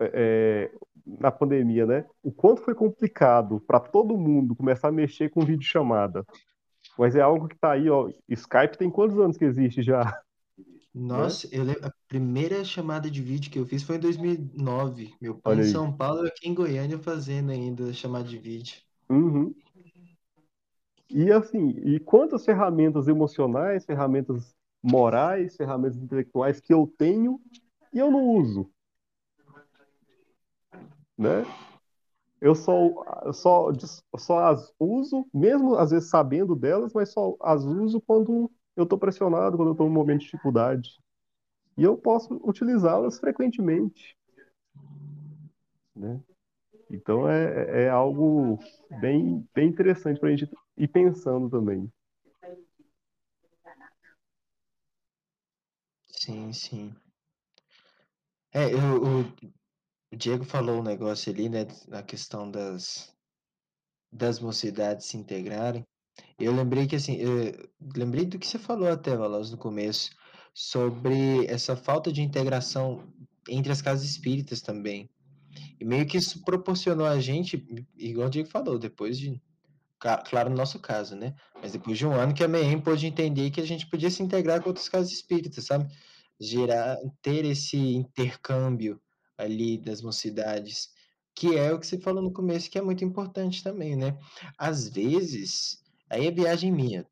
é, 0.00 0.10
é 0.14 0.70
na 1.06 1.30
pandemia, 1.30 1.86
né? 1.86 2.06
O 2.22 2.32
quanto 2.32 2.62
foi 2.62 2.74
complicado 2.74 3.60
para 3.66 3.80
todo 3.80 4.16
mundo 4.16 4.54
começar 4.54 4.88
a 4.88 4.92
mexer 4.92 5.30
com 5.30 5.44
videochamada. 5.44 6.24
Mas 6.98 7.14
é 7.14 7.20
algo 7.20 7.48
que 7.48 7.54
está 7.54 7.72
aí, 7.72 7.88
ó. 7.88 8.10
Skype 8.28 8.78
tem 8.78 8.90
quantos 8.90 9.18
anos 9.18 9.36
que 9.36 9.44
existe 9.44 9.82
já? 9.82 10.20
Nossa, 10.94 11.48
eu 11.50 11.64
lembro, 11.64 11.86
a 11.86 11.92
primeira 12.06 12.62
chamada 12.64 13.10
de 13.10 13.22
vídeo 13.22 13.50
que 13.50 13.58
eu 13.58 13.64
fiz 13.64 13.82
foi 13.82 13.96
em 13.96 14.00
2009. 14.00 15.14
Meu 15.20 15.34
pai 15.34 15.60
em 15.60 15.64
São 15.64 15.90
Paulo, 15.90 16.26
aqui 16.26 16.48
em 16.48 16.54
Goiânia, 16.54 16.98
fazendo 16.98 17.50
ainda 17.50 17.92
chamada 17.94 18.28
de 18.28 18.38
vídeo. 18.38 18.76
Uhum. 19.08 19.54
E 21.08 21.30
assim, 21.32 21.70
e 21.84 21.98
quantas 21.98 22.44
ferramentas 22.44 23.08
emocionais, 23.08 23.86
ferramentas 23.86 24.54
morais, 24.82 25.56
ferramentas 25.56 25.96
intelectuais 25.96 26.60
que 26.60 26.72
eu 26.74 26.92
tenho 26.98 27.40
e 27.92 27.98
eu 27.98 28.10
não 28.10 28.24
uso, 28.24 28.70
né? 31.16 31.44
Eu 32.40 32.56
só, 32.56 33.32
só, 33.32 33.68
só 34.16 34.46
as 34.46 34.74
uso, 34.80 35.24
mesmo 35.32 35.76
às 35.76 35.92
vezes 35.92 36.10
sabendo 36.10 36.56
delas, 36.56 36.92
mas 36.92 37.12
só 37.12 37.36
as 37.40 37.62
uso 37.62 38.00
quando 38.00 38.50
eu 38.74 38.82
estou 38.82 38.98
pressionado, 38.98 39.56
quando 39.56 39.68
eu 39.68 39.72
estou 39.72 39.86
num 39.86 39.92
momento 39.92 40.20
de 40.20 40.24
dificuldade. 40.26 40.90
E 41.76 41.84
eu 41.84 41.96
posso 41.96 42.40
utilizá-las 42.42 43.20
frequentemente. 43.20 44.16
Né? 45.94 46.20
Então 46.90 47.28
é, 47.28 47.84
é 47.84 47.88
algo 47.88 48.58
bem, 49.00 49.46
bem 49.54 49.68
interessante 49.68 50.18
para 50.18 50.28
a 50.28 50.36
gente 50.36 50.50
ir 50.76 50.88
pensando 50.88 51.48
também. 51.48 51.90
Sim, 56.22 56.52
sim. 56.52 56.94
É, 58.52 58.72
eu, 58.72 58.78
o, 59.02 59.20
o 60.12 60.16
Diego 60.16 60.44
falou 60.44 60.78
um 60.78 60.82
negócio 60.84 61.32
ali, 61.32 61.48
né, 61.48 61.66
na 61.88 62.00
questão 62.00 62.48
das, 62.48 63.12
das 64.12 64.38
mocidades 64.38 65.06
se 65.06 65.16
integrarem. 65.16 65.84
Eu 66.38 66.54
lembrei 66.54 66.86
que, 66.86 66.94
assim, 66.94 67.18
lembrei 67.96 68.24
do 68.24 68.38
que 68.38 68.46
você 68.46 68.56
falou 68.56 68.88
até, 68.88 69.16
Valas, 69.16 69.50
no 69.50 69.58
começo, 69.58 70.14
sobre 70.54 71.44
essa 71.46 71.74
falta 71.74 72.12
de 72.12 72.22
integração 72.22 73.12
entre 73.48 73.72
as 73.72 73.82
casas 73.82 74.08
espíritas 74.08 74.62
também. 74.62 75.10
E 75.80 75.84
meio 75.84 76.06
que 76.06 76.18
isso 76.18 76.44
proporcionou 76.44 77.06
a 77.06 77.18
gente, 77.18 77.66
igual 77.96 78.28
o 78.28 78.30
Diego 78.30 78.48
falou, 78.48 78.78
depois 78.78 79.18
de 79.18 79.42
claro, 79.98 80.50
no 80.50 80.56
nosso 80.56 80.80
caso, 80.80 81.14
né? 81.14 81.34
Mas 81.60 81.72
depois 81.72 81.96
de 81.96 82.06
um 82.06 82.12
ano 82.12 82.34
que 82.34 82.42
a 82.42 82.48
MEM 82.48 82.80
pôde 82.80 83.06
entender 83.06 83.50
que 83.50 83.60
a 83.60 83.66
gente 83.66 83.86
podia 83.86 84.10
se 84.10 84.22
integrar 84.22 84.60
com 84.60 84.68
outras 84.68 84.88
casas 84.88 85.12
espíritas, 85.12 85.64
sabe? 85.64 85.92
Gerar, 86.40 86.96
ter 87.22 87.44
esse 87.44 87.76
intercâmbio 87.76 89.00
ali 89.38 89.78
das 89.78 90.02
mocidades, 90.02 90.90
que 91.34 91.56
é 91.56 91.72
o 91.72 91.78
que 91.78 91.86
você 91.86 91.98
falou 91.98 92.22
no 92.22 92.32
começo, 92.32 92.70
que 92.70 92.78
é 92.78 92.82
muito 92.82 93.04
importante 93.04 93.62
também, 93.62 93.96
né? 93.96 94.18
Às 94.58 94.88
vezes, 94.88 95.82
aí 96.10 96.26
é 96.26 96.30
viagem 96.30 96.72
minha, 96.72 97.06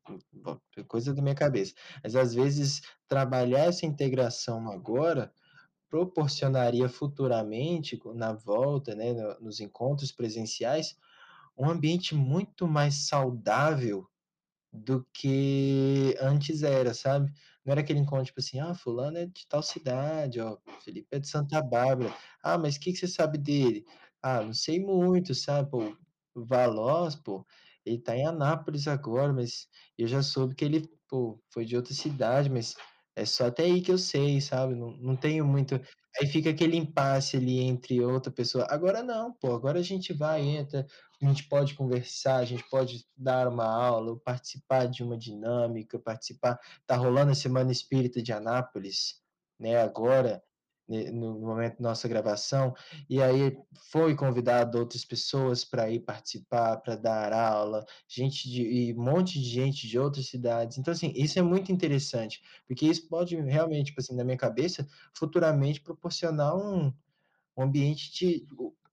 é 0.77 0.83
coisa 0.83 1.13
da 1.13 1.21
minha 1.21 1.35
cabeça, 1.35 1.73
mas 2.03 2.15
às 2.15 2.33
vezes 2.33 2.81
trabalhar 3.07 3.65
essa 3.65 3.85
integração 3.85 4.69
agora 4.69 5.33
proporcionaria 5.89 6.87
futuramente, 6.87 7.99
na 8.15 8.33
volta, 8.33 8.95
né, 8.95 9.13
nos 9.41 9.59
encontros 9.59 10.11
presenciais, 10.11 10.95
um 11.57 11.69
ambiente 11.69 12.15
muito 12.15 12.67
mais 12.67 13.07
saudável 13.07 14.07
do 14.71 15.05
que 15.13 16.15
antes 16.21 16.63
era, 16.63 16.93
sabe? 16.93 17.31
Não 17.65 17.71
era 17.73 17.81
aquele 17.81 17.99
encontro, 17.99 18.25
tipo 18.25 18.39
assim, 18.39 18.59
ah, 18.59 18.73
fulano 18.73 19.17
é 19.17 19.25
de 19.25 19.47
tal 19.47 19.61
cidade, 19.61 20.39
ó, 20.39 20.57
Felipe 20.83 21.07
é 21.11 21.19
de 21.19 21.27
Santa 21.27 21.61
Bárbara. 21.61 22.13
Ah, 22.43 22.57
mas 22.57 22.75
o 22.75 22.79
que 22.79 22.91
que 22.91 22.97
você 22.97 23.07
sabe 23.07 23.37
dele? 23.37 23.85
Ah, 24.21 24.41
não 24.41 24.53
sei 24.53 24.79
muito, 24.79 25.35
sabe? 25.35 25.69
Pô, 25.69 25.95
o 26.35 26.45
Valoz, 26.45 27.15
pô, 27.15 27.45
ele 27.85 27.99
tá 27.99 28.15
em 28.15 28.25
Anápolis 28.25 28.87
agora, 28.87 29.33
mas 29.33 29.67
eu 29.97 30.07
já 30.07 30.23
soube 30.23 30.55
que 30.55 30.65
ele, 30.65 30.89
pô, 31.07 31.39
foi 31.51 31.65
de 31.65 31.75
outra 31.75 31.93
cidade, 31.93 32.49
mas 32.49 32.75
é 33.15 33.25
só 33.25 33.47
até 33.47 33.63
aí 33.63 33.81
que 33.81 33.91
eu 33.91 33.97
sei, 33.97 34.41
sabe? 34.41 34.75
Não, 34.75 34.91
não 34.97 35.15
tenho 35.15 35.45
muito. 35.45 35.79
Aí 36.19 36.27
fica 36.27 36.49
aquele 36.49 36.75
impasse 36.75 37.37
ali 37.37 37.59
entre 37.59 38.01
outra 38.03 38.31
pessoa. 38.31 38.67
Agora 38.69 39.01
não, 39.01 39.31
pô, 39.33 39.53
agora 39.55 39.79
a 39.79 39.83
gente 39.83 40.11
vai, 40.11 40.41
entra, 40.41 40.85
a 41.21 41.25
gente 41.25 41.47
pode 41.47 41.73
conversar, 41.73 42.37
a 42.37 42.45
gente 42.45 42.67
pode 42.69 43.05
dar 43.15 43.47
uma 43.47 43.65
aula, 43.65 44.19
participar 44.19 44.87
de 44.87 45.03
uma 45.03 45.17
dinâmica, 45.17 45.97
participar. 45.99 46.59
Tá 46.85 46.95
rolando 46.95 47.31
a 47.31 47.35
Semana 47.35 47.71
Espírita 47.71 48.21
de 48.21 48.33
Anápolis, 48.33 49.21
né? 49.59 49.81
Agora, 49.81 50.43
no 50.87 51.39
momento 51.39 51.81
da 51.81 51.89
nossa 51.89 52.07
gravação, 52.07 52.73
e 53.09 53.21
aí 53.21 53.57
foi 53.91 54.15
convidado 54.15 54.77
outras 54.77 55.05
pessoas 55.05 55.63
para 55.63 55.89
ir 55.89 56.01
participar, 56.01 56.77
para 56.77 56.95
dar 56.95 57.33
aula, 57.33 57.85
gente 58.07 58.49
de 58.49 58.61
e 58.63 58.93
um 58.93 59.03
monte 59.03 59.39
de 59.39 59.49
gente 59.49 59.87
de 59.87 59.97
outras 59.97 60.27
cidades. 60.27 60.77
Então, 60.77 60.91
assim, 60.91 61.13
isso 61.15 61.39
é 61.39 61.41
muito 61.41 61.71
interessante, 61.71 62.41
porque 62.67 62.85
isso 62.85 63.07
pode 63.07 63.35
realmente, 63.35 63.87
tipo 63.87 64.01
assim, 64.01 64.15
na 64.15 64.23
minha 64.23 64.37
cabeça, 64.37 64.87
futuramente 65.15 65.81
proporcionar 65.81 66.55
um, 66.55 66.93
um 67.57 67.63
ambiente 67.63 68.11
de. 68.11 68.45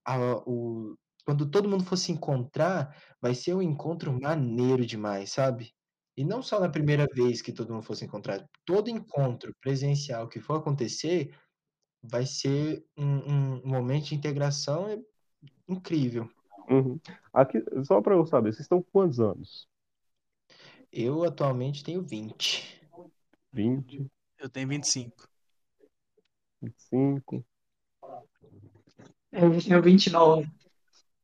A, 0.04 0.16
o, 0.46 0.96
quando 1.24 1.50
todo 1.50 1.68
mundo 1.68 1.84
for 1.84 1.96
se 1.96 2.10
encontrar, 2.12 2.96
vai 3.20 3.34
ser 3.34 3.54
um 3.54 3.60
encontro 3.60 4.18
maneiro 4.18 4.86
demais, 4.86 5.30
sabe? 5.32 5.74
E 6.16 6.24
não 6.24 6.42
só 6.42 6.58
na 6.58 6.68
primeira 6.68 7.06
vez 7.14 7.40
que 7.40 7.52
todo 7.52 7.72
mundo 7.72 7.84
for 7.84 7.94
se 7.94 8.04
encontrar, 8.04 8.44
todo 8.64 8.90
encontro 8.90 9.54
presencial 9.60 10.26
que 10.26 10.40
for 10.40 10.56
acontecer 10.56 11.32
vai 12.02 12.26
ser 12.26 12.84
um, 12.96 13.04
um 13.04 13.66
momento 13.66 14.06
de 14.06 14.14
integração 14.14 15.04
incrível. 15.68 16.28
Uhum. 16.70 16.98
Aqui, 17.32 17.62
só 17.84 18.00
para 18.00 18.14
eu 18.14 18.26
saber, 18.26 18.52
vocês 18.52 18.60
estão 18.60 18.82
com 18.82 18.90
quantos 18.90 19.20
anos? 19.20 19.68
Eu 20.92 21.24
atualmente 21.24 21.84
tenho 21.84 22.02
20. 22.02 22.80
20. 23.52 24.06
Eu 24.38 24.48
tenho 24.48 24.68
25. 24.68 25.28
25. 26.62 27.44
Eu 29.32 29.60
tenho 29.60 29.82
29. 29.82 30.50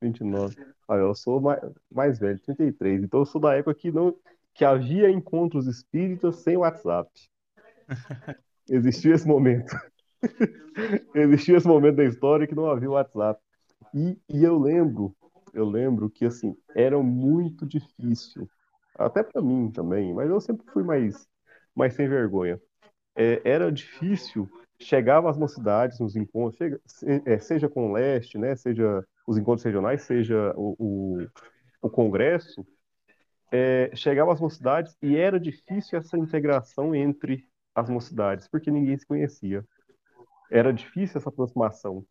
29. 0.00 0.74
Ah, 0.88 0.96
eu 0.96 1.14
sou 1.14 1.40
mais, 1.40 1.60
mais 1.90 2.18
velho, 2.18 2.38
33. 2.40 3.04
Então 3.04 3.20
eu 3.20 3.26
sou 3.26 3.40
da 3.40 3.54
época 3.54 3.74
que, 3.74 3.90
não, 3.90 4.14
que 4.52 4.64
havia 4.64 5.10
encontros 5.10 5.66
espíritas 5.66 6.36
sem 6.36 6.56
WhatsApp. 6.56 7.10
Existia 8.68 9.14
esse 9.14 9.26
momento. 9.26 9.74
Existia 11.14 11.56
esse 11.56 11.66
momento 11.66 11.96
da 11.96 12.04
história 12.04 12.46
que 12.46 12.54
não 12.54 12.66
havia 12.66 12.90
WhatsApp. 12.90 13.40
E, 13.94 14.18
e 14.28 14.42
eu 14.42 14.58
lembro, 14.58 15.14
eu 15.52 15.64
lembro 15.64 16.10
que 16.10 16.24
assim, 16.24 16.56
era 16.74 17.00
muito 17.00 17.66
difícil, 17.66 18.48
até 18.96 19.22
para 19.22 19.40
mim 19.40 19.70
também, 19.70 20.12
mas 20.12 20.28
eu 20.28 20.40
sempre 20.40 20.66
fui 20.72 20.82
mais, 20.82 21.28
mais 21.74 21.94
sem 21.94 22.08
vergonha. 22.08 22.60
É, 23.16 23.40
era 23.44 23.70
difícil, 23.70 24.48
chegava 24.80 25.30
às 25.30 25.38
mocidades, 25.38 26.00
nos 26.00 26.16
encontros, 26.16 26.56
chega, 26.56 26.80
é, 27.24 27.38
seja 27.38 27.68
com 27.68 27.90
o 27.90 27.92
leste, 27.92 28.36
né, 28.36 28.56
seja 28.56 29.04
os 29.26 29.38
encontros 29.38 29.64
regionais, 29.64 30.02
seja 30.02 30.52
o, 30.56 30.74
o, 30.78 31.26
o 31.82 31.90
congresso, 31.90 32.66
é, 33.52 33.90
chegava 33.94 34.32
às 34.32 34.40
mocidades 34.40 34.96
e 35.00 35.16
era 35.16 35.38
difícil 35.38 35.96
essa 35.96 36.18
integração 36.18 36.92
entre 36.94 37.46
as 37.74 37.88
mocidades, 37.88 38.48
porque 38.48 38.70
ninguém 38.70 38.96
se 38.98 39.06
conhecia. 39.06 39.64
Era 40.50 40.72
difícil 40.72 41.18
essa 41.18 41.28
aproximação. 41.28 42.04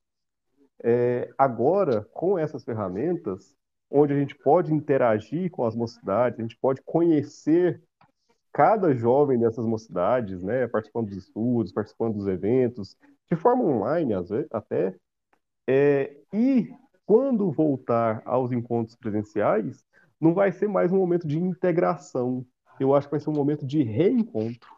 É, 0.84 1.30
agora, 1.38 2.08
com 2.14 2.38
essas 2.38 2.64
ferramentas, 2.64 3.56
onde 3.90 4.14
a 4.14 4.18
gente 4.18 4.36
pode 4.36 4.74
interagir 4.74 5.52
com 5.52 5.66
as 5.66 5.76
mocidades, 5.76 6.40
a 6.40 6.42
gente 6.42 6.58
pode 6.58 6.82
conhecer 6.82 7.82
cada 8.52 8.94
jovem 8.94 9.40
dessas 9.40 9.66
mocidades, 9.66 10.42
né, 10.42 10.68
participando 10.68 11.08
dos 11.08 11.18
estudos, 11.18 11.72
participando 11.72 12.16
dos 12.16 12.28
eventos, 12.28 12.96
de 13.30 13.36
forma 13.36 13.64
online, 13.64 14.14
às 14.14 14.30
vezes, 14.30 14.48
até, 14.52 14.96
é, 15.68 16.16
e 16.32 16.72
quando 17.06 17.52
voltar 17.52 18.22
aos 18.26 18.52
encontros 18.52 18.96
presenciais, 18.96 19.84
não 20.20 20.34
vai 20.34 20.52
ser 20.52 20.68
mais 20.68 20.92
um 20.92 20.98
momento 20.98 21.28
de 21.28 21.38
integração, 21.38 22.46
eu 22.80 22.94
acho 22.96 23.08
que 23.08 23.12
vai 23.12 23.20
ser 23.20 23.30
um 23.30 23.34
momento 23.34 23.66
de 23.66 23.84
reencontro. 23.84 24.70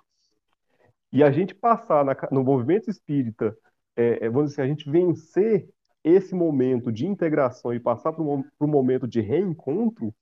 E 1.16 1.24
a 1.24 1.32
gente 1.32 1.56
passar 1.56 2.04
na, 2.04 2.14
no 2.30 2.44
movimento 2.44 2.90
espírita, 2.90 3.58
é, 3.96 4.26
é, 4.26 4.30
vamos 4.30 4.50
dizer, 4.50 4.64
assim, 4.64 4.70
a 4.70 4.74
gente 4.76 4.92
vencer 4.92 5.66
esse 6.04 6.36
momento 6.36 6.92
de 6.92 7.08
integração 7.08 7.74
e 7.74 7.80
passar 7.80 8.12
para 8.12 8.22
um 8.22 8.44
momento 8.60 9.08
de 9.08 9.22
reencontro, 9.22 10.14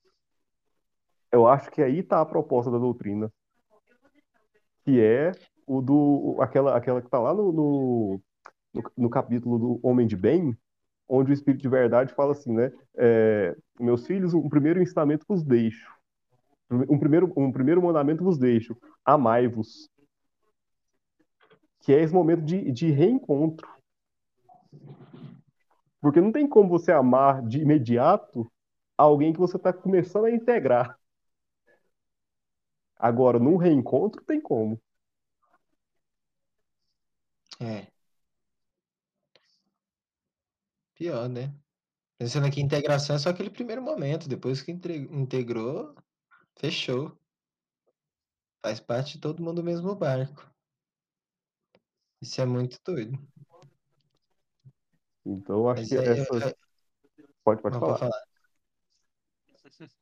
eu 1.32 1.48
acho 1.48 1.72
que 1.72 1.82
aí 1.82 1.98
está 1.98 2.22
a 2.22 2.26
proposta 2.28 2.70
da 2.70 2.78
doutrina, 2.78 3.34
que 4.86 5.02
é 5.02 5.32
o 5.66 5.82
do 5.82 6.38
aquela 6.40 6.78
aquela 6.78 7.02
que 7.02 7.08
está 7.08 7.18
lá 7.18 7.34
no, 7.34 7.52
no, 7.52 8.22
no, 8.72 8.84
no, 8.96 9.10
capítulo 9.10 9.58
do 9.58 9.80
Homem 9.82 10.06
de 10.06 10.16
Bem, 10.16 10.56
onde 11.10 11.32
o 11.32 11.34
Espírito 11.34 11.64
de 11.64 11.70
Verdade 11.70 12.14
fala 12.14 12.34
assim, 12.34 12.54
né? 12.54 12.72
É, 12.96 13.58
meus 13.80 14.06
filhos, 14.06 14.36
um 14.36 14.48
primeiro 14.48 14.80
ensinamento 14.80 15.26
vos 15.28 15.44
deixo, 15.44 15.92
um 16.70 17.00
primeiro 17.00 17.34
um 17.36 17.52
primeiro 17.52 17.82
mandamento 17.82 18.24
vos 18.24 18.38
deixo, 18.38 18.78
amai-vos, 19.04 19.92
que 21.84 21.94
é 21.94 22.02
esse 22.02 22.14
momento 22.14 22.42
de, 22.44 22.72
de 22.72 22.92
reencontro. 22.92 23.68
Porque 26.02 26.22
não 26.22 26.32
tem 26.32 26.48
como 26.48 26.70
você 26.70 26.92
amar 26.92 27.46
de 27.46 27.60
imediato 27.60 28.52
alguém 28.98 29.34
que 29.34 29.40
você 29.40 29.58
está 29.58 29.74
começando 29.74 30.26
a 30.26 30.32
integrar. 30.32 30.98
Agora, 32.98 33.38
num 33.38 33.58
reencontro, 33.58 34.24
tem 34.24 34.42
como. 34.42 34.82
É. 37.60 37.88
Pior, 40.96 41.28
né? 41.30 41.54
Pensando 42.18 42.50
que 42.52 42.62
integração 42.62 43.16
é 43.18 43.20
só 43.20 43.30
aquele 43.30 43.50
primeiro 43.50 43.82
momento. 43.82 44.30
Depois 44.30 44.62
que 44.62 44.72
integrou, 44.72 45.96
fechou. 46.58 47.18
Faz 48.62 48.80
parte 48.80 49.14
de 49.14 49.20
todo 49.20 49.44
mundo 49.44 49.58
do 49.58 49.64
mesmo 49.64 49.96
barco. 49.96 50.53
Isso 52.24 52.40
é 52.40 52.46
muito 52.46 52.80
doido. 52.86 53.20
Então, 55.26 55.68
acho 55.68 55.82
Mas 55.82 55.90
que 55.90 55.98
é, 55.98 56.06
essa. 56.06 56.34
Eu... 56.34 56.56
Pode, 57.44 57.62
pode 57.62 57.78
falar. 57.78 57.98
falar. 57.98 58.22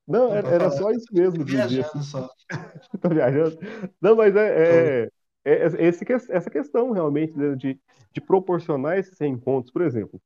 Não, 0.07 0.29
Não 0.29 0.35
era, 0.35 0.47
era 0.47 0.69
só 0.69 0.91
isso 0.91 1.07
mesmo. 1.11 1.39
Tô 1.39 1.45
viajando 1.45 2.03
só. 2.03 2.29
Tô 3.01 3.09
viajando. 3.09 3.57
Não, 3.99 4.15
mas 4.15 4.35
é, 4.35 5.03
é, 5.03 5.11
é, 5.43 5.87
esse, 5.87 6.05
essa 6.29 6.49
questão 6.51 6.91
realmente 6.91 7.33
de, 7.55 7.79
de 8.13 8.21
proporcionar 8.21 8.99
esses 8.99 9.19
encontros. 9.19 9.73
Por 9.73 9.81
exemplo, 9.81 10.21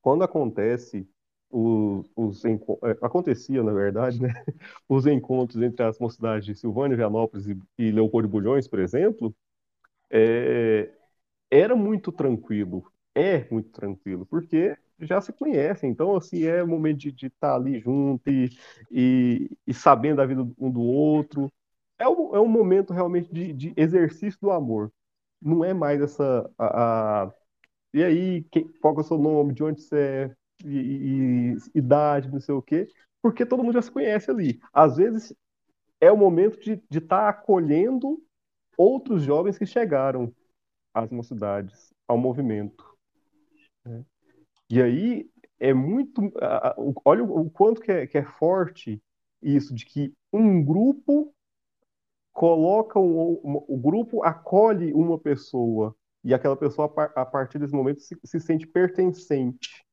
quando 0.00 0.24
acontece 0.24 1.06
os, 1.50 2.10
os 2.16 2.42
é, 2.46 2.58
acontecia, 3.02 3.62
na 3.62 3.74
verdade, 3.74 4.22
né, 4.22 4.32
os 4.88 5.06
encontros 5.06 5.62
entre 5.62 5.84
as 5.84 5.98
mocidades 5.98 6.46
de 6.46 6.54
Silvânia, 6.54 6.96
Vianópolis 6.96 7.46
e, 7.46 7.58
e 7.78 7.90
Leopoldo 7.90 8.26
Bulhões, 8.26 8.66
por 8.66 8.78
exemplo, 8.78 9.34
é, 10.10 10.90
era 11.50 11.74
muito 11.74 12.12
tranquilo, 12.12 12.90
é 13.14 13.46
muito 13.50 13.70
tranquilo, 13.70 14.24
porque 14.26 14.76
já 15.00 15.20
se 15.20 15.32
conhecem, 15.32 15.90
então 15.90 16.16
assim 16.16 16.44
é 16.44 16.62
o 16.62 16.68
momento 16.68 16.98
de 16.98 17.08
estar 17.26 17.30
tá 17.40 17.54
ali 17.54 17.80
junto 17.80 18.30
e, 18.30 18.50
e, 18.90 19.50
e, 19.66 19.74
sabendo 19.74 20.16
da 20.16 20.26
vida 20.26 20.46
um 20.58 20.70
do 20.70 20.82
outro. 20.82 21.50
É 21.98 22.08
um, 22.08 22.36
é 22.36 22.40
um 22.40 22.48
momento 22.48 22.92
realmente 22.92 23.32
de, 23.32 23.52
de 23.52 23.72
exercício 23.76 24.38
do 24.40 24.50
amor. 24.50 24.92
Não 25.40 25.64
é 25.64 25.74
mais 25.74 26.00
essa. 26.00 26.50
A, 26.58 27.24
a 27.24 27.32
e 27.92 28.04
aí, 28.04 28.44
quem, 28.50 28.68
qual 28.80 28.96
é 28.96 29.00
o 29.00 29.02
seu 29.02 29.18
nome, 29.18 29.52
de 29.54 29.64
onde 29.64 29.82
você 29.82 29.96
é, 29.96 30.36
e, 30.64 31.54
e, 31.54 31.78
idade, 31.78 32.30
não 32.30 32.40
sei 32.40 32.54
o 32.54 32.62
quê, 32.62 32.88
porque 33.22 33.44
todo 33.44 33.62
mundo 33.64 33.74
já 33.74 33.82
se 33.82 33.90
conhece 33.90 34.30
ali. 34.30 34.60
Às 34.72 34.96
vezes 34.96 35.34
é 36.00 36.10
o 36.12 36.16
momento 36.16 36.58
de 36.60 36.80
estar 36.90 37.00
tá 37.08 37.28
acolhendo 37.28 38.22
outros 38.76 39.22
jovens 39.22 39.58
que 39.58 39.66
chegaram 39.66 40.32
às 40.92 41.10
mocidades, 41.10 41.92
ao 42.06 42.18
movimento. 42.18 42.84
Né? 43.84 44.04
E 44.68 44.82
aí 44.82 45.30
é 45.58 45.74
muito. 45.74 46.32
Olha 47.04 47.24
o 47.24 47.50
quanto 47.50 47.80
que 47.80 47.92
é, 47.92 48.06
que 48.06 48.18
é 48.18 48.24
forte 48.24 49.02
isso, 49.42 49.74
de 49.74 49.84
que 49.84 50.14
um 50.32 50.62
grupo 50.64 51.34
coloca 52.32 52.98
um, 52.98 53.40
o 53.42 53.76
grupo 53.76 54.22
acolhe 54.22 54.92
uma 54.92 55.18
pessoa 55.18 55.94
e 56.22 56.32
aquela 56.32 56.56
pessoa 56.56 56.92
a 57.16 57.24
partir 57.24 57.58
desse 57.58 57.74
momento 57.74 58.00
se, 58.00 58.16
se 58.24 58.38
sente 58.38 58.66
pertencente 58.66 59.84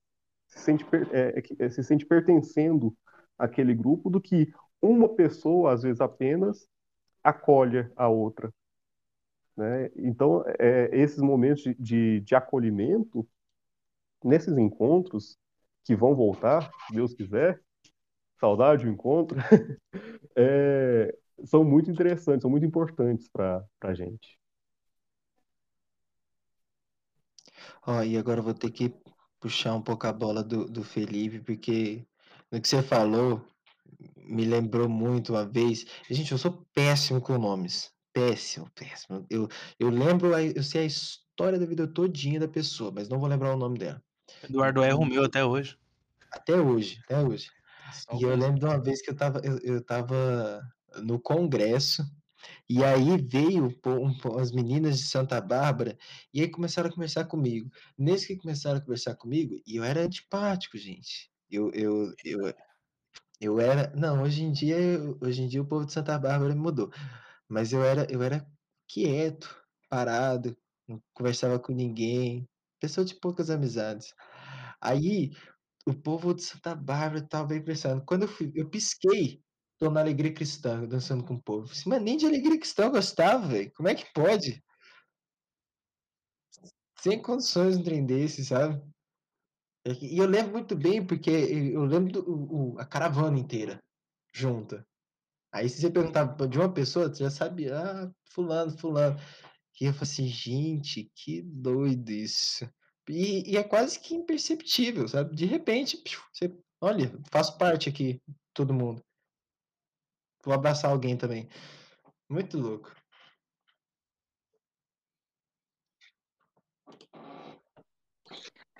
se 0.48 0.60
sente, 0.60 0.86
é, 1.12 1.41
é, 1.60 1.70
se 1.70 1.84
sente 1.84 2.06
pertencendo 2.06 2.95
àquele 3.38 3.74
grupo 3.74 4.10
do 4.10 4.22
que 4.22 4.52
uma 4.82 5.10
pessoa 5.10 5.74
às 5.74 5.84
vezes 5.84 6.02
apenas 6.02 6.68
acolhe 7.24 7.89
a 7.95 8.08
outra 8.08 8.54
né? 9.58 9.89
Então, 9.95 10.43
é, 10.60 10.89
esses 10.93 11.18
momentos 11.18 11.64
de, 11.80 12.22
de, 12.22 12.36
acolhimento, 12.36 13.28
nesses 14.24 14.55
encontros, 14.58 15.38
que 15.84 15.95
vão 15.95 16.16
voltar, 16.16 16.70
se 16.88 16.93
Deus 16.93 17.14
quiser, 17.14 17.62
saudade 18.39 18.86
do 18.86 18.91
encontro, 18.91 19.38
é, 20.36 21.18
são 21.45 21.64
muito 21.64 21.89
interessantes, 21.89 22.41
são 22.43 22.51
muito 22.51 22.66
importantes 22.66 23.30
para 23.30 23.66
a 23.82 23.93
gente. 23.93 24.38
Ó, 27.86 28.03
e 28.03 28.18
agora 28.18 28.39
eu 28.39 28.43
vou 28.43 28.53
ter 28.53 28.70
que 28.72 28.93
puxar 29.39 29.74
um 29.76 29.82
pouco 29.82 30.05
a 30.08 30.14
bola 30.14 30.43
do, 30.43 30.66
do 30.66 30.84
Felipe, 30.84 31.39
porque 31.39 32.05
no 32.51 32.62
que 32.62 32.68
você 32.68 32.84
falou, 32.84 33.41
me 34.18 34.45
lembrou 34.45 34.89
muito 34.89 35.34
uma 35.34 35.45
vez. 35.45 35.86
Gente, 36.10 36.32
eu 36.32 36.38
sou 36.38 36.66
péssimo 36.74 37.22
com 37.22 37.38
nomes 37.38 37.97
péssimo, 38.18 38.70
péssimo. 38.72 39.26
Eu, 39.30 39.47
eu 39.80 39.89
lembro, 39.89 40.36
eu 40.36 40.63
sei 40.63 40.82
a 40.82 40.86
história 40.86 41.59
da 41.59 41.65
vida 41.65 41.88
todinha 41.88 42.39
da 42.39 42.47
pessoa, 42.47 42.91
mas 42.91 43.07
não 43.07 43.20
vou 43.20 43.30
lembrar 43.30 43.53
o 43.53 43.57
nome 43.57 43.78
dela. 43.78 44.01
Eduardo 44.43 44.82
o 44.82 45.05
meu 45.05 45.24
até 45.24 45.45
hoje. 45.45 45.78
Até 46.32 46.59
hoje, 46.59 46.99
até 47.05 47.20
hoje. 47.20 47.49
Só 47.93 48.18
e 48.18 48.24
eu 48.24 48.36
lembro 48.36 48.59
de 48.59 48.65
uma 48.65 48.82
vez 48.82 49.01
que 49.01 49.11
eu 49.11 49.15
tava, 49.15 49.39
eu, 49.43 49.57
eu 49.59 49.84
tava 49.84 50.61
no 51.01 51.20
congresso, 51.20 52.03
e 52.70 52.84
aí 52.84 53.18
veio 53.22 53.74
um, 53.86 54.39
as 54.39 54.51
meninas 54.51 54.97
de 54.97 55.05
Santa 55.05 55.39
Bárbara, 55.39 55.97
e 56.34 56.41
aí 56.41 56.49
começaram 56.49 56.89
a 56.89 56.93
conversar 56.93 57.26
comigo. 57.26 57.70
Nesse 57.97 58.28
que 58.28 58.36
começaram 58.36 58.78
a 58.78 58.82
conversar 58.82 59.15
comigo, 59.15 59.61
e 59.65 59.78
eu 59.78 59.84
era 59.84 60.01
antipático, 60.01 60.78
gente. 60.78 61.32
Eu, 61.49 61.72
eu, 61.72 62.13
eu, 62.26 62.53
eu 63.39 63.59
era. 63.59 63.93
Não, 63.95 64.24
hoje 64.24 64.43
em 64.43 64.51
dia, 64.51 64.78
hoje 65.22 65.43
em 65.43 65.47
dia 65.47 65.61
o 65.61 65.65
povo 65.65 65.86
de 65.86 65.93
Santa 65.93 66.18
Bárbara 66.18 66.53
mudou. 66.55 66.91
Mas 67.50 67.74
eu 67.74 67.84
era 67.84 68.08
eu 68.12 68.22
era 68.24 68.45
quieto, 68.88 69.62
parado, 69.89 70.56
não 70.88 71.02
conversava 71.14 71.60
com 71.60 71.74
ninguém, 71.74 72.48
pessoa 72.80 73.06
de 73.06 73.16
poucas 73.20 73.50
amizades. 73.50 74.14
Aí, 74.82 75.32
o 75.88 75.93
povo 75.95 76.34
de 76.34 76.43
Santa 76.43 76.76
Bárbara 76.76 77.24
estava 77.26 77.48
bem 77.48 77.64
pensando. 77.64 78.04
Quando 78.06 78.24
eu 78.24 78.28
fui 78.30 78.52
eu 78.56 78.70
pisquei, 78.70 79.41
tô 79.80 79.89
na 79.91 80.02
alegria 80.02 80.34
cristã, 80.34 80.86
dançando 80.88 81.26
com 81.26 81.36
o 81.36 81.43
povo. 81.43 81.72
Assim, 81.72 81.89
mas 81.89 82.02
nem 82.02 82.18
de 82.18 82.26
alegria 82.28 82.60
cristã 82.60 82.86
eu 82.86 82.91
gostava, 82.91 83.48
velho. 83.48 83.72
Como 83.76 83.89
é 83.89 83.95
que 83.95 84.06
pode? 84.14 84.64
Sem 87.00 87.22
condições 87.22 87.78
um 87.78 87.84
trem 87.84 88.06
desse, 88.06 88.43
sabe? 88.43 88.82
E 90.02 90.18
eu 90.22 90.28
lembro 90.28 90.52
muito 90.54 90.76
bem, 90.76 91.06
porque 91.06 91.30
eu 91.32 91.84
lembro 91.86 92.12
do, 92.12 92.74
o, 92.76 92.80
a 92.80 92.86
caravana 92.86 93.39
inteira 93.39 93.80
junta. 94.34 94.86
Aí 95.52 95.70
se 95.70 95.82
você 95.82 95.89
perguntava 95.89 96.48
de 96.48 96.58
uma 96.58 96.72
pessoa, 96.72 97.10
você 97.10 97.24
já 97.24 97.30
sabia, 97.30 97.78
ah, 97.78 98.12
fulano, 98.32 98.78
fulano. 98.78 99.20
E 99.80 99.86
eu 99.86 99.93
falei 99.93 100.04
assim, 100.04 100.28
gente, 100.28 101.12
que 101.16 101.41
doido 101.41 102.10
isso. 102.10 102.68
E, 103.10 103.52
e 103.52 103.58
é 103.58 103.64
quase 103.64 104.00
que 104.00 104.16
imperceptível, 104.16 105.08
sabe? 105.08 105.36
De 105.36 105.45
repente, 105.45 106.02
você, 106.34 106.54
olha, 106.82 107.12
faço 107.32 107.58
parte 107.58 107.88
aqui, 107.88 108.22
todo 108.54 108.74
mundo. 108.74 109.02
Vou 110.43 110.54
abraçar 110.54 110.91
alguém 110.91 111.16
também. 111.18 111.48
Muito 112.30 112.58
louco. 112.58 112.91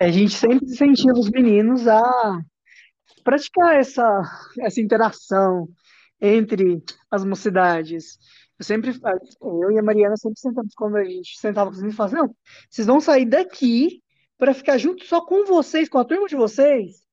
A 0.00 0.10
gente 0.10 0.32
sempre 0.32 0.66
incentiva 0.66 1.18
os 1.18 1.30
meninos 1.30 1.88
a 1.88 2.40
praticar 3.24 3.76
essa, 3.76 4.22
essa 4.60 4.80
interação, 4.80 5.68
entre 6.20 6.82
as 7.10 7.24
mocidades. 7.24 8.18
Eu 8.58 8.64
sempre, 8.64 8.90
eu 9.40 9.70
e 9.70 9.78
a 9.78 9.82
Mariana 9.82 10.16
sempre 10.16 10.40
sentamos, 10.40 10.74
quando 10.74 10.96
a 10.96 11.04
gente 11.04 11.38
sentava 11.38 11.70
com 11.70 11.74
os 11.74 11.78
meninos, 11.78 11.96
falava, 11.96 12.16
não, 12.16 12.36
vocês 12.68 12.86
vão 12.86 13.00
sair 13.00 13.24
daqui 13.24 14.02
para 14.36 14.54
ficar 14.54 14.78
junto 14.78 15.04
só 15.04 15.20
com 15.20 15.44
vocês, 15.44 15.88
com 15.88 15.98
a 15.98 16.04
turma 16.04 16.26
de 16.26 16.36
vocês. 16.36 17.06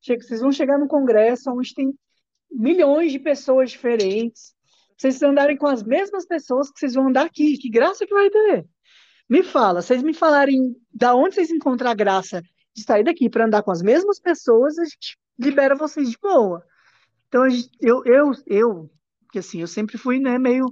Vocês 0.00 0.40
vão 0.40 0.52
chegar 0.52 0.78
no 0.78 0.88
congresso 0.88 1.50
onde 1.50 1.74
tem 1.74 1.92
milhões 2.50 3.12
de 3.12 3.18
pessoas 3.18 3.70
diferentes. 3.70 4.54
Vocês 4.96 5.22
andarem 5.22 5.56
com 5.56 5.66
as 5.66 5.82
mesmas 5.82 6.26
pessoas 6.26 6.70
que 6.70 6.78
vocês 6.78 6.94
vão 6.94 7.08
andar 7.08 7.26
aqui. 7.26 7.56
Que 7.56 7.70
graça 7.70 8.06
que 8.06 8.14
vai 8.14 8.28
ter? 8.30 8.66
Me 9.28 9.42
fala, 9.42 9.80
vocês 9.80 10.02
me 10.02 10.12
falarem 10.12 10.76
da 10.92 11.14
onde 11.14 11.36
vocês 11.36 11.50
encontrar 11.50 11.94
graça 11.94 12.42
de 12.74 12.82
sair 12.82 13.04
daqui 13.04 13.30
para 13.30 13.46
andar 13.46 13.62
com 13.62 13.70
as 13.70 13.82
mesmas 13.82 14.20
pessoas, 14.20 14.78
a 14.78 14.84
gente 14.84 15.16
libera 15.38 15.74
vocês 15.74 16.10
de 16.10 16.18
boa. 16.18 16.64
Então, 17.32 17.46
eu, 17.80 18.02
eu, 18.04 18.32
eu, 18.46 18.90
porque 19.24 19.38
assim, 19.38 19.62
eu 19.62 19.66
sempre 19.66 19.96
fui, 19.96 20.20
né, 20.20 20.38
meio 20.38 20.66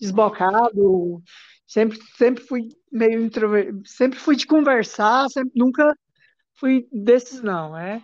desbocado, 0.00 1.20
sempre, 1.66 1.98
sempre 2.16 2.44
fui 2.44 2.68
meio 2.92 3.20
introvertido, 3.20 3.82
sempre 3.84 4.16
fui 4.16 4.36
de 4.36 4.46
conversar, 4.46 5.28
sempre, 5.28 5.50
nunca 5.56 5.92
fui 6.54 6.86
desses, 6.92 7.42
não, 7.42 7.76
é? 7.76 8.00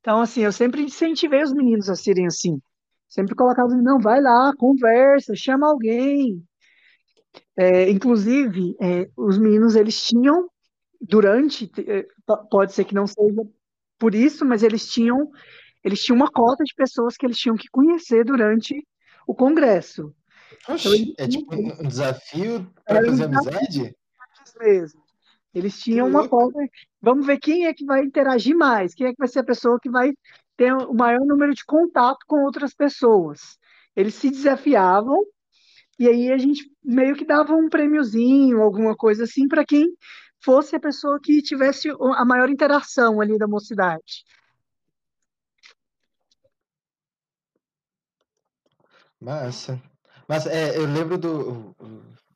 Então, 0.00 0.20
assim, 0.20 0.40
eu 0.42 0.50
sempre 0.50 0.82
incentivei 0.82 1.40
os 1.44 1.52
meninos 1.52 1.88
a 1.88 1.94
serem 1.94 2.26
assim. 2.26 2.60
Sempre 3.08 3.36
colocava, 3.36 3.68
não, 3.76 4.00
vai 4.00 4.20
lá, 4.20 4.52
conversa, 4.58 5.36
chama 5.36 5.68
alguém. 5.68 6.42
É, 7.56 7.88
inclusive, 7.88 8.74
é, 8.80 9.08
os 9.16 9.38
meninos, 9.38 9.76
eles 9.76 10.04
tinham, 10.04 10.48
durante, 11.00 11.70
é, 11.88 12.04
pode 12.50 12.72
ser 12.72 12.84
que 12.84 12.94
não 12.94 13.06
seja 13.06 13.42
por 14.00 14.16
isso, 14.16 14.44
mas 14.44 14.64
eles 14.64 14.88
tinham, 14.90 15.30
eles 15.86 16.02
tinham 16.02 16.16
uma 16.16 16.28
cota 16.28 16.64
de 16.64 16.74
pessoas 16.74 17.16
que 17.16 17.24
eles 17.24 17.38
tinham 17.38 17.56
que 17.56 17.68
conhecer 17.70 18.24
durante 18.24 18.84
o 19.24 19.32
congresso. 19.32 20.12
Oxi, 20.68 21.12
então, 21.12 21.24
é 21.24 21.28
tipo 21.28 21.54
um 21.54 21.86
desafio 21.86 22.68
para 22.84 23.06
fazer 23.06 23.24
amizade? 23.24 23.96
Mesmo. 24.58 25.00
Eles 25.54 25.78
tinham 25.78 26.08
uma 26.08 26.28
cota. 26.28 26.58
Vamos 27.00 27.24
ver 27.24 27.38
quem 27.38 27.66
é 27.66 27.72
que 27.72 27.84
vai 27.84 28.02
interagir 28.02 28.56
mais, 28.56 28.94
quem 28.94 29.06
é 29.06 29.10
que 29.10 29.18
vai 29.18 29.28
ser 29.28 29.38
a 29.38 29.44
pessoa 29.44 29.78
que 29.80 29.88
vai 29.88 30.12
ter 30.56 30.72
o 30.72 30.92
maior 30.92 31.24
número 31.24 31.54
de 31.54 31.64
contato 31.64 32.18
com 32.26 32.42
outras 32.42 32.74
pessoas. 32.74 33.56
Eles 33.94 34.16
se 34.16 34.28
desafiavam 34.28 35.22
e 36.00 36.08
aí 36.08 36.32
a 36.32 36.36
gente 36.36 36.68
meio 36.84 37.14
que 37.14 37.24
dava 37.24 37.54
um 37.54 37.68
prêmiozinho, 37.68 38.60
alguma 38.60 38.96
coisa 38.96 39.22
assim, 39.22 39.46
para 39.46 39.64
quem 39.64 39.86
fosse 40.40 40.74
a 40.74 40.80
pessoa 40.80 41.20
que 41.22 41.40
tivesse 41.42 41.88
a 41.90 42.24
maior 42.24 42.50
interação 42.50 43.20
ali 43.20 43.38
da 43.38 43.46
mocidade. 43.46 44.24
Massa. 49.20 49.80
Mas 50.28 50.46
é, 50.46 50.76
eu 50.76 50.86
lembro 50.86 51.16
do 51.18 51.74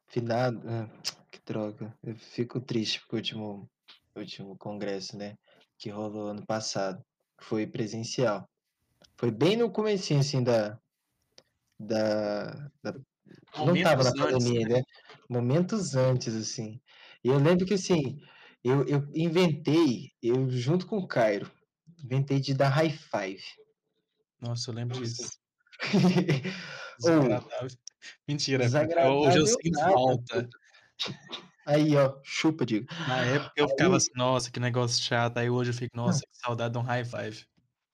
final. 0.08 0.52
Ah, 0.66 0.88
que 1.30 1.40
droga. 1.44 1.94
Eu 2.02 2.14
fico 2.16 2.60
triste 2.60 3.06
com 3.06 3.16
o 3.16 3.18
último, 3.18 3.70
último 4.16 4.56
congresso, 4.56 5.16
né? 5.16 5.36
Que 5.78 5.90
rolou 5.90 6.28
ano 6.28 6.44
passado. 6.46 7.02
Foi 7.40 7.66
presencial. 7.66 8.48
Foi 9.16 9.30
bem 9.30 9.56
no 9.56 9.70
comecinho, 9.70 10.20
assim, 10.20 10.42
da. 10.42 10.78
Da. 11.78 12.70
da... 12.82 12.94
Não 13.56 13.82
tava 13.82 14.04
na 14.04 14.12
pandemia, 14.12 14.66
né? 14.66 14.74
né? 14.76 14.82
Momentos 15.28 15.94
antes, 15.94 16.34
assim. 16.34 16.80
E 17.22 17.28
eu 17.28 17.38
lembro 17.38 17.66
que, 17.66 17.74
assim, 17.74 18.18
eu, 18.62 18.86
eu 18.86 19.08
inventei, 19.14 20.12
eu 20.22 20.50
junto 20.50 20.86
com 20.86 20.98
o 20.98 21.06
Cairo, 21.06 21.50
inventei 22.02 22.40
de 22.40 22.54
dar 22.54 22.68
high 22.68 22.90
five. 22.90 23.42
Nossa, 24.40 24.70
eu 24.70 24.74
lembro 24.74 25.00
disso. 25.00 25.39
Desagradável. 26.98 27.68
Mentira, 28.28 28.64
desagradável 28.64 29.18
hoje 29.18 29.38
eu 29.38 29.46
sinto 29.46 29.70
nada. 29.70 29.92
falta. 29.92 30.48
Aí, 31.66 31.96
ó, 31.96 32.18
chupa, 32.22 32.66
digo. 32.66 32.86
Na 33.06 33.24
época 33.24 33.52
eu 33.56 33.64
aí... 33.64 33.70
ficava 33.70 33.96
assim, 33.96 34.10
nossa, 34.14 34.50
que 34.50 34.58
negócio 34.60 35.02
chato. 35.02 35.38
Aí 35.38 35.48
hoje 35.48 35.70
eu 35.70 35.74
fico, 35.74 35.96
nossa, 35.96 36.20
que 36.20 36.36
saudade 36.36 36.72
de 36.72 36.78
um 36.78 36.82
high 36.82 37.04
five. 37.04 37.44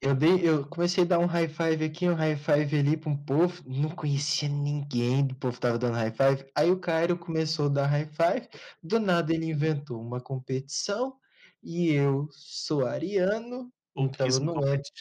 Eu, 0.00 0.14
dei, 0.14 0.48
eu 0.48 0.66
comecei 0.66 1.04
a 1.04 1.06
dar 1.06 1.18
um 1.18 1.26
high 1.26 1.48
five 1.48 1.84
aqui, 1.84 2.08
um 2.08 2.14
high 2.14 2.36
five 2.36 2.78
ali 2.78 2.96
pra 2.96 3.10
um 3.10 3.16
povo. 3.16 3.62
Não 3.66 3.90
conhecia 3.90 4.48
ninguém 4.48 5.26
do 5.26 5.34
povo 5.34 5.54
que 5.54 5.60
tava 5.60 5.78
dando 5.78 5.94
high 5.94 6.12
five. 6.12 6.44
Aí 6.54 6.70
o 6.70 6.78
Cairo 6.78 7.16
começou 7.16 7.66
a 7.66 7.70
dar 7.70 7.86
high 7.86 8.06
five. 8.06 8.48
Do 8.82 9.00
nada 9.00 9.34
ele 9.34 9.46
inventou 9.46 10.00
uma 10.00 10.20
competição. 10.20 11.16
E 11.62 11.92
eu 11.92 12.28
sou 12.30 12.86
ariano. 12.86 13.72
então 13.96 14.26
eu 14.26 14.40
não, 14.40 14.72
entro, 14.72 14.92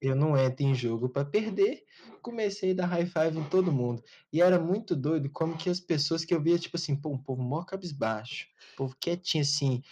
eu 0.00 0.14
não 0.14 0.36
entro 0.36 0.64
em 0.64 0.74
jogo 0.74 1.08
para 1.08 1.24
perder 1.24 1.84
comecei 2.20 2.72
a 2.72 2.74
dar 2.74 2.86
high 2.86 3.06
five 3.06 3.38
em 3.38 3.44
todo 3.44 3.72
mundo. 3.72 4.02
E 4.32 4.40
era 4.40 4.58
muito 4.58 4.94
doido 4.94 5.30
como 5.30 5.56
que 5.56 5.70
as 5.70 5.80
pessoas 5.80 6.24
que 6.24 6.34
eu 6.34 6.42
via, 6.42 6.58
tipo 6.58 6.76
assim, 6.76 6.94
pô, 6.94 7.10
um 7.10 7.18
povo 7.18 7.42
mó 7.42 7.64
cabisbaixo, 7.64 8.46
um 8.74 8.76
povo 8.76 8.96
quietinho 9.00 9.42
assim, 9.42 9.82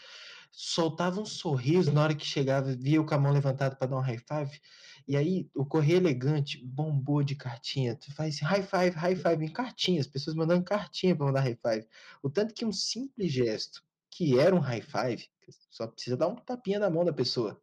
soltava 0.52 1.20
um 1.20 1.26
sorriso 1.26 1.92
na 1.92 2.02
hora 2.02 2.14
que 2.14 2.26
chegava, 2.26 2.74
via 2.74 3.00
o 3.00 3.06
com 3.06 3.14
a 3.14 3.18
mão 3.18 3.32
levantada 3.32 3.76
para 3.76 3.88
dar 3.88 3.96
um 3.96 4.00
high 4.00 4.18
five. 4.18 4.60
E 5.06 5.16
aí, 5.16 5.48
o 5.54 5.64
Correio 5.64 5.96
Elegante 5.98 6.62
bombou 6.62 7.22
de 7.22 7.34
cartinha. 7.34 7.96
Tu 7.96 8.12
faz 8.12 8.40
high 8.40 8.62
five, 8.62 8.90
high 8.90 9.16
five 9.16 9.44
em 9.44 9.48
cartinha, 9.48 10.00
as 10.00 10.06
pessoas 10.06 10.36
mandando 10.36 10.64
cartinha 10.64 11.16
para 11.16 11.26
mandar 11.26 11.40
high 11.40 11.56
five. 11.56 11.86
O 12.22 12.28
tanto 12.28 12.54
que 12.54 12.64
um 12.64 12.72
simples 12.72 13.32
gesto, 13.32 13.82
que 14.10 14.38
era 14.38 14.54
um 14.54 14.58
high 14.58 14.82
five, 14.82 15.26
só 15.70 15.86
precisa 15.86 16.16
dar 16.16 16.28
um 16.28 16.36
tapinha 16.36 16.78
na 16.78 16.90
mão 16.90 17.06
da 17.06 17.12
pessoa. 17.12 17.58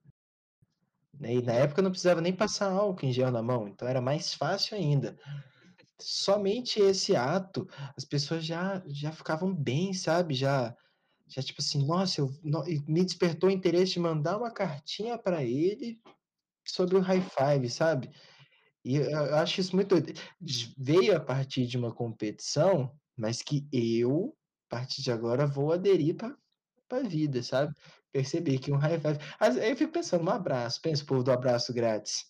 Né, 1.20 1.36
e 1.36 1.42
na 1.42 1.54
época 1.54 1.82
não 1.82 1.92
precisava 1.92 2.22
nem 2.22 2.34
passar 2.34 2.72
álcool 2.72 3.06
em 3.06 3.12
gel 3.12 3.32
na 3.32 3.42
mão, 3.42 3.68
então 3.68 3.88
era 3.88 4.02
mais 4.02 4.34
fácil 4.34 4.78
ainda. 4.78 5.18
Somente 6.00 6.80
esse 6.80 7.16
ato, 7.16 7.68
as 7.96 8.04
pessoas 8.04 8.46
já, 8.46 8.84
já 8.86 9.12
ficavam 9.12 9.54
bem, 9.56 9.94
sabe? 9.94 10.34
Já, 10.34 10.76
já 11.28 11.42
tipo 11.42 11.62
assim, 11.62 11.86
nossa, 11.86 12.20
eu, 12.20 12.30
me 12.88 13.04
despertou 13.04 13.50
o 13.50 13.52
interesse 13.52 13.94
de 13.94 14.00
mandar 14.00 14.38
uma 14.38 14.52
cartinha 14.52 15.18
para 15.18 15.42
ele 15.44 16.02
sobre 16.66 16.98
o 16.98 17.02
high 17.02 17.22
five, 17.22 17.70
sabe? 17.70 18.10
E 18.84 18.98
eu 18.98 19.36
acho 19.36 19.62
isso 19.62 19.76
muito. 19.76 19.96
Veio 20.78 21.16
a 21.16 21.20
partir 21.20 21.66
de 21.66 21.78
uma 21.78 21.94
competição, 21.94 22.92
mas 23.18 23.42
que 23.42 23.68
eu, 23.72 24.36
a 24.70 24.76
partir 24.76 25.02
de 25.02 25.12
agora, 25.12 25.48
vou 25.48 25.72
aderir 25.72 26.16
para 26.16 26.36
a 26.92 27.00
vida, 27.00 27.42
sabe? 27.42 27.74
Perceber 28.16 28.60
que 28.60 28.72
um 28.72 28.78
high 28.78 28.98
five. 28.98 29.20
Aí 29.38 29.72
eu 29.72 29.76
fico 29.76 29.92
pensando, 29.92 30.24
um 30.24 30.30
abraço, 30.30 30.82
pensa 30.82 31.04
o 31.04 31.06
povo 31.06 31.22
do 31.22 31.34
abraço 31.34 31.74
grátis. 31.74 32.24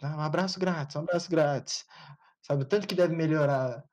Ah, 0.00 0.18
um 0.18 0.20
abraço 0.20 0.60
grátis, 0.60 0.94
um 0.94 1.00
abraço 1.00 1.28
grátis. 1.28 1.84
Sabe, 2.40 2.62
o 2.62 2.66
tanto 2.66 2.86
que 2.86 2.94
deve 2.94 3.16
melhorar, 3.16 3.84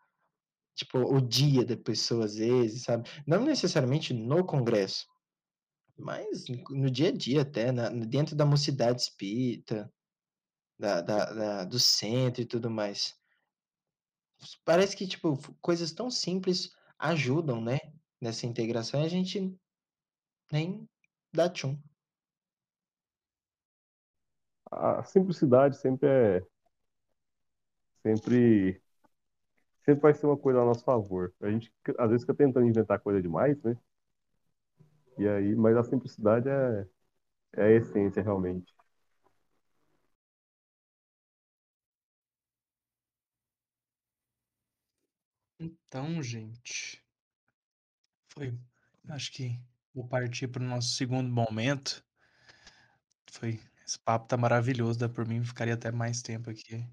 tipo, 0.76 0.99
o 0.99 1.20
dia 1.20 1.65
da 1.65 1.76
pessoa 1.76 2.26
às 2.26 2.36
vezes, 2.36 2.84
sabe? 2.84 3.09
Não 3.26 3.43
necessariamente 3.43 4.13
no 4.13 4.45
congresso, 4.45 5.07
mas 5.97 6.45
no 6.70 6.89
dia 6.89 7.09
a 7.09 7.11
dia 7.11 7.41
até, 7.41 7.72
na, 7.72 7.89
dentro 7.89 8.36
da 8.36 8.45
mocidade 8.45 9.01
espírita, 9.01 9.91
da, 10.78 11.01
da, 11.01 11.34
da, 11.34 11.63
do 11.63 11.80
centro 11.80 12.43
e 12.43 12.45
tudo 12.45 12.70
mais. 12.70 13.15
Parece 14.63 14.95
que, 14.95 15.07
tipo, 15.07 15.36
coisas 15.61 15.91
tão 15.91 16.11
simples 16.11 16.70
ajudam, 16.99 17.59
né? 17.59 17.80
Nessa 18.22 18.45
integração 18.45 19.01
a 19.01 19.07
gente 19.07 19.51
nem 20.51 20.88
dá 21.34 21.49
tchum. 21.49 21.78
A 24.71 25.03
simplicidade 25.03 25.78
sempre 25.78 26.07
é. 26.09 26.45
Sempre. 28.01 28.82
Sempre 29.86 30.01
vai 30.01 30.13
ser 30.13 30.25
uma 30.25 30.38
coisa 30.38 30.61
a 30.61 30.65
nosso 30.65 30.84
favor. 30.84 31.34
A 31.41 31.49
gente 31.49 31.73
às 31.97 32.09
vezes 32.09 32.23
fica 32.23 32.36
tentando 32.36 32.67
inventar 32.67 32.99
coisa 32.99 33.21
demais, 33.21 33.61
né? 33.63 33.78
E 35.17 35.28
aí, 35.28 35.55
mas 35.55 35.75
a 35.75 35.84
simplicidade 35.84 36.47
é, 36.47 36.88
é 37.53 37.63
a 37.63 37.71
essência 37.71 38.21
realmente. 38.21 38.73
Então, 45.59 46.21
gente, 46.21 47.03
foi, 48.30 48.55
acho 49.09 49.32
que 49.32 49.59
Vou 49.98 50.08
partir 50.08 50.48
para 50.48 50.62
o 50.62 50.68
nosso 50.68 50.89
segundo 50.89 51.28
momento. 51.28 52.06
Foi, 53.32 53.60
esse 53.84 53.98
papo 53.98 54.28
tá 54.28 54.38
maravilhoso, 54.38 55.00
dá 55.00 55.10
por 55.10 55.28
mim, 55.28 55.43
ficaria 55.43 55.74
até 55.74 55.91
mais 55.91 56.22
tempo 56.22 56.52
aqui. 56.52 56.88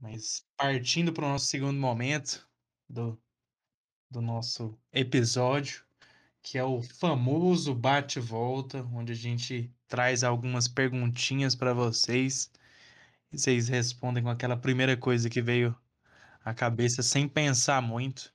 Mas 0.00 0.42
partindo 0.56 1.12
para 1.12 1.26
o 1.26 1.28
nosso 1.28 1.44
segundo 1.44 1.78
momento 1.78 2.48
do, 2.88 3.22
do 4.10 4.22
nosso 4.22 4.74
episódio, 4.90 5.84
que 6.42 6.56
é 6.56 6.64
o 6.64 6.82
famoso 6.82 7.74
bate-volta, 7.74 8.82
onde 8.84 9.12
a 9.12 9.16
gente 9.16 9.70
traz 9.86 10.24
algumas 10.24 10.66
perguntinhas 10.66 11.54
para 11.54 11.74
vocês 11.74 12.50
e 13.30 13.38
vocês 13.38 13.68
respondem 13.68 14.22
com 14.22 14.30
aquela 14.30 14.56
primeira 14.56 14.96
coisa 14.96 15.28
que 15.28 15.42
veio 15.42 15.78
à 16.42 16.54
cabeça 16.54 17.02
sem 17.02 17.28
pensar 17.28 17.82
muito. 17.82 18.34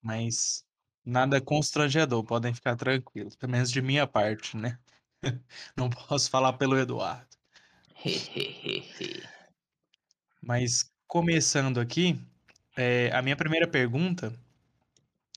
Mas 0.00 0.64
Nada 1.06 1.40
constrangedor, 1.40 2.24
podem 2.24 2.52
ficar 2.52 2.74
tranquilos, 2.76 3.36
pelo 3.36 3.52
menos 3.52 3.70
de 3.70 3.80
minha 3.80 4.06
parte, 4.08 4.56
né? 4.56 4.78
Não 5.76 5.88
posso 5.88 6.28
falar 6.28 6.54
pelo 6.54 6.76
Eduardo. 6.76 7.28
Mas 10.42 10.90
começando 11.06 11.80
aqui, 11.80 12.18
É, 12.76 13.10
a 13.12 13.22
minha 13.22 13.36
primeira 13.36 13.66
pergunta 13.66 14.38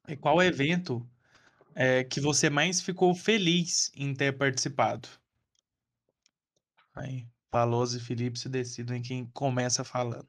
é 0.07 0.15
qual 0.15 0.41
evento 0.43 1.07
é, 1.75 2.03
que 2.03 2.19
você 2.19 2.49
mais 2.49 2.81
ficou 2.81 3.15
feliz 3.15 3.91
em 3.95 4.13
ter 4.13 4.37
participado? 4.37 5.07
Aí, 6.93 7.25
Paloso 7.49 7.97
e 7.97 8.01
Felipe 8.01 8.37
se 8.37 8.49
decidem 8.49 9.01
quem 9.01 9.25
começa 9.27 9.83
falando. 9.85 10.27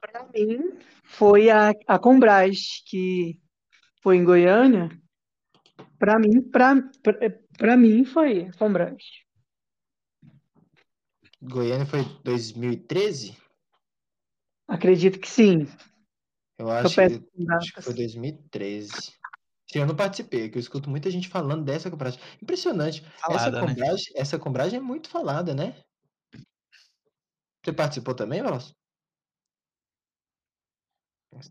Para 0.00 0.28
mim, 0.34 0.78
foi 1.12 1.50
a, 1.50 1.70
a 1.86 1.98
Combras, 1.98 2.82
que 2.86 3.38
foi 4.02 4.16
em 4.16 4.24
Goiânia. 4.24 4.88
Para 5.98 6.18
mim, 6.18 6.42
para 6.50 7.76
mim 7.76 8.04
foi 8.04 8.46
a 8.46 8.52
Combras. 8.54 9.02
Goiânia 11.40 11.86
foi 11.86 12.02
2013? 12.24 13.36
Acredito 14.66 15.18
que 15.18 15.28
sim. 15.28 15.66
Eu 16.58 16.70
acho, 16.70 16.94
que, 16.94 17.02
acho 17.50 17.74
que 17.74 17.82
foi 17.82 17.94
2013. 17.94 18.90
Sim, 19.70 19.80
eu 19.80 19.86
não 19.86 19.96
participei, 19.96 20.48
que 20.48 20.56
eu 20.56 20.60
escuto 20.60 20.88
muita 20.88 21.10
gente 21.10 21.28
falando 21.28 21.64
dessa 21.64 21.90
compragem. 21.90 22.20
Impressionante. 22.40 23.02
Falada, 23.18 23.40
essa, 23.40 23.50
né? 23.50 23.60
compragem, 23.60 24.12
né? 24.14 24.20
essa 24.20 24.38
compragem 24.38 24.78
é 24.78 24.82
muito 24.82 25.08
falada, 25.08 25.54
né? 25.54 25.82
Você 27.62 27.72
participou 27.72 28.14
também, 28.14 28.42
Veloso? 28.42 28.74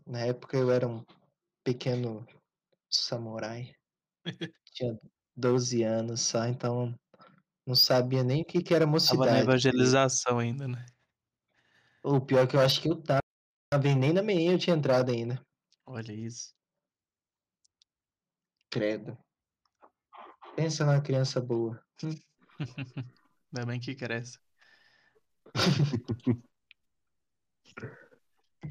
Na 0.06 0.20
época 0.20 0.56
eu 0.56 0.70
era 0.70 0.86
um 0.86 1.04
pequeno 1.64 2.26
samurai. 2.90 3.74
Tinha 4.74 4.98
12 5.36 5.82
anos 5.82 6.20
só, 6.20 6.46
então 6.46 6.94
não 7.66 7.74
sabia 7.74 8.22
nem 8.22 8.42
o 8.42 8.44
que, 8.44 8.62
que 8.62 8.74
era 8.74 8.86
mocidade. 8.86 9.24
Tava 9.24 9.32
na 9.32 9.40
evangelização 9.40 10.38
ainda, 10.38 10.66
né? 10.66 10.86
O 12.02 12.20
pior 12.20 12.44
é 12.44 12.46
que 12.46 12.56
eu 12.56 12.60
acho 12.60 12.80
que 12.80 12.88
eu 12.88 13.00
tava, 13.00 13.20
nem 13.96 14.12
na 14.12 14.22
meia 14.22 14.52
eu 14.52 14.58
tinha 14.58 14.74
entrado 14.74 15.10
ainda. 15.10 15.40
Olha 15.86 16.12
isso. 16.12 16.54
Credo. 18.70 19.16
Pensa 20.56 20.84
numa 20.84 21.00
criança 21.00 21.40
boa. 21.40 21.82
Ainda 23.52 23.66
bem 23.66 23.78
que 23.78 23.94
cresce. 23.94 24.38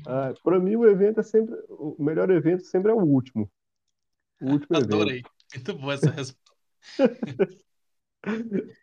ah, 0.08 0.34
para 0.44 0.60
mim 0.60 0.76
o 0.76 0.86
evento 0.86 1.20
é 1.20 1.24
sempre 1.24 1.56
o 1.70 1.96
melhor 2.00 2.30
evento 2.30 2.64
sempre 2.64 2.92
é 2.92 2.94
o 2.94 3.02
último. 3.02 3.52
O 4.42 4.52
último 4.52 4.78
Adorei. 4.78 5.20
evento. 5.20 5.32
Muito 5.56 5.74
boa 5.78 5.94
essa 5.94 6.10
resposta. 6.10 6.42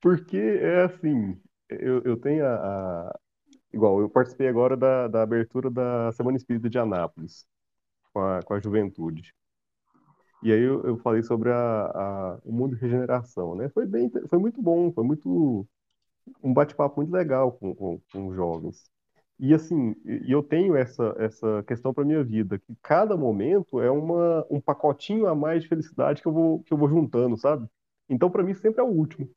Porque 0.00 0.36
é 0.36 0.84
assim, 0.84 1.40
eu, 1.68 2.02
eu 2.02 2.16
tenho 2.16 2.46
a, 2.46 2.54
a, 2.54 3.18
Igual, 3.72 4.00
eu 4.00 4.08
participei 4.08 4.48
agora 4.48 4.76
da, 4.76 5.08
da 5.08 5.22
abertura 5.22 5.70
da 5.70 6.10
Semana 6.12 6.36
Espírita 6.36 6.70
de 6.70 6.78
Anápolis, 6.78 7.46
com 8.12 8.20
a, 8.20 8.42
com 8.42 8.54
a 8.54 8.60
juventude. 8.60 9.34
E 10.42 10.52
aí 10.52 10.60
eu, 10.60 10.84
eu 10.84 10.96
falei 10.98 11.22
sobre 11.22 11.50
a, 11.50 11.56
a, 11.56 12.38
o 12.44 12.52
mundo 12.52 12.76
de 12.76 12.80
regeneração, 12.80 13.54
né? 13.54 13.68
Foi 13.68 13.84
bem, 13.84 14.10
foi 14.28 14.38
muito 14.38 14.62
bom, 14.62 14.92
foi 14.92 15.04
muito 15.04 15.68
um 16.42 16.52
bate-papo 16.52 16.96
muito 16.96 17.12
legal 17.12 17.52
com, 17.52 17.74
com, 17.74 18.00
com 18.10 18.28
os 18.28 18.36
jovens. 18.36 18.90
E 19.38 19.54
assim, 19.54 19.94
e 20.04 20.32
eu 20.32 20.42
tenho 20.42 20.74
essa, 20.76 21.14
essa 21.18 21.62
questão 21.62 21.94
para 21.94 22.04
minha 22.04 22.24
vida, 22.24 22.58
que 22.58 22.74
cada 22.82 23.16
momento 23.16 23.80
é 23.80 23.90
uma, 23.90 24.44
um 24.50 24.60
pacotinho 24.60 25.28
a 25.28 25.34
mais 25.34 25.62
de 25.62 25.68
felicidade 25.68 26.20
que 26.20 26.26
eu 26.26 26.32
vou, 26.32 26.62
que 26.64 26.72
eu 26.72 26.78
vou 26.78 26.88
juntando, 26.88 27.36
sabe? 27.36 27.68
Então, 28.08 28.30
para 28.30 28.42
mim, 28.42 28.54
sempre 28.54 28.80
é 28.80 28.84
o 28.84 28.88
último. 28.88 29.30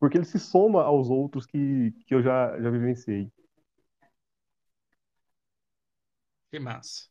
Porque 0.00 0.18
ele 0.18 0.24
se 0.24 0.38
soma 0.38 0.82
aos 0.82 1.10
outros 1.10 1.46
que, 1.46 1.92
que 2.06 2.14
eu 2.14 2.22
já, 2.22 2.60
já 2.60 2.70
vivenciei. 2.70 3.30
Que 6.50 6.58
massa. 6.58 7.08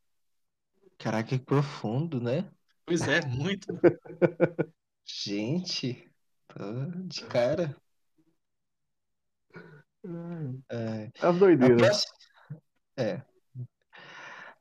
Caraca, 0.97 1.29
que 1.29 1.39
profundo, 1.39 2.19
né? 2.19 2.49
Pois 2.85 3.01
é, 3.07 3.25
muito. 3.25 3.67
Gente, 5.05 6.11
tô 6.47 6.85
de 7.05 7.25
cara. 7.25 7.75
É, 10.69 11.11
As 11.21 11.37
doideiras. 11.37 11.77
Próxima, 11.77 12.61
é. 12.97 13.21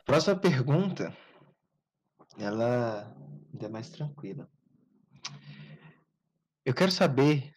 Próxima 0.04 0.36
pergunta, 0.36 1.16
ela 2.38 3.14
é 3.58 3.68
mais 3.68 3.90
tranquila. 3.90 4.48
Eu 6.64 6.74
quero 6.74 6.90
saber 6.90 7.54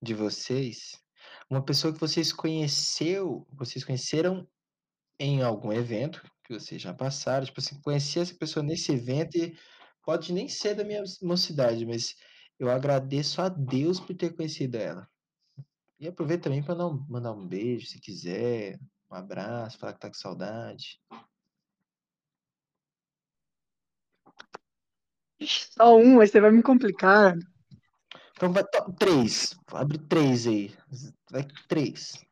de 0.00 0.14
vocês 0.14 1.02
uma 1.48 1.64
pessoa 1.64 1.92
que 1.92 2.00
vocês 2.00 2.32
conheceu, 2.32 3.46
vocês 3.52 3.84
conheceram 3.84 4.46
em 5.18 5.42
algum 5.42 5.72
evento 5.72 6.22
que 6.44 6.54
vocês 6.54 6.80
já 6.80 6.94
passaram, 6.94 7.44
tipo 7.44 7.60
assim, 7.60 7.80
conheci 7.80 8.20
essa 8.20 8.34
pessoa 8.34 8.64
nesse 8.64 8.92
evento 8.92 9.36
e 9.36 9.56
pode 10.02 10.32
nem 10.32 10.48
ser 10.48 10.74
da 10.74 10.84
minha 10.84 11.02
mocidade, 11.22 11.84
mas 11.84 12.14
eu 12.58 12.70
agradeço 12.70 13.42
a 13.42 13.48
Deus 13.48 13.98
por 13.98 14.14
ter 14.14 14.34
conhecido 14.34 14.76
ela. 14.76 15.08
E 15.98 16.06
aproveito 16.06 16.44
também 16.44 16.62
para 16.62 16.74
mandar 17.08 17.32
um 17.32 17.46
beijo, 17.46 17.86
se 17.86 17.98
quiser, 17.98 18.78
um 19.10 19.14
abraço, 19.14 19.78
falar 19.78 19.94
que 19.94 20.00
tá 20.00 20.08
com 20.08 20.14
saudade. 20.14 21.00
Só 25.42 25.96
um, 25.96 26.20
aí 26.20 26.28
você 26.28 26.40
vai 26.40 26.50
me 26.50 26.62
complicar. 26.62 27.34
Então 28.32 28.52
vai 28.52 28.64
três. 28.98 29.58
Abre 29.72 29.98
três 29.98 30.46
aí. 30.46 30.74
Vai 31.30 31.46
três. 31.68 32.24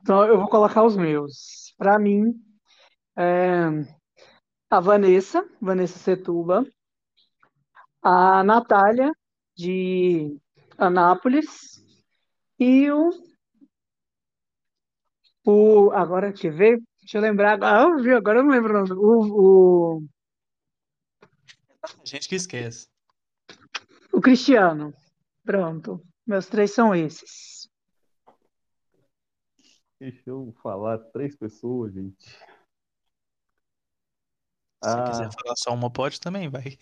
Então 0.00 0.24
eu 0.24 0.38
vou 0.38 0.48
colocar 0.48 0.84
os 0.84 0.96
meus. 0.96 1.74
Para 1.76 1.98
mim, 1.98 2.34
é, 3.16 3.66
a 4.70 4.80
Vanessa, 4.80 5.46
Vanessa 5.60 5.98
Setuba, 5.98 6.66
a 8.02 8.42
Natália, 8.44 9.12
de 9.56 10.38
Anápolis, 10.78 11.79
e 12.60 12.90
o, 12.90 13.10
o 15.46 15.90
agora 15.92 16.28
deixa 16.28 16.48
eu 16.48 16.52
ver, 16.52 16.82
deixa 17.00 17.16
eu 17.16 17.22
lembrar, 17.22 17.58
ah, 17.64 17.86
agora 18.14 18.40
eu 18.40 18.44
não 18.44 18.50
lembro 18.50 18.74
o 18.74 18.86
nome, 18.86 18.92
o, 18.92 19.98
o... 19.98 20.08
gente 22.04 22.28
que 22.28 22.34
esquece. 22.34 22.86
O 24.12 24.20
Cristiano, 24.20 24.92
pronto, 25.42 26.04
meus 26.26 26.46
três 26.48 26.72
são 26.72 26.94
esses. 26.94 27.66
Deixa 29.98 30.22
eu 30.26 30.54
falar 30.62 30.98
três 30.98 31.34
pessoas, 31.34 31.94
gente. 31.94 32.26
Se 34.82 34.88
ah. 34.88 35.04
quiser 35.04 35.30
falar 35.32 35.56
só 35.56 35.72
uma, 35.72 35.90
pode 35.90 36.20
também, 36.20 36.48
vai. 36.50 36.76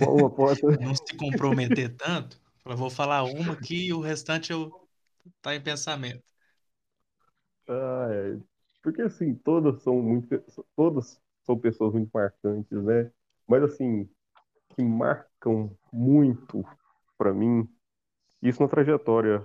Uma 0.00 0.30
pode. 0.30 0.60
Não 0.80 0.94
se 0.94 1.16
comprometer 1.16 1.94
tanto. 1.94 2.40
Eu 2.64 2.76
vou 2.76 2.88
falar 2.88 3.24
uma 3.24 3.52
aqui 3.52 3.86
e 3.86 3.92
o 3.92 4.00
restante 4.00 4.50
eu 4.50 4.83
tá 5.42 5.54
em 5.54 5.62
pensamento. 5.62 6.24
Ah, 7.68 8.08
é. 8.10 8.38
Porque 8.82 9.02
assim, 9.02 9.34
todas 9.34 9.82
são 9.82 10.00
muito. 10.02 10.28
Todas 10.76 11.20
são 11.44 11.58
pessoas 11.58 11.92
muito 11.94 12.10
marcantes, 12.12 12.82
né? 12.84 13.10
Mas 13.46 13.62
assim, 13.62 14.08
que 14.70 14.82
marcam 14.82 15.76
muito 15.92 16.64
para 17.18 17.32
mim, 17.32 17.68
isso 18.42 18.62
na 18.62 18.68
trajetória 18.68 19.44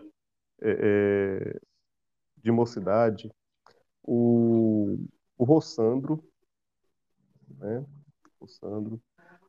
é, 0.62 0.72
é, 0.72 1.62
de 2.38 2.52
mocidade, 2.52 3.32
o, 4.04 4.98
o 5.38 5.44
Rossandro, 5.44 6.24
né? 7.58 7.86
O 8.40 8.48
Sandro. 8.48 9.02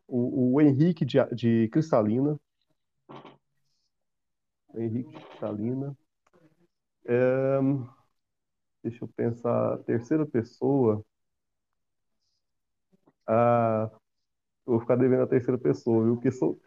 O, 0.07 0.55
o 0.55 0.61
Henrique 0.61 1.05
de, 1.05 1.18
de 1.35 1.68
Cristalina. 1.68 2.39
Henrique 4.74 5.11
de 5.11 5.24
Cristalina. 5.24 5.97
É, 7.05 7.61
deixa 8.82 9.05
eu 9.05 9.09
pensar. 9.09 9.78
Terceira 9.84 10.26
pessoa. 10.26 11.03
Ah, 13.26 13.90
vou 14.66 14.80
ficar 14.80 14.96
devendo 14.96 15.22
a 15.24 15.28
terceira 15.28 15.59
pessoa, 15.59 16.05
viu? 16.05 16.16
Porque 16.16 16.32
sou, 16.32 16.61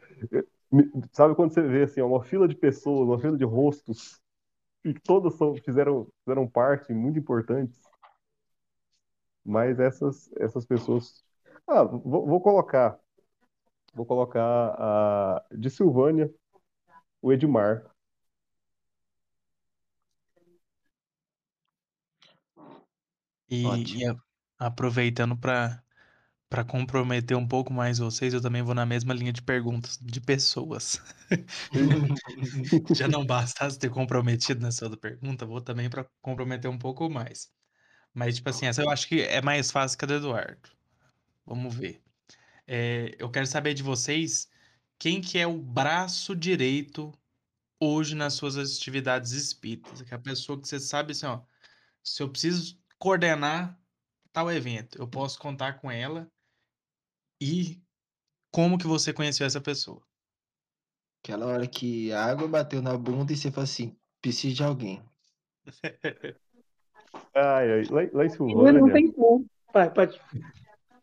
sabe 1.12 1.36
quando 1.36 1.54
você 1.54 1.62
vê 1.62 1.84
assim, 1.84 2.02
uma 2.02 2.24
fila 2.24 2.48
de 2.48 2.56
pessoas, 2.56 3.08
uma 3.08 3.20
fila 3.20 3.38
de 3.38 3.46
rostos, 3.46 4.22
e 4.86 4.94
todas 4.94 5.36
fizeram, 5.66 6.08
fizeram 6.26 6.48
parte 6.50 6.94
muito 6.94 7.20
importantes. 7.20 7.82
Mas 9.46 9.80
essas, 9.80 10.32
essas 10.38 10.66
pessoas 10.66 11.24
ah, 11.68 11.84
vou, 11.84 12.26
vou 12.28 12.42
colocar. 12.42 13.00
Vou 13.94 14.06
colocar 14.06 14.76
a 14.80 15.46
de 15.52 15.70
Silvânia, 15.70 16.32
o 17.22 17.34
Edmar. 17.34 17.86
E, 23.54 24.04
e 24.04 24.16
aproveitando 24.60 25.38
para 25.38 25.84
Pra 26.54 26.64
comprometer 26.64 27.36
um 27.36 27.48
pouco 27.48 27.74
mais 27.74 27.98
vocês, 27.98 28.32
eu 28.32 28.40
também 28.40 28.62
vou 28.62 28.76
na 28.76 28.86
mesma 28.86 29.12
linha 29.12 29.34
de 29.34 29.42
perguntas 29.42 29.98
de 30.00 30.22
pessoas. 30.22 31.02
Já 32.96 33.08
não 33.08 33.26
bastasse 33.26 33.80
ter 33.80 33.90
comprometido 33.90 34.62
nessa 34.62 34.86
outra 34.86 35.00
pergunta, 35.00 35.48
vou 35.48 35.60
também 35.60 35.90
pra 35.90 36.06
comprometer 36.22 36.70
um 36.70 36.78
pouco 36.78 37.10
mais. 37.10 37.52
Mas, 38.14 38.36
tipo 38.36 38.52
assim, 38.52 38.68
essa 38.68 38.84
eu 38.84 38.90
acho 38.92 39.08
que 39.08 39.22
é 39.22 39.42
mais 39.42 39.72
fácil 39.72 39.98
que 39.98 40.06
a 40.06 40.08
do 40.08 40.14
Eduardo. 40.14 40.70
Vamos 41.44 41.74
ver. 41.74 42.04
Eh, 42.68 43.16
eu 43.18 43.32
quero 43.32 43.48
saber 43.48 43.74
de 43.74 43.82
vocês 43.82 44.48
quem 45.00 45.22
que 45.22 45.40
é 45.40 45.48
o 45.48 45.60
braço 45.60 46.36
direito 46.36 47.12
hoje 47.80 48.16
nas 48.16 48.34
suas 48.34 48.58
atividades 48.58 49.32
espíritas. 49.32 50.04
Que 50.04 50.14
é 50.14 50.18
a 50.18 50.20
pessoa 50.20 50.62
que 50.62 50.68
você 50.68 50.80
sabe 50.80 51.14
assim, 51.14 51.26
ó, 51.26 51.42
se 52.04 52.22
eu 52.22 52.30
preciso 52.30 52.83
coordenar 53.04 53.78
tal 54.32 54.50
evento, 54.50 54.98
eu 54.98 55.06
posso 55.06 55.38
contar 55.38 55.74
com 55.74 55.92
ela. 55.92 56.26
E 57.42 57.82
como 58.50 58.78
que 58.78 58.88
você 58.88 59.12
conheceu 59.12 59.46
essa 59.46 59.60
pessoa? 59.60 60.02
Aquela 61.22 61.48
hora 61.48 61.68
que 61.68 62.14
a 62.14 62.24
água 62.24 62.48
bateu 62.48 62.82
na 62.82 62.98
bunda 62.98 63.34
e 63.34 63.36
você 63.36 63.52
fala 63.52 63.66
assim: 63.66 63.94
preciso 64.22 64.56
de 64.56 64.64
alguém. 64.64 65.04
Ai, 67.36 67.72
ai, 67.72 67.84
lá, 67.90 68.02
lá 68.14 68.26
em 68.26 68.30
E 68.30 68.32
não 68.32 68.36
Silvânia. 68.36 68.94
tem 68.94 69.12
como. 69.12 69.46
Vai, 69.74 69.94
pode. 69.94 70.18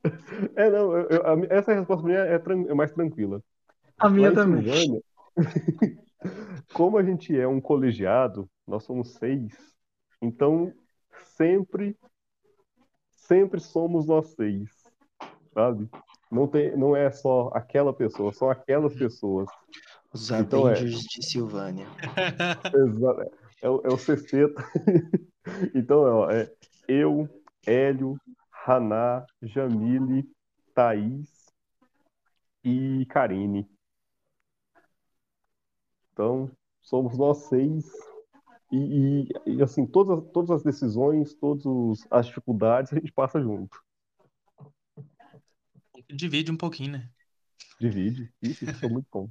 É, 0.57 0.71
não, 0.71 0.97
eu- 0.97 1.09
eu- 1.09 1.27
a 1.27 1.55
essa 1.55 1.75
resposta 1.75 2.07
minha 2.07 2.21
é, 2.21 2.39
tran- 2.39 2.65
é 2.69 2.73
mais 2.75 2.91
tranquila. 2.93 3.43
A 3.99 4.09
minha 4.09 4.33
também. 4.33 4.65
Silvânia, 4.65 5.03
como 6.73 6.97
a 6.97 7.03
gente 7.03 7.37
é 7.37 7.47
um 7.47 7.61
colegiado, 7.61 8.49
nós 8.67 8.85
somos 8.85 9.11
seis, 9.15 9.53
então 10.23 10.73
sempre, 11.41 11.97
sempre 13.13 13.61
somos 13.61 14.07
nós 14.07 14.27
seis, 14.35 14.69
sabe? 15.55 15.89
Não 16.31 16.47
tem, 16.47 16.77
não 16.77 16.95
é 16.95 17.11
só 17.11 17.51
aquela 17.55 17.95
pessoa, 17.95 18.31
são 18.31 18.51
aquelas 18.51 18.95
pessoas. 18.95 19.49
Os 20.13 20.31
Então 20.31 20.69
é. 20.69 20.73
Avengers 20.73 21.01
de 21.05 21.25
Silvânia. 21.25 21.87
Exa- 22.77 23.31
É, 23.63 23.69
o- 23.71 23.81
é 23.85 23.89
o 23.89 23.97
sexteto. 23.97 24.55
Então, 25.75 26.01
ó, 26.03 26.31
é 26.31 26.53
eu, 26.87 27.27
Hélio, 27.67 28.17
Haná, 28.67 29.25
Jamile, 29.43 30.31
Thaís 30.75 31.47
e 32.63 33.07
Karine. 33.07 33.67
Então, 36.13 36.51
somos 36.83 37.17
nós 37.17 37.39
seis. 37.49 37.91
E, 38.73 38.77
e- 38.77 39.29
e, 39.57 39.63
assim, 39.63 39.85
todas, 39.87 40.25
todas 40.33 40.51
as 40.51 40.63
decisões, 40.63 41.35
todas 41.35 42.07
as 42.11 42.27
dificuldades, 42.27 42.93
a 42.93 42.97
gente 42.97 43.13
passa 43.13 43.41
junto. 43.41 43.79
Divide 46.09 46.51
um 46.51 46.57
pouquinho, 46.57 46.93
né? 46.93 47.09
Divide. 47.81 48.33
Isso, 48.43 48.65
isso 48.65 48.85
é 48.85 48.89
muito 48.89 49.07
bom. 49.13 49.29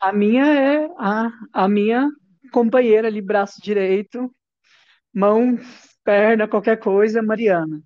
A 0.00 0.12
minha 0.12 0.44
é 0.44 0.86
a, 0.98 1.30
a 1.52 1.68
minha 1.68 2.08
companheira 2.52 3.08
ali, 3.08 3.22
braço 3.22 3.60
direito, 3.62 4.34
mão, 5.14 5.58
perna, 6.04 6.48
qualquer 6.48 6.78
coisa, 6.78 7.22
Mariana. 7.22 7.80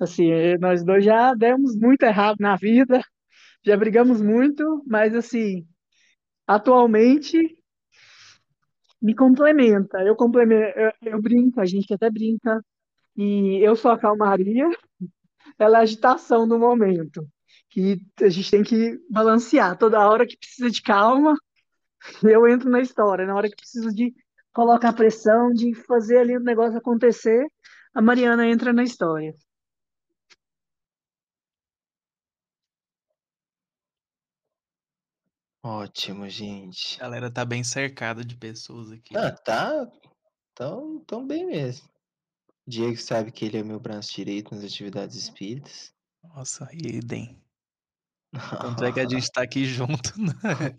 Assim, 0.00 0.30
eh, 0.30 0.58
nós 0.58 0.84
dois 0.84 1.04
já 1.04 1.34
demos 1.34 1.76
muito 1.76 2.02
errado 2.02 2.36
na 2.40 2.56
vida, 2.56 3.00
já 3.64 3.76
brigamos 3.76 4.20
muito, 4.20 4.84
mas 4.86 5.14
assim, 5.14 5.66
atualmente 6.46 7.38
me 9.00 9.14
complementa. 9.14 9.98
Eu 10.02 10.16
complemento, 10.16 10.78
eu, 10.78 10.92
eu 11.02 11.22
brinco, 11.22 11.60
a 11.60 11.66
gente 11.66 11.92
até 11.92 12.10
brinca, 12.10 12.64
e 13.16 13.58
eu 13.64 13.76
sou 13.76 13.90
a 13.90 13.98
calmaria, 13.98 14.68
ela 15.58 15.78
é 15.78 15.80
a 15.80 15.82
agitação 15.82 16.46
do 16.46 16.58
momento. 16.58 17.26
Que 17.70 18.00
a 18.22 18.28
gente 18.28 18.50
tem 18.50 18.62
que 18.62 18.98
balancear. 19.10 19.76
Toda 19.78 20.08
hora 20.08 20.26
que 20.26 20.36
precisa 20.36 20.70
de 20.70 20.82
calma, 20.82 21.34
eu 22.24 22.48
entro 22.48 22.70
na 22.70 22.80
história. 22.80 23.26
Na 23.26 23.34
hora 23.34 23.48
que 23.48 23.56
preciso 23.56 23.94
de 23.94 24.14
colocar 24.52 24.92
pressão, 24.92 25.52
de 25.52 25.74
fazer 25.74 26.18
ali 26.18 26.36
o 26.36 26.40
negócio 26.40 26.78
acontecer, 26.78 27.46
a 27.94 28.00
Mariana 28.00 28.46
entra 28.48 28.72
na 28.72 28.82
história. 28.82 29.34
Ótimo, 35.66 36.22
A 36.24 36.28
gente. 36.28 36.96
galera 36.98 37.28
tá 37.28 37.44
bem 37.44 37.64
cercada 37.64 38.24
de 38.24 38.36
pessoas 38.36 38.92
aqui. 38.92 39.16
Ah, 39.16 39.32
tá. 39.32 39.90
Tão, 40.54 41.00
tão 41.00 41.26
bem 41.26 41.44
mesmo. 41.44 41.88
Diego 42.68 42.96
sabe 42.96 43.32
que 43.32 43.44
ele 43.44 43.58
é 43.58 43.62
meu 43.64 43.80
braço 43.80 44.14
direito 44.14 44.54
nas 44.54 44.62
atividades 44.64 45.16
espíritas. 45.16 45.92
Nossa, 46.22 46.68
idem. 46.72 47.42
Tanto 48.60 48.84
é 48.84 48.92
que 48.92 49.00
a 49.00 49.08
gente 49.08 49.28
tá 49.32 49.42
aqui 49.42 49.64
junto. 49.64 50.12
né? 50.20 50.32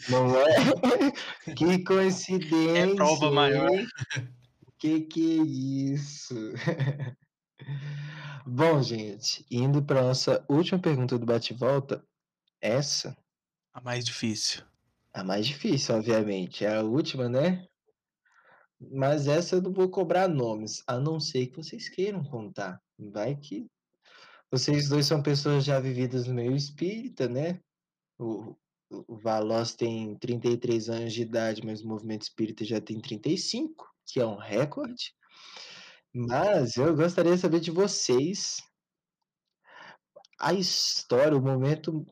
Não 0.09 0.35
é? 0.37 0.45
Que 1.55 1.83
coincidência, 1.83 2.91
É 2.93 2.95
prova 2.95 3.29
maior. 3.31 3.69
Que 4.79 5.01
que 5.01 5.39
é 5.39 5.43
isso? 5.43 6.35
Bom, 8.45 8.81
gente, 8.81 9.45
indo 9.51 9.83
para 9.83 10.01
nossa 10.03 10.45
última 10.47 10.79
pergunta 10.79 11.17
do 11.17 11.25
bate-volta, 11.25 12.05
essa, 12.61 13.17
A 13.73 13.81
mais 13.81 14.05
difícil. 14.05 14.63
A 15.17 15.23
mais 15.23 15.47
difícil, 15.47 15.95
obviamente, 15.95 16.63
é 16.63 16.75
a 16.75 16.83
última, 16.83 17.27
né? 17.27 17.67
Mas 18.79 19.27
essa 19.27 19.55
eu 19.55 19.61
não 19.63 19.73
vou 19.73 19.89
cobrar 19.89 20.27
nomes, 20.27 20.83
a 20.85 20.99
não 20.99 21.19
ser 21.19 21.47
que 21.47 21.57
vocês 21.57 21.89
queiram 21.89 22.23
contar. 22.23 22.79
Vai 22.99 23.35
que 23.35 23.65
vocês 24.51 24.87
dois 24.87 25.07
são 25.07 25.23
pessoas 25.23 25.65
já 25.65 25.79
vividas 25.79 26.27
no 26.27 26.35
meio 26.35 26.55
espírita, 26.55 27.27
né? 27.27 27.59
O, 28.19 28.55
o 28.91 29.19
tem 29.75 30.15
33 30.19 30.87
anos 30.89 31.13
de 31.13 31.23
idade, 31.23 31.65
mas 31.65 31.81
o 31.81 31.87
movimento 31.87 32.21
espírita 32.21 32.63
já 32.63 32.79
tem 32.79 33.01
35, 33.01 33.91
que 34.05 34.19
é 34.19 34.25
um 34.25 34.37
recorde. 34.37 35.15
Mas 36.13 36.77
eu 36.77 36.95
gostaria 36.95 37.33
de 37.33 37.41
saber 37.41 37.59
de 37.59 37.71
vocês 37.71 38.57
a 40.39 40.53
história, 40.53 41.35
o 41.35 41.41
momento 41.41 42.05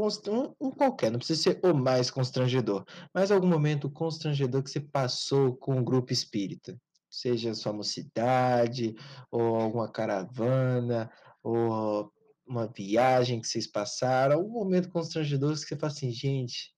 um, 0.00 0.54
um 0.60 0.70
qualquer, 0.70 1.10
não 1.10 1.18
precisa 1.18 1.42
ser 1.42 1.60
o 1.62 1.74
mais 1.74 2.10
constrangedor, 2.10 2.84
mas 3.14 3.30
algum 3.30 3.46
momento 3.46 3.90
constrangedor 3.90 4.62
que 4.62 4.70
você 4.70 4.80
passou 4.80 5.54
com 5.56 5.78
o 5.78 5.84
grupo 5.84 6.12
espírita, 6.12 6.78
seja 7.10 7.54
sua 7.54 7.72
mocidade, 7.72 8.94
ou 9.30 9.56
alguma 9.56 9.90
caravana, 9.90 11.10
ou 11.42 12.10
uma 12.46 12.66
viagem 12.66 13.40
que 13.40 13.46
vocês 13.46 13.66
passaram, 13.66 14.36
algum 14.36 14.52
momento 14.52 14.90
constrangedor 14.90 15.52
que 15.52 15.60
você 15.60 15.76
fala 15.76 15.92
assim, 15.92 16.10
gente, 16.10 16.72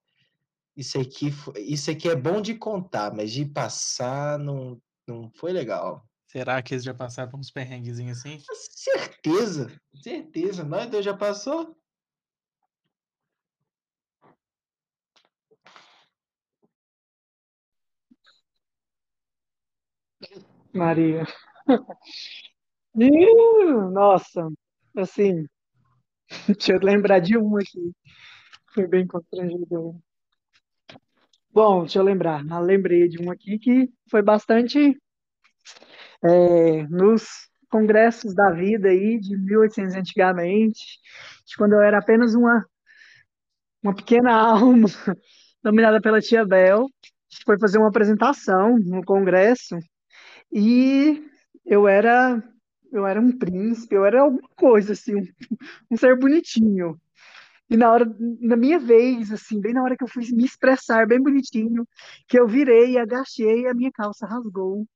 isso 0.77 0.99
aqui, 1.01 1.33
isso 1.57 1.91
aqui 1.91 2.09
é 2.09 2.17
bom 2.17 2.41
de 2.41 2.55
contar, 2.55 3.15
mas 3.15 3.31
de 3.31 3.45
passar 3.45 4.39
não, 4.39 4.81
não 5.07 5.31
foi 5.37 5.53
legal. 5.53 6.05
Será 6.27 6.61
que 6.61 6.75
eles 6.75 6.83
já 6.83 6.93
passaram 6.93 7.31
por 7.31 7.39
uns 7.39 7.51
perrenguezinhos 7.51 8.19
assim? 8.19 8.41
Certeza, 8.73 9.71
certeza. 10.03 10.65
Nós 10.65 10.91
dois 10.91 11.05
já 11.05 11.15
passou? 11.15 11.77
Maria. 20.75 21.25
Ih, 22.97 23.91
nossa, 23.93 24.49
assim, 24.97 25.47
deixa 26.49 26.73
eu 26.73 26.81
lembrar 26.81 27.21
de 27.21 27.37
uma 27.37 27.61
aqui. 27.61 27.93
Foi 28.75 28.87
bem 28.87 29.07
constrangedor. 29.07 29.97
Bom, 31.53 31.83
deixa 31.83 31.99
eu 32.01 32.03
lembrar. 32.03 32.45
Ah, 32.51 32.59
lembrei 32.59 33.09
de 33.09 33.19
uma 33.19 33.35
aqui 33.35 33.59
que 33.59 33.89
foi 34.11 34.23
bastante 34.23 34.97
é, 36.25 36.83
nos 36.89 37.49
congressos 37.69 38.35
da 38.35 38.51
vida 38.51 38.89
aí, 38.89 39.19
de 39.21 39.37
1800 39.37 39.95
antigamente, 39.95 40.99
de 41.47 41.57
quando 41.57 41.75
eu 41.75 41.81
era 41.81 41.99
apenas 41.99 42.35
uma, 42.35 42.65
uma 43.83 43.95
pequena 43.95 44.33
alma, 44.35 44.89
dominada 45.63 46.01
pela 46.01 46.21
tia 46.21 46.45
Bel. 46.45 46.89
Foi 47.45 47.59
fazer 47.59 47.79
uma 47.79 47.89
apresentação 47.89 48.79
no 48.79 49.05
congresso 49.05 49.77
e 50.55 51.29
eu 51.67 51.89
era 51.89 52.43
eu 52.93 53.05
era 53.05 53.21
um 53.21 53.37
príncipe, 53.37 53.97
eu 53.97 54.05
era 54.05 54.23
alguma 54.23 54.49
coisa 54.57 54.93
assim, 54.93 55.17
um, 55.17 55.27
um 55.91 55.97
ser 55.97 56.17
bonitinho. 56.17 56.99
E 57.69 57.77
na 57.77 57.91
hora, 57.91 58.07
na 58.41 58.57
minha 58.57 58.79
vez, 58.79 59.33
assim, 59.33 59.61
bem 59.61 59.73
na 59.73 59.83
hora 59.83 59.97
que 59.97 60.05
eu 60.05 60.09
fui 60.09 60.25
me 60.31 60.45
expressar 60.45 61.05
bem 61.07 61.21
bonitinho, 61.21 61.89
que 62.29 62.39
eu 62.39 62.47
virei, 62.47 62.97
agachei 62.97 63.63
e 63.63 63.67
a 63.67 63.75
minha 63.75 63.91
calça 63.91 64.27
rasgou 64.27 64.87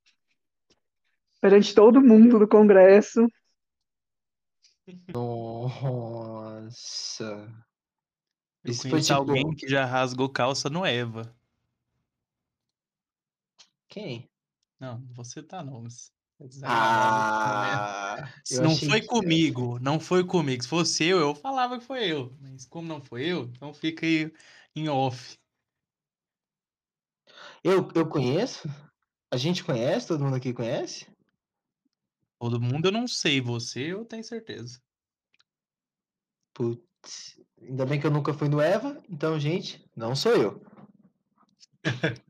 perante 1.41 1.75
todo 1.75 2.01
mundo 2.01 2.39
do 2.39 2.47
congresso. 2.47 3.27
Nossa. 5.13 6.05
Eu 8.63 8.71
Isso 8.71 8.89
foi 8.89 9.01
tipo. 9.01 9.15
alguém 9.15 9.51
que 9.57 9.67
já 9.69 9.85
rasgou 9.85 10.29
calça 10.29 10.71
no 10.71 10.85
Eva. 10.85 11.35
Quem? 13.89 14.31
Não, 14.81 15.05
você 15.13 15.43
tá 15.43 15.63
nomes. 15.63 16.13
É 16.41 16.45
né? 16.45 16.51
Ah, 16.63 18.33
não 18.63 18.77
foi 18.77 19.03
comigo, 19.03 19.79
não 19.81 19.99
foi 19.99 20.25
comigo. 20.25 20.63
Se 20.63 20.69
fosse 20.69 21.05
eu, 21.05 21.19
eu 21.19 21.35
falava 21.35 21.79
que 21.79 21.85
foi 21.85 22.05
eu. 22.05 22.33
Mas 22.41 22.65
como 22.65 22.87
não 22.87 23.01
foi 23.01 23.27
eu, 23.27 23.45
então 23.45 23.75
fica 23.75 24.07
aí 24.07 24.33
em 24.75 24.89
off. 24.89 25.37
eu, 27.65 27.89
eu 27.95 28.09
conheço? 28.09 28.69
A 29.33 29.37
gente 29.37 29.65
conhece? 29.65 30.07
Todo 30.07 30.25
mundo 30.25 30.37
aqui 30.37 30.53
conhece? 30.53 31.07
Todo 32.39 32.61
mundo 32.61 32.87
eu 32.87 32.93
não 32.93 33.09
sei, 33.09 33.41
você 33.41 33.93
eu 33.93 34.05
tenho 34.05 34.23
certeza. 34.23 34.81
Putz, 36.55 37.41
ainda 37.61 37.85
bem 37.85 38.01
que 38.01 38.07
eu 38.07 38.13
nunca 38.13 38.33
fui 38.33 38.49
no 38.49 38.61
Eva, 38.61 39.03
então, 39.09 39.39
gente, 39.41 39.85
não 39.95 40.15
sou 40.15 40.37
eu. 40.37 40.63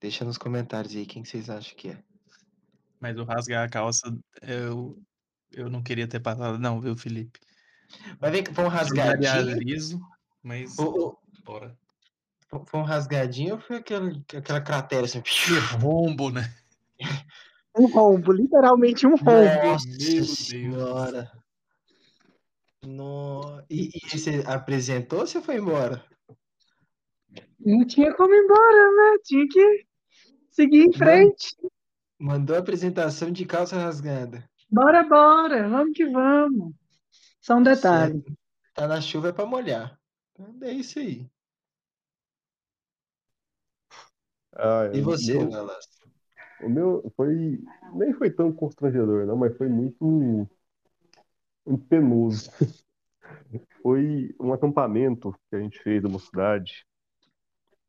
Deixa 0.00 0.24
nos 0.24 0.38
comentários 0.38 0.94
aí 0.94 1.04
quem 1.04 1.22
que 1.22 1.28
vocês 1.28 1.50
acham 1.50 1.76
que 1.76 1.88
é. 1.88 2.02
Mas 3.00 3.16
o 3.16 3.24
rasgar 3.24 3.64
a 3.64 3.68
calça, 3.68 4.16
eu, 4.42 5.00
eu 5.52 5.68
não 5.68 5.82
queria 5.82 6.06
ter 6.06 6.20
passado, 6.20 6.58
não, 6.58 6.80
viu, 6.80 6.96
Felipe? 6.96 7.40
Mas 8.20 8.32
vem, 8.32 8.44
foi 8.44 8.64
um 8.64 8.68
rasgadinho? 8.68 9.58
liso, 9.58 10.00
mas 10.42 10.78
Ou, 10.78 10.98
ou- 10.98 11.18
bora. 11.44 11.76
foi 12.66 12.80
um 12.80 12.84
rasgadinho 12.84 13.54
ou 13.54 13.60
foi 13.60 13.76
aquele, 13.76 14.24
aquela 14.36 14.60
cratera 14.60 15.04
assim? 15.04 15.22
Que 15.22 15.58
rombo, 15.58 16.30
né? 16.30 16.54
Um 17.76 17.86
rombo, 17.86 18.32
literalmente 18.32 19.06
um 19.06 19.16
rombo. 19.16 19.62
Nossa 19.64 19.86
Meu 19.86 19.96
Deus. 19.98 20.38
senhora. 20.38 21.32
No... 22.84 23.62
E, 23.70 23.90
e 23.94 24.18
você 24.18 24.42
apresentou 24.46 25.20
ou 25.20 25.26
você 25.26 25.40
foi 25.40 25.56
embora? 25.56 26.04
Não 27.60 27.86
tinha 27.86 28.14
como 28.14 28.34
ir 28.34 28.44
embora, 28.44 28.90
né? 28.90 29.18
Tinha 29.24 29.46
que 29.48 29.87
seguir 30.58 30.82
em 30.88 30.92
frente. 30.92 31.56
Mandou 32.18 32.56
a 32.56 32.58
apresentação 32.58 33.30
de 33.30 33.46
calça 33.46 33.76
rasgada. 33.78 34.42
Bora, 34.68 35.04
bora, 35.04 35.68
vamos 35.68 35.92
que 35.96 36.04
vamos. 36.10 36.74
Só 37.40 37.54
um 37.56 37.62
detalhe. 37.62 38.14
Certo. 38.22 38.38
Tá 38.74 38.88
na 38.88 39.00
chuva 39.00 39.28
é 39.28 39.32
pra 39.32 39.46
molhar. 39.46 39.96
Então 40.32 40.52
é 40.62 40.72
isso 40.72 40.98
aí. 40.98 41.30
Ah, 44.52 44.90
E 44.92 45.00
você, 45.00 45.34
meu- 45.38 45.48
Galas? 45.48 45.86
O 46.60 46.68
meu 46.68 47.12
foi. 47.16 47.60
Nem 47.94 48.12
foi 48.12 48.30
tão 48.30 48.52
constrangedor, 48.52 49.24
não, 49.24 49.36
mas 49.36 49.56
foi 49.56 49.68
muito, 49.68 50.48
muito 51.64 51.84
penoso. 51.86 52.50
Foi 53.82 54.34
um 54.40 54.52
acampamento 54.52 55.32
que 55.48 55.56
a 55.56 55.60
gente 55.60 55.78
fez 55.82 56.02
numa 56.02 56.18
cidade. 56.18 56.84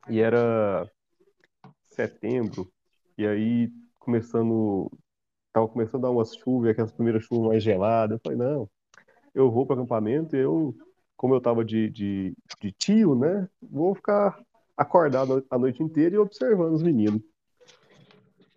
E 0.10 0.20
era 0.20 0.90
setembro. 1.90 2.72
E 3.18 3.26
aí, 3.28 3.72
começando. 3.98 4.91
Tava 5.52 5.68
começando 5.68 6.06
a 6.06 6.07
dar 6.07 6.11
umas 6.11 6.36
chuvas, 6.36 6.72
aquelas 6.72 6.91
primeiras 6.91 7.24
chuvas 7.24 7.48
mais 7.49 7.64
geladas. 7.64 8.18
Eu 8.18 8.22
falei, 8.24 8.38
não, 8.38 8.70
eu 9.34 9.52
vou 9.52 9.66
para 9.66 9.76
acampamento 9.76 10.36
e 10.36 10.40
eu, 10.40 10.76
como 11.18 11.34
eu 11.34 11.41
tava 11.41 11.66
de, 11.66 11.90
de, 11.90 12.36
de 12.61 12.72
tio, 12.72 13.16
né? 13.16 13.49
Vou 13.61 13.95
ficar 13.95 14.40
acordado 14.78 15.45
a 15.49 15.57
noite 15.57 15.82
inteira 15.84 16.16
e 16.16 16.20
observando 16.20 16.74
os 16.74 16.84
meninos. 16.84 17.22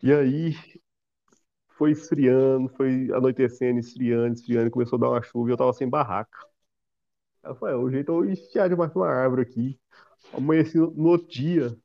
E 0.02 0.12
aí 0.12 0.54
foi 1.70 1.92
esfriando, 1.92 2.68
foi 2.68 3.10
anoitecendo, 3.12 3.78
esfriando, 3.78 4.34
esfriando, 4.34 4.70
começou 4.70 4.96
a 4.96 5.00
dar 5.00 5.10
uma 5.10 5.22
chuva 5.22 5.50
e 5.50 5.52
eu 5.52 5.56
tava 5.56 5.72
sem 5.72 5.88
barraca. 5.88 6.38
Eu 7.42 7.56
falei, 7.56 7.74
"É, 7.74 7.78
o 7.78 7.90
jeito 7.90 8.12
é 8.12 8.14
eu 8.14 8.30
enfiar 8.30 8.68
debaixo 8.68 8.92
de 8.92 8.98
uma 8.98 9.08
árvore 9.08 9.42
aqui. 9.42 9.80
Amanheci 10.32 10.78
no 10.78 11.08
outro 11.08 11.28
dia, 11.28 11.76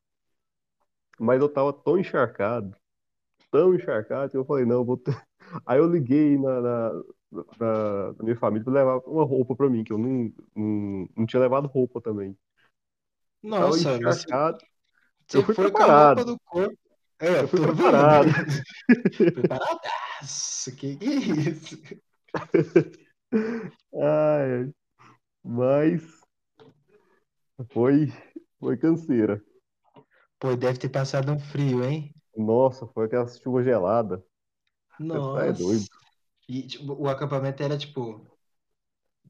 mas 1.19 1.41
eu 1.41 1.49
tava 1.49 1.73
tão 1.73 1.97
encharcado, 1.99 2.75
tão 3.51 3.75
encharcado, 3.75 4.31
que 4.31 4.37
eu 4.37 4.45
falei, 4.45 4.65
não, 4.65 4.77
eu 4.77 4.85
vou 4.85 4.97
ter... 4.97 5.15
Aí 5.65 5.79
eu 5.79 5.87
liguei 5.89 6.37
na, 6.37 6.61
na, 6.61 6.93
na- 7.59 8.13
na 8.13 8.23
minha 8.23 8.37
família 8.37 8.63
pra 8.65 8.73
levar 8.73 8.97
uma 9.07 9.23
roupa 9.25 9.55
pra 9.55 9.69
mim, 9.69 9.83
que 9.83 9.93
eu 9.93 9.97
não, 9.97 10.33
não, 10.55 11.09
não 11.17 11.25
tinha 11.25 11.41
levado 11.41 11.67
roupa 11.67 12.01
também. 12.01 12.37
Tava 13.49 13.77
Nossa, 13.77 13.97
você, 13.99 14.01
encharcado. 14.01 14.57
você 15.27 15.37
eu 15.37 15.43
fui 15.43 15.55
foi 15.55 15.65
preparado. 15.65 16.25
do 16.25 16.39
corpo. 16.45 16.77
É, 17.19 17.41
Eu 17.41 17.47
fui 17.47 17.59
preparado. 17.61 18.27
Preparadaço. 19.33 20.75
Que 20.75 20.95
que 20.97 21.09
é 21.09 21.15
isso? 21.15 21.77
Ai, 23.93 24.71
mas 25.43 26.03
foi, 27.71 28.11
foi 28.59 28.77
canseira. 28.77 29.41
Pô, 30.39 30.55
deve 30.55 30.79
ter 30.79 30.89
passado 30.89 31.31
um 31.31 31.37
frio, 31.39 31.83
hein? 31.83 32.11
Nossa, 32.37 32.87
foi 32.87 33.05
aquela 33.05 33.27
chuva 33.27 33.61
gelada. 33.63 34.23
Nossa. 34.99 35.45
é 35.45 35.53
doido. 35.53 35.87
E 36.47 36.67
tipo, 36.67 36.93
o 36.93 37.07
acampamento 37.09 37.61
era 37.63 37.77
tipo 37.77 38.25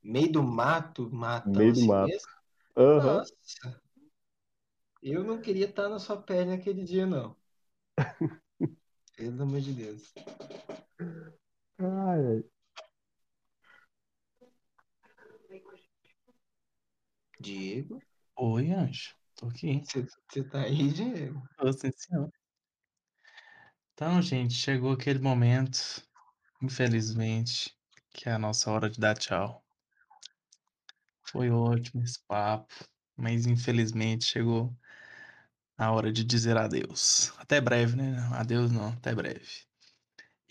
meio 0.04 0.32
do 0.32 0.44
mato, 0.44 1.10
matão 1.12 1.68
Meio 1.68 1.74
do 1.74 1.82
assim 1.82 1.88
mato. 1.88 2.14
mesmo? 2.14 2.32
Aham. 2.78 3.26
Nossa. 3.26 3.82
Eu 5.02 5.24
não 5.24 5.42
queria 5.42 5.66
estar 5.66 5.90
na 5.90 5.98
sua 6.00 6.22
pele 6.22 6.52
naquele 6.52 6.84
dia, 6.84 7.06
não. 7.08 7.36
Pelo 9.18 9.44
amor 9.44 9.60
de 9.62 9.74
Deus. 9.74 10.14
Ai, 11.80 12.20
ai. 12.32 12.44
Diego, 17.40 18.04
Oi, 18.36 18.72
anjo. 18.72 19.14
Tô 19.38 19.46
aqui. 19.46 19.84
você 19.86 20.44
tá 20.44 20.62
aí, 20.62 20.92
Diego? 20.92 21.48
Tô 21.58 21.72
sim, 21.72 21.92
senhor. 21.96 22.32
Então, 23.94 24.20
gente, 24.22 24.56
chegou 24.56 24.92
aquele 24.92 25.20
momento, 25.20 26.04
infelizmente, 26.62 27.76
que 28.12 28.28
é 28.28 28.32
a 28.32 28.40
nossa 28.40 28.72
hora 28.72 28.90
de 28.90 29.00
dar 29.00 29.16
tchau. 29.16 29.64
Foi 31.24 31.52
ótimo 31.52 32.04
esse 32.04 32.20
papo, 32.28 32.74
mas 33.16 33.46
infelizmente 33.46 34.26
chegou 34.26 34.76
a 35.78 35.92
hora 35.92 36.12
de 36.12 36.24
dizer 36.24 36.58
adeus. 36.58 37.32
Até 37.38 37.62
breve, 37.62 37.96
né? 37.96 38.18
Adeus 38.34 38.72
não, 38.72 38.90
até 38.90 39.14
breve. 39.14 39.68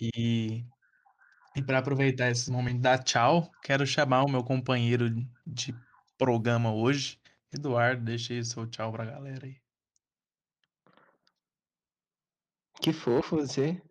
E, 0.00 0.64
e 1.56 1.62
para 1.62 1.78
aproveitar 1.78 2.30
esse 2.30 2.50
momento 2.52 2.82
dar 2.82 3.02
tchau, 3.02 3.50
quero 3.62 3.84
chamar 3.84 4.22
o 4.22 4.30
meu 4.30 4.44
companheiro 4.44 5.10
de 5.46 5.74
programa 6.16 6.72
hoje, 6.72 7.18
Eduardo. 7.56 8.04
Deixa 8.04 8.32
aí 8.32 8.40
o 8.40 8.44
seu 8.44 8.66
tchau 8.66 8.92
pra 8.92 9.04
galera 9.04 9.46
aí. 9.46 9.56
Que 12.80 12.92
fofo 12.92 13.36
você. 13.36 13.82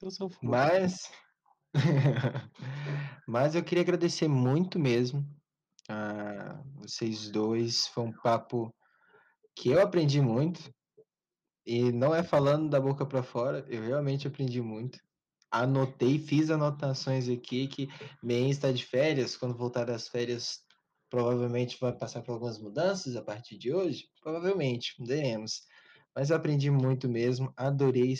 Eu 0.00 0.10
sou 0.10 0.30
fofo. 0.30 0.46
Mas. 0.46 1.10
Mas 3.26 3.54
eu 3.54 3.62
queria 3.62 3.82
agradecer 3.82 4.28
muito 4.28 4.78
mesmo 4.78 5.24
a 5.88 6.62
vocês 6.76 7.30
dois. 7.30 7.86
Foi 7.88 8.04
um 8.04 8.12
papo 8.12 8.74
que 9.54 9.70
eu 9.70 9.80
aprendi 9.80 10.20
muito. 10.20 10.72
E 11.66 11.92
não 11.92 12.14
é 12.14 12.22
falando 12.22 12.70
da 12.70 12.80
boca 12.80 13.04
para 13.04 13.22
fora, 13.22 13.64
eu 13.68 13.82
realmente 13.82 14.26
aprendi 14.26 14.60
muito. 14.62 14.98
Anotei, 15.50 16.18
fiz 16.18 16.50
anotações 16.50 17.28
aqui 17.28 17.68
que 17.68 17.88
Meia 18.22 18.48
está 18.50 18.72
de 18.72 18.84
férias. 18.84 19.36
Quando 19.36 19.56
voltar 19.56 19.84
das 19.84 20.08
férias, 20.08 20.60
provavelmente 21.10 21.76
vai 21.80 21.92
passar 21.92 22.22
por 22.22 22.32
algumas 22.32 22.58
mudanças 22.58 23.16
a 23.16 23.22
partir 23.22 23.58
de 23.58 23.72
hoje. 23.72 24.08
Provavelmente, 24.22 24.94
mudaremos. 24.98 25.62
Mas 26.14 26.30
eu 26.30 26.36
aprendi 26.36 26.70
muito 26.70 27.08
mesmo. 27.08 27.52
Adorei 27.56 28.14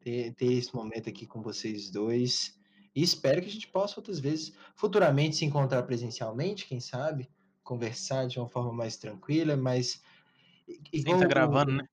ter, 0.00 0.34
ter 0.34 0.52
esse 0.52 0.74
momento 0.74 1.08
aqui 1.08 1.26
com 1.26 1.42
vocês 1.42 1.90
dois. 1.90 2.54
E 2.94 3.02
espero 3.02 3.40
que 3.40 3.48
a 3.48 3.52
gente 3.52 3.68
possa 3.68 3.98
outras 3.98 4.20
vezes, 4.20 4.52
futuramente, 4.76 5.36
se 5.36 5.44
encontrar 5.44 5.82
presencialmente, 5.82 6.66
quem 6.66 6.80
sabe, 6.80 7.28
conversar 7.64 8.26
de 8.26 8.38
uma 8.38 8.48
forma 8.48 8.72
mais 8.72 8.96
tranquila, 8.96 9.56
mas. 9.56 10.00
igual 10.92 11.18
tá 11.18 11.26
o- 11.26 11.28
gravando, 11.28 11.72
né? 11.72 11.84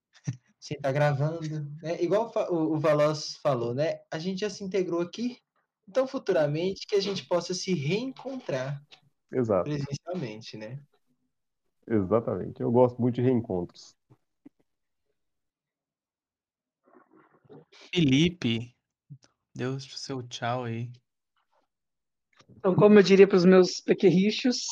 sem 0.58 0.76
estar 0.78 0.92
gravando, 0.92 1.40
né? 1.82 2.02
Igual 2.02 2.32
o, 2.50 2.74
o 2.74 2.80
Valois 2.80 3.36
falou, 3.36 3.74
né? 3.74 4.00
A 4.10 4.18
gente 4.18 4.40
já 4.40 4.48
se 4.48 4.64
integrou 4.64 5.02
aqui, 5.02 5.38
então 5.86 6.06
futuramente 6.06 6.86
que 6.86 6.94
a 6.94 7.00
gente 7.00 7.26
possa 7.26 7.52
se 7.52 7.74
reencontrar 7.74 8.82
Exato, 9.34 9.64
presencialmente, 9.64 10.56
né? 10.56 10.80
exatamente. 11.88 12.62
Eu 12.62 12.70
gosto 12.70 13.00
muito 13.00 13.16
de 13.16 13.22
reencontros. 13.22 13.96
Felipe, 17.92 18.74
deu 19.54 19.74
o 19.74 19.80
seu 19.80 20.22
tchau 20.22 20.64
aí. 20.64 20.90
Então, 22.56 22.74
como 22.74 22.98
eu 22.98 23.02
diria 23.02 23.26
para 23.26 23.36
os 23.36 23.44
meus 23.44 23.80
pequerrichos, 23.80 24.64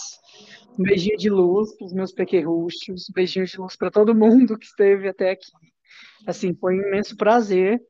um 0.78 0.82
beijinho 0.84 1.16
de 1.16 1.28
luz 1.28 1.76
para 1.76 1.86
os 1.86 1.92
meus 1.92 2.12
pequerruchos, 2.12 3.10
um 3.10 3.12
beijinho 3.12 3.46
de 3.46 3.58
luz 3.58 3.76
para 3.76 3.90
todo 3.90 4.14
mundo 4.14 4.58
que 4.58 4.66
esteve 4.66 5.08
até 5.08 5.32
aqui. 5.32 5.50
Assim, 6.26 6.54
foi 6.54 6.78
um 6.78 6.88
imenso 6.88 7.16
prazer 7.16 7.80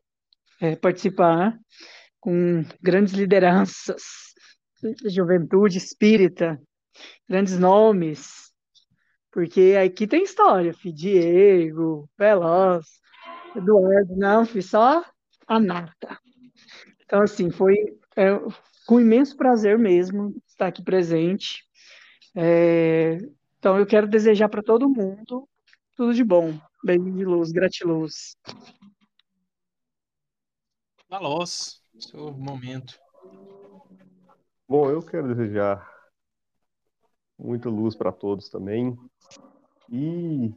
é, 0.61 0.75
participar 0.75 1.57
com 2.21 2.65
grandes 2.81 3.13
lideranças, 3.13 4.03
juventude 5.07 5.79
espírita, 5.79 6.61
grandes 7.29 7.59
nomes, 7.59 8.53
porque 9.31 9.75
aqui 9.83 10.07
tem 10.07 10.25
história, 10.25 10.75
fi, 10.75 10.93
Diego, 10.93 12.09
Veloz, 12.19 13.01
Eduardo, 13.57 14.17
não, 14.17 14.45
fi, 14.45 14.63
só 14.63 15.05
a 15.47 15.61
nata. 15.61 16.19
Então, 17.05 17.23
assim, 17.23 17.51
foi 17.51 17.75
é, 18.17 18.39
com 18.87 19.01
imenso 19.01 19.37
prazer 19.37 19.79
mesmo 19.79 20.35
estar 20.47 20.67
aqui 20.67 20.83
presente. 20.83 21.65
É, 22.35 23.19
então, 23.59 23.79
eu 23.79 23.87
quero 23.87 24.07
desejar 24.07 24.49
para 24.49 24.63
todo 24.63 24.89
mundo 24.89 25.49
tudo 25.97 26.15
de 26.15 26.25
bom. 26.25 26.59
Beijo 26.85 27.11
de 27.13 27.25
luz, 27.25 27.53
gratiluz. 27.53 28.37
Valós, 31.09 31.83
seu 31.99 32.33
momento. 32.33 33.02
Bom, 34.73 34.89
eu 34.89 35.03
quero 35.03 35.29
desejar 35.29 35.87
muita 37.39 37.69
luz 37.69 37.95
para 37.95 38.11
todos 38.11 38.49
também 38.49 38.97
e 39.91 40.51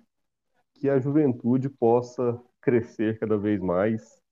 que 0.75 0.89
a 0.89 0.97
juventude 1.01 1.67
possa 1.67 2.41
crescer 2.61 3.19
cada 3.19 3.37
vez 3.37 3.59
mais 3.59 4.23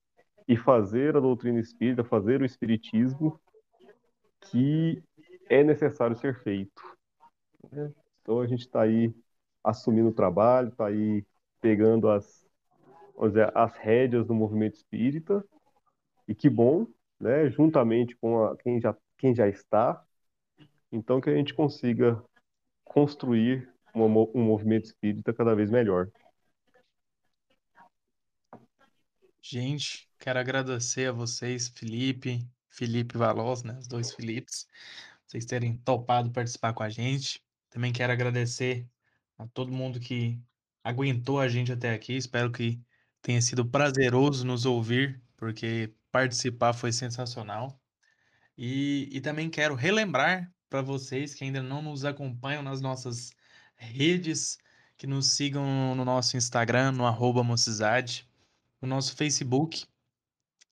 e 0.48 0.56
fazer 0.56 1.18
a 1.18 1.20
doutrina 1.20 1.60
espírita, 1.60 2.02
fazer 2.02 2.42
o 2.42 2.46
espiritismo 2.46 3.38
que 4.50 5.04
é 5.50 5.62
necessário 5.66 6.16
ser 6.16 6.42
feito. 6.42 6.82
Né? 7.70 7.92
Então 8.22 8.40
a 8.40 8.48
gente 8.48 8.62
está 8.62 8.84
aí 8.84 9.14
assumindo 9.62 10.08
o 10.08 10.16
trabalho, 10.16 10.70
está 10.70 10.88
aí 10.88 11.26
pegando 11.60 12.10
as, 12.10 12.48
dizer, 13.22 13.52
as 13.54 13.76
rédeas 13.76 14.26
do 14.26 14.34
movimento 14.34 14.76
espírita 14.76 15.44
e 16.26 16.34
que 16.34 16.50
bom, 16.50 16.88
né? 17.20 17.50
Juntamente 17.50 18.16
com 18.16 18.46
a, 18.46 18.56
quem 18.56 18.80
já 18.80 18.96
quem 19.24 19.34
já 19.34 19.48
está, 19.48 20.06
então 20.92 21.22
que 21.22 21.30
a 21.30 21.34
gente 21.34 21.54
consiga 21.54 22.22
construir 22.84 23.74
um, 23.96 24.04
um 24.04 24.44
movimento 24.44 24.84
espírita 24.84 25.34
cada 25.34 25.56
vez 25.56 25.72
melhor. 25.72 26.12
Gente, 29.42 30.10
quero 30.20 30.40
agradecer 30.40 31.08
a 31.08 31.14
vocês, 31.14 31.70
Felipe, 31.70 32.46
Felipe 32.68 33.18
Valós, 33.18 33.64
né? 33.64 33.78
Os 33.80 33.88
dois 33.88 34.14
Filipes, 34.14 34.68
vocês 35.26 35.46
terem 35.46 35.78
topado 35.78 36.30
participar 36.30 36.74
com 36.74 36.84
a 36.84 36.90
gente. 36.90 37.42
Também 37.70 37.94
quero 37.94 38.12
agradecer 38.12 38.86
a 39.38 39.48
todo 39.48 39.72
mundo 39.72 40.02
que 40.02 40.38
aguentou 40.84 41.40
a 41.40 41.48
gente 41.48 41.72
até 41.72 41.94
aqui. 41.94 42.18
Espero 42.18 42.52
que 42.52 42.78
tenha 43.22 43.42
sido 43.42 43.66
prazeroso 43.66 44.46
nos 44.46 44.66
ouvir, 44.66 45.24
porque 45.38 45.94
participar 46.12 46.74
foi 46.74 46.92
sensacional. 46.92 47.82
E, 48.58 49.10
e 49.12 49.22
também 49.22 49.50
quero 49.50 49.76
relembrar 49.76 50.52
para 50.70 50.82
vocês 50.82 51.34
que 51.34 51.44
ainda 51.44 51.62
não 51.62 51.82
nos 51.82 52.06
acompanham 52.06 52.64
nas 52.64 52.82
nossas 52.82 53.32
redes, 53.76 54.58
que 54.98 55.08
nos 55.08 55.32
sigam 55.32 55.96
no 55.96 56.06
nosso 56.06 56.38
Instagram, 56.38 56.92
no 56.92 57.06
arroba 57.06 57.44
Mocizade 57.44 58.28
no 58.84 58.90
nosso 58.90 59.16
Facebook, 59.16 59.86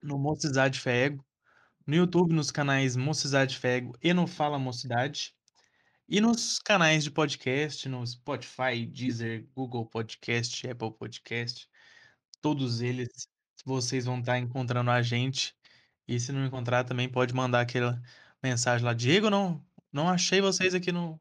no 0.03 0.19
Mocidade 0.19 0.77
Fego, 0.77 1.25
no 1.87 1.95
YouTube, 1.95 2.33
nos 2.33 2.51
canais 2.51 2.97
Mocidade 2.97 3.57
Fego 3.57 3.97
e 4.03 4.13
no 4.13 4.27
Fala 4.27 4.59
Mocidade, 4.59 5.33
e 6.09 6.19
nos 6.19 6.59
canais 6.59 7.05
de 7.05 7.09
podcast, 7.09 7.87
no 7.87 8.05
Spotify, 8.05 8.85
Deezer, 8.85 9.47
Google 9.55 9.85
Podcast, 9.85 10.69
Apple 10.69 10.91
Podcast, 10.91 11.69
todos 12.41 12.81
eles 12.81 13.07
vocês 13.63 14.03
vão 14.03 14.19
estar 14.19 14.37
encontrando 14.37 14.91
a 14.91 15.01
gente. 15.01 15.55
E 16.07 16.19
se 16.19 16.31
não 16.31 16.45
encontrar, 16.45 16.83
também 16.83 17.07
pode 17.09 17.33
mandar 17.33 17.61
aquela 17.61 18.01
mensagem 18.41 18.85
lá. 18.85 18.93
Diego, 18.93 19.29
não, 19.29 19.63
não 19.91 20.09
achei 20.09 20.41
vocês 20.41 20.73
aqui 20.73 20.91
no, 20.91 21.19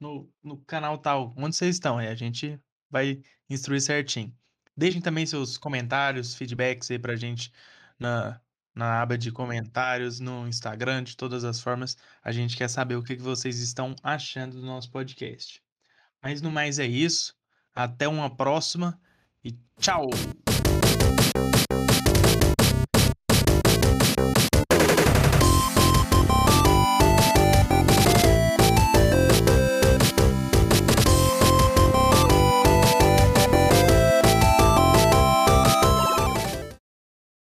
no, 0.00 0.28
no 0.42 0.58
canal 0.58 0.98
tal. 0.98 1.32
Onde 1.36 1.56
vocês 1.56 1.76
estão? 1.76 1.98
Aí 1.98 2.08
a 2.08 2.14
gente 2.14 2.60
vai 2.90 3.22
instruir 3.48 3.80
certinho. 3.80 4.34
Deixem 4.76 5.00
também 5.00 5.26
seus 5.26 5.58
comentários, 5.58 6.34
feedbacks 6.34 6.90
aí 6.90 6.98
pra 6.98 7.14
gente 7.14 7.52
na, 7.98 8.40
na 8.74 9.02
aba 9.02 9.18
de 9.18 9.30
comentários, 9.30 10.18
no 10.18 10.48
Instagram, 10.48 11.04
de 11.04 11.16
todas 11.16 11.44
as 11.44 11.60
formas. 11.60 11.96
A 12.22 12.32
gente 12.32 12.56
quer 12.56 12.68
saber 12.68 12.96
o 12.96 13.02
que 13.02 13.16
vocês 13.16 13.60
estão 13.60 13.94
achando 14.02 14.60
do 14.60 14.66
nosso 14.66 14.90
podcast. 14.90 15.62
Mas 16.22 16.40
no 16.40 16.50
mais 16.50 16.78
é 16.78 16.86
isso. 16.86 17.34
Até 17.74 18.08
uma 18.08 18.34
próxima 18.34 18.98
e 19.44 19.52
tchau! 19.78 20.08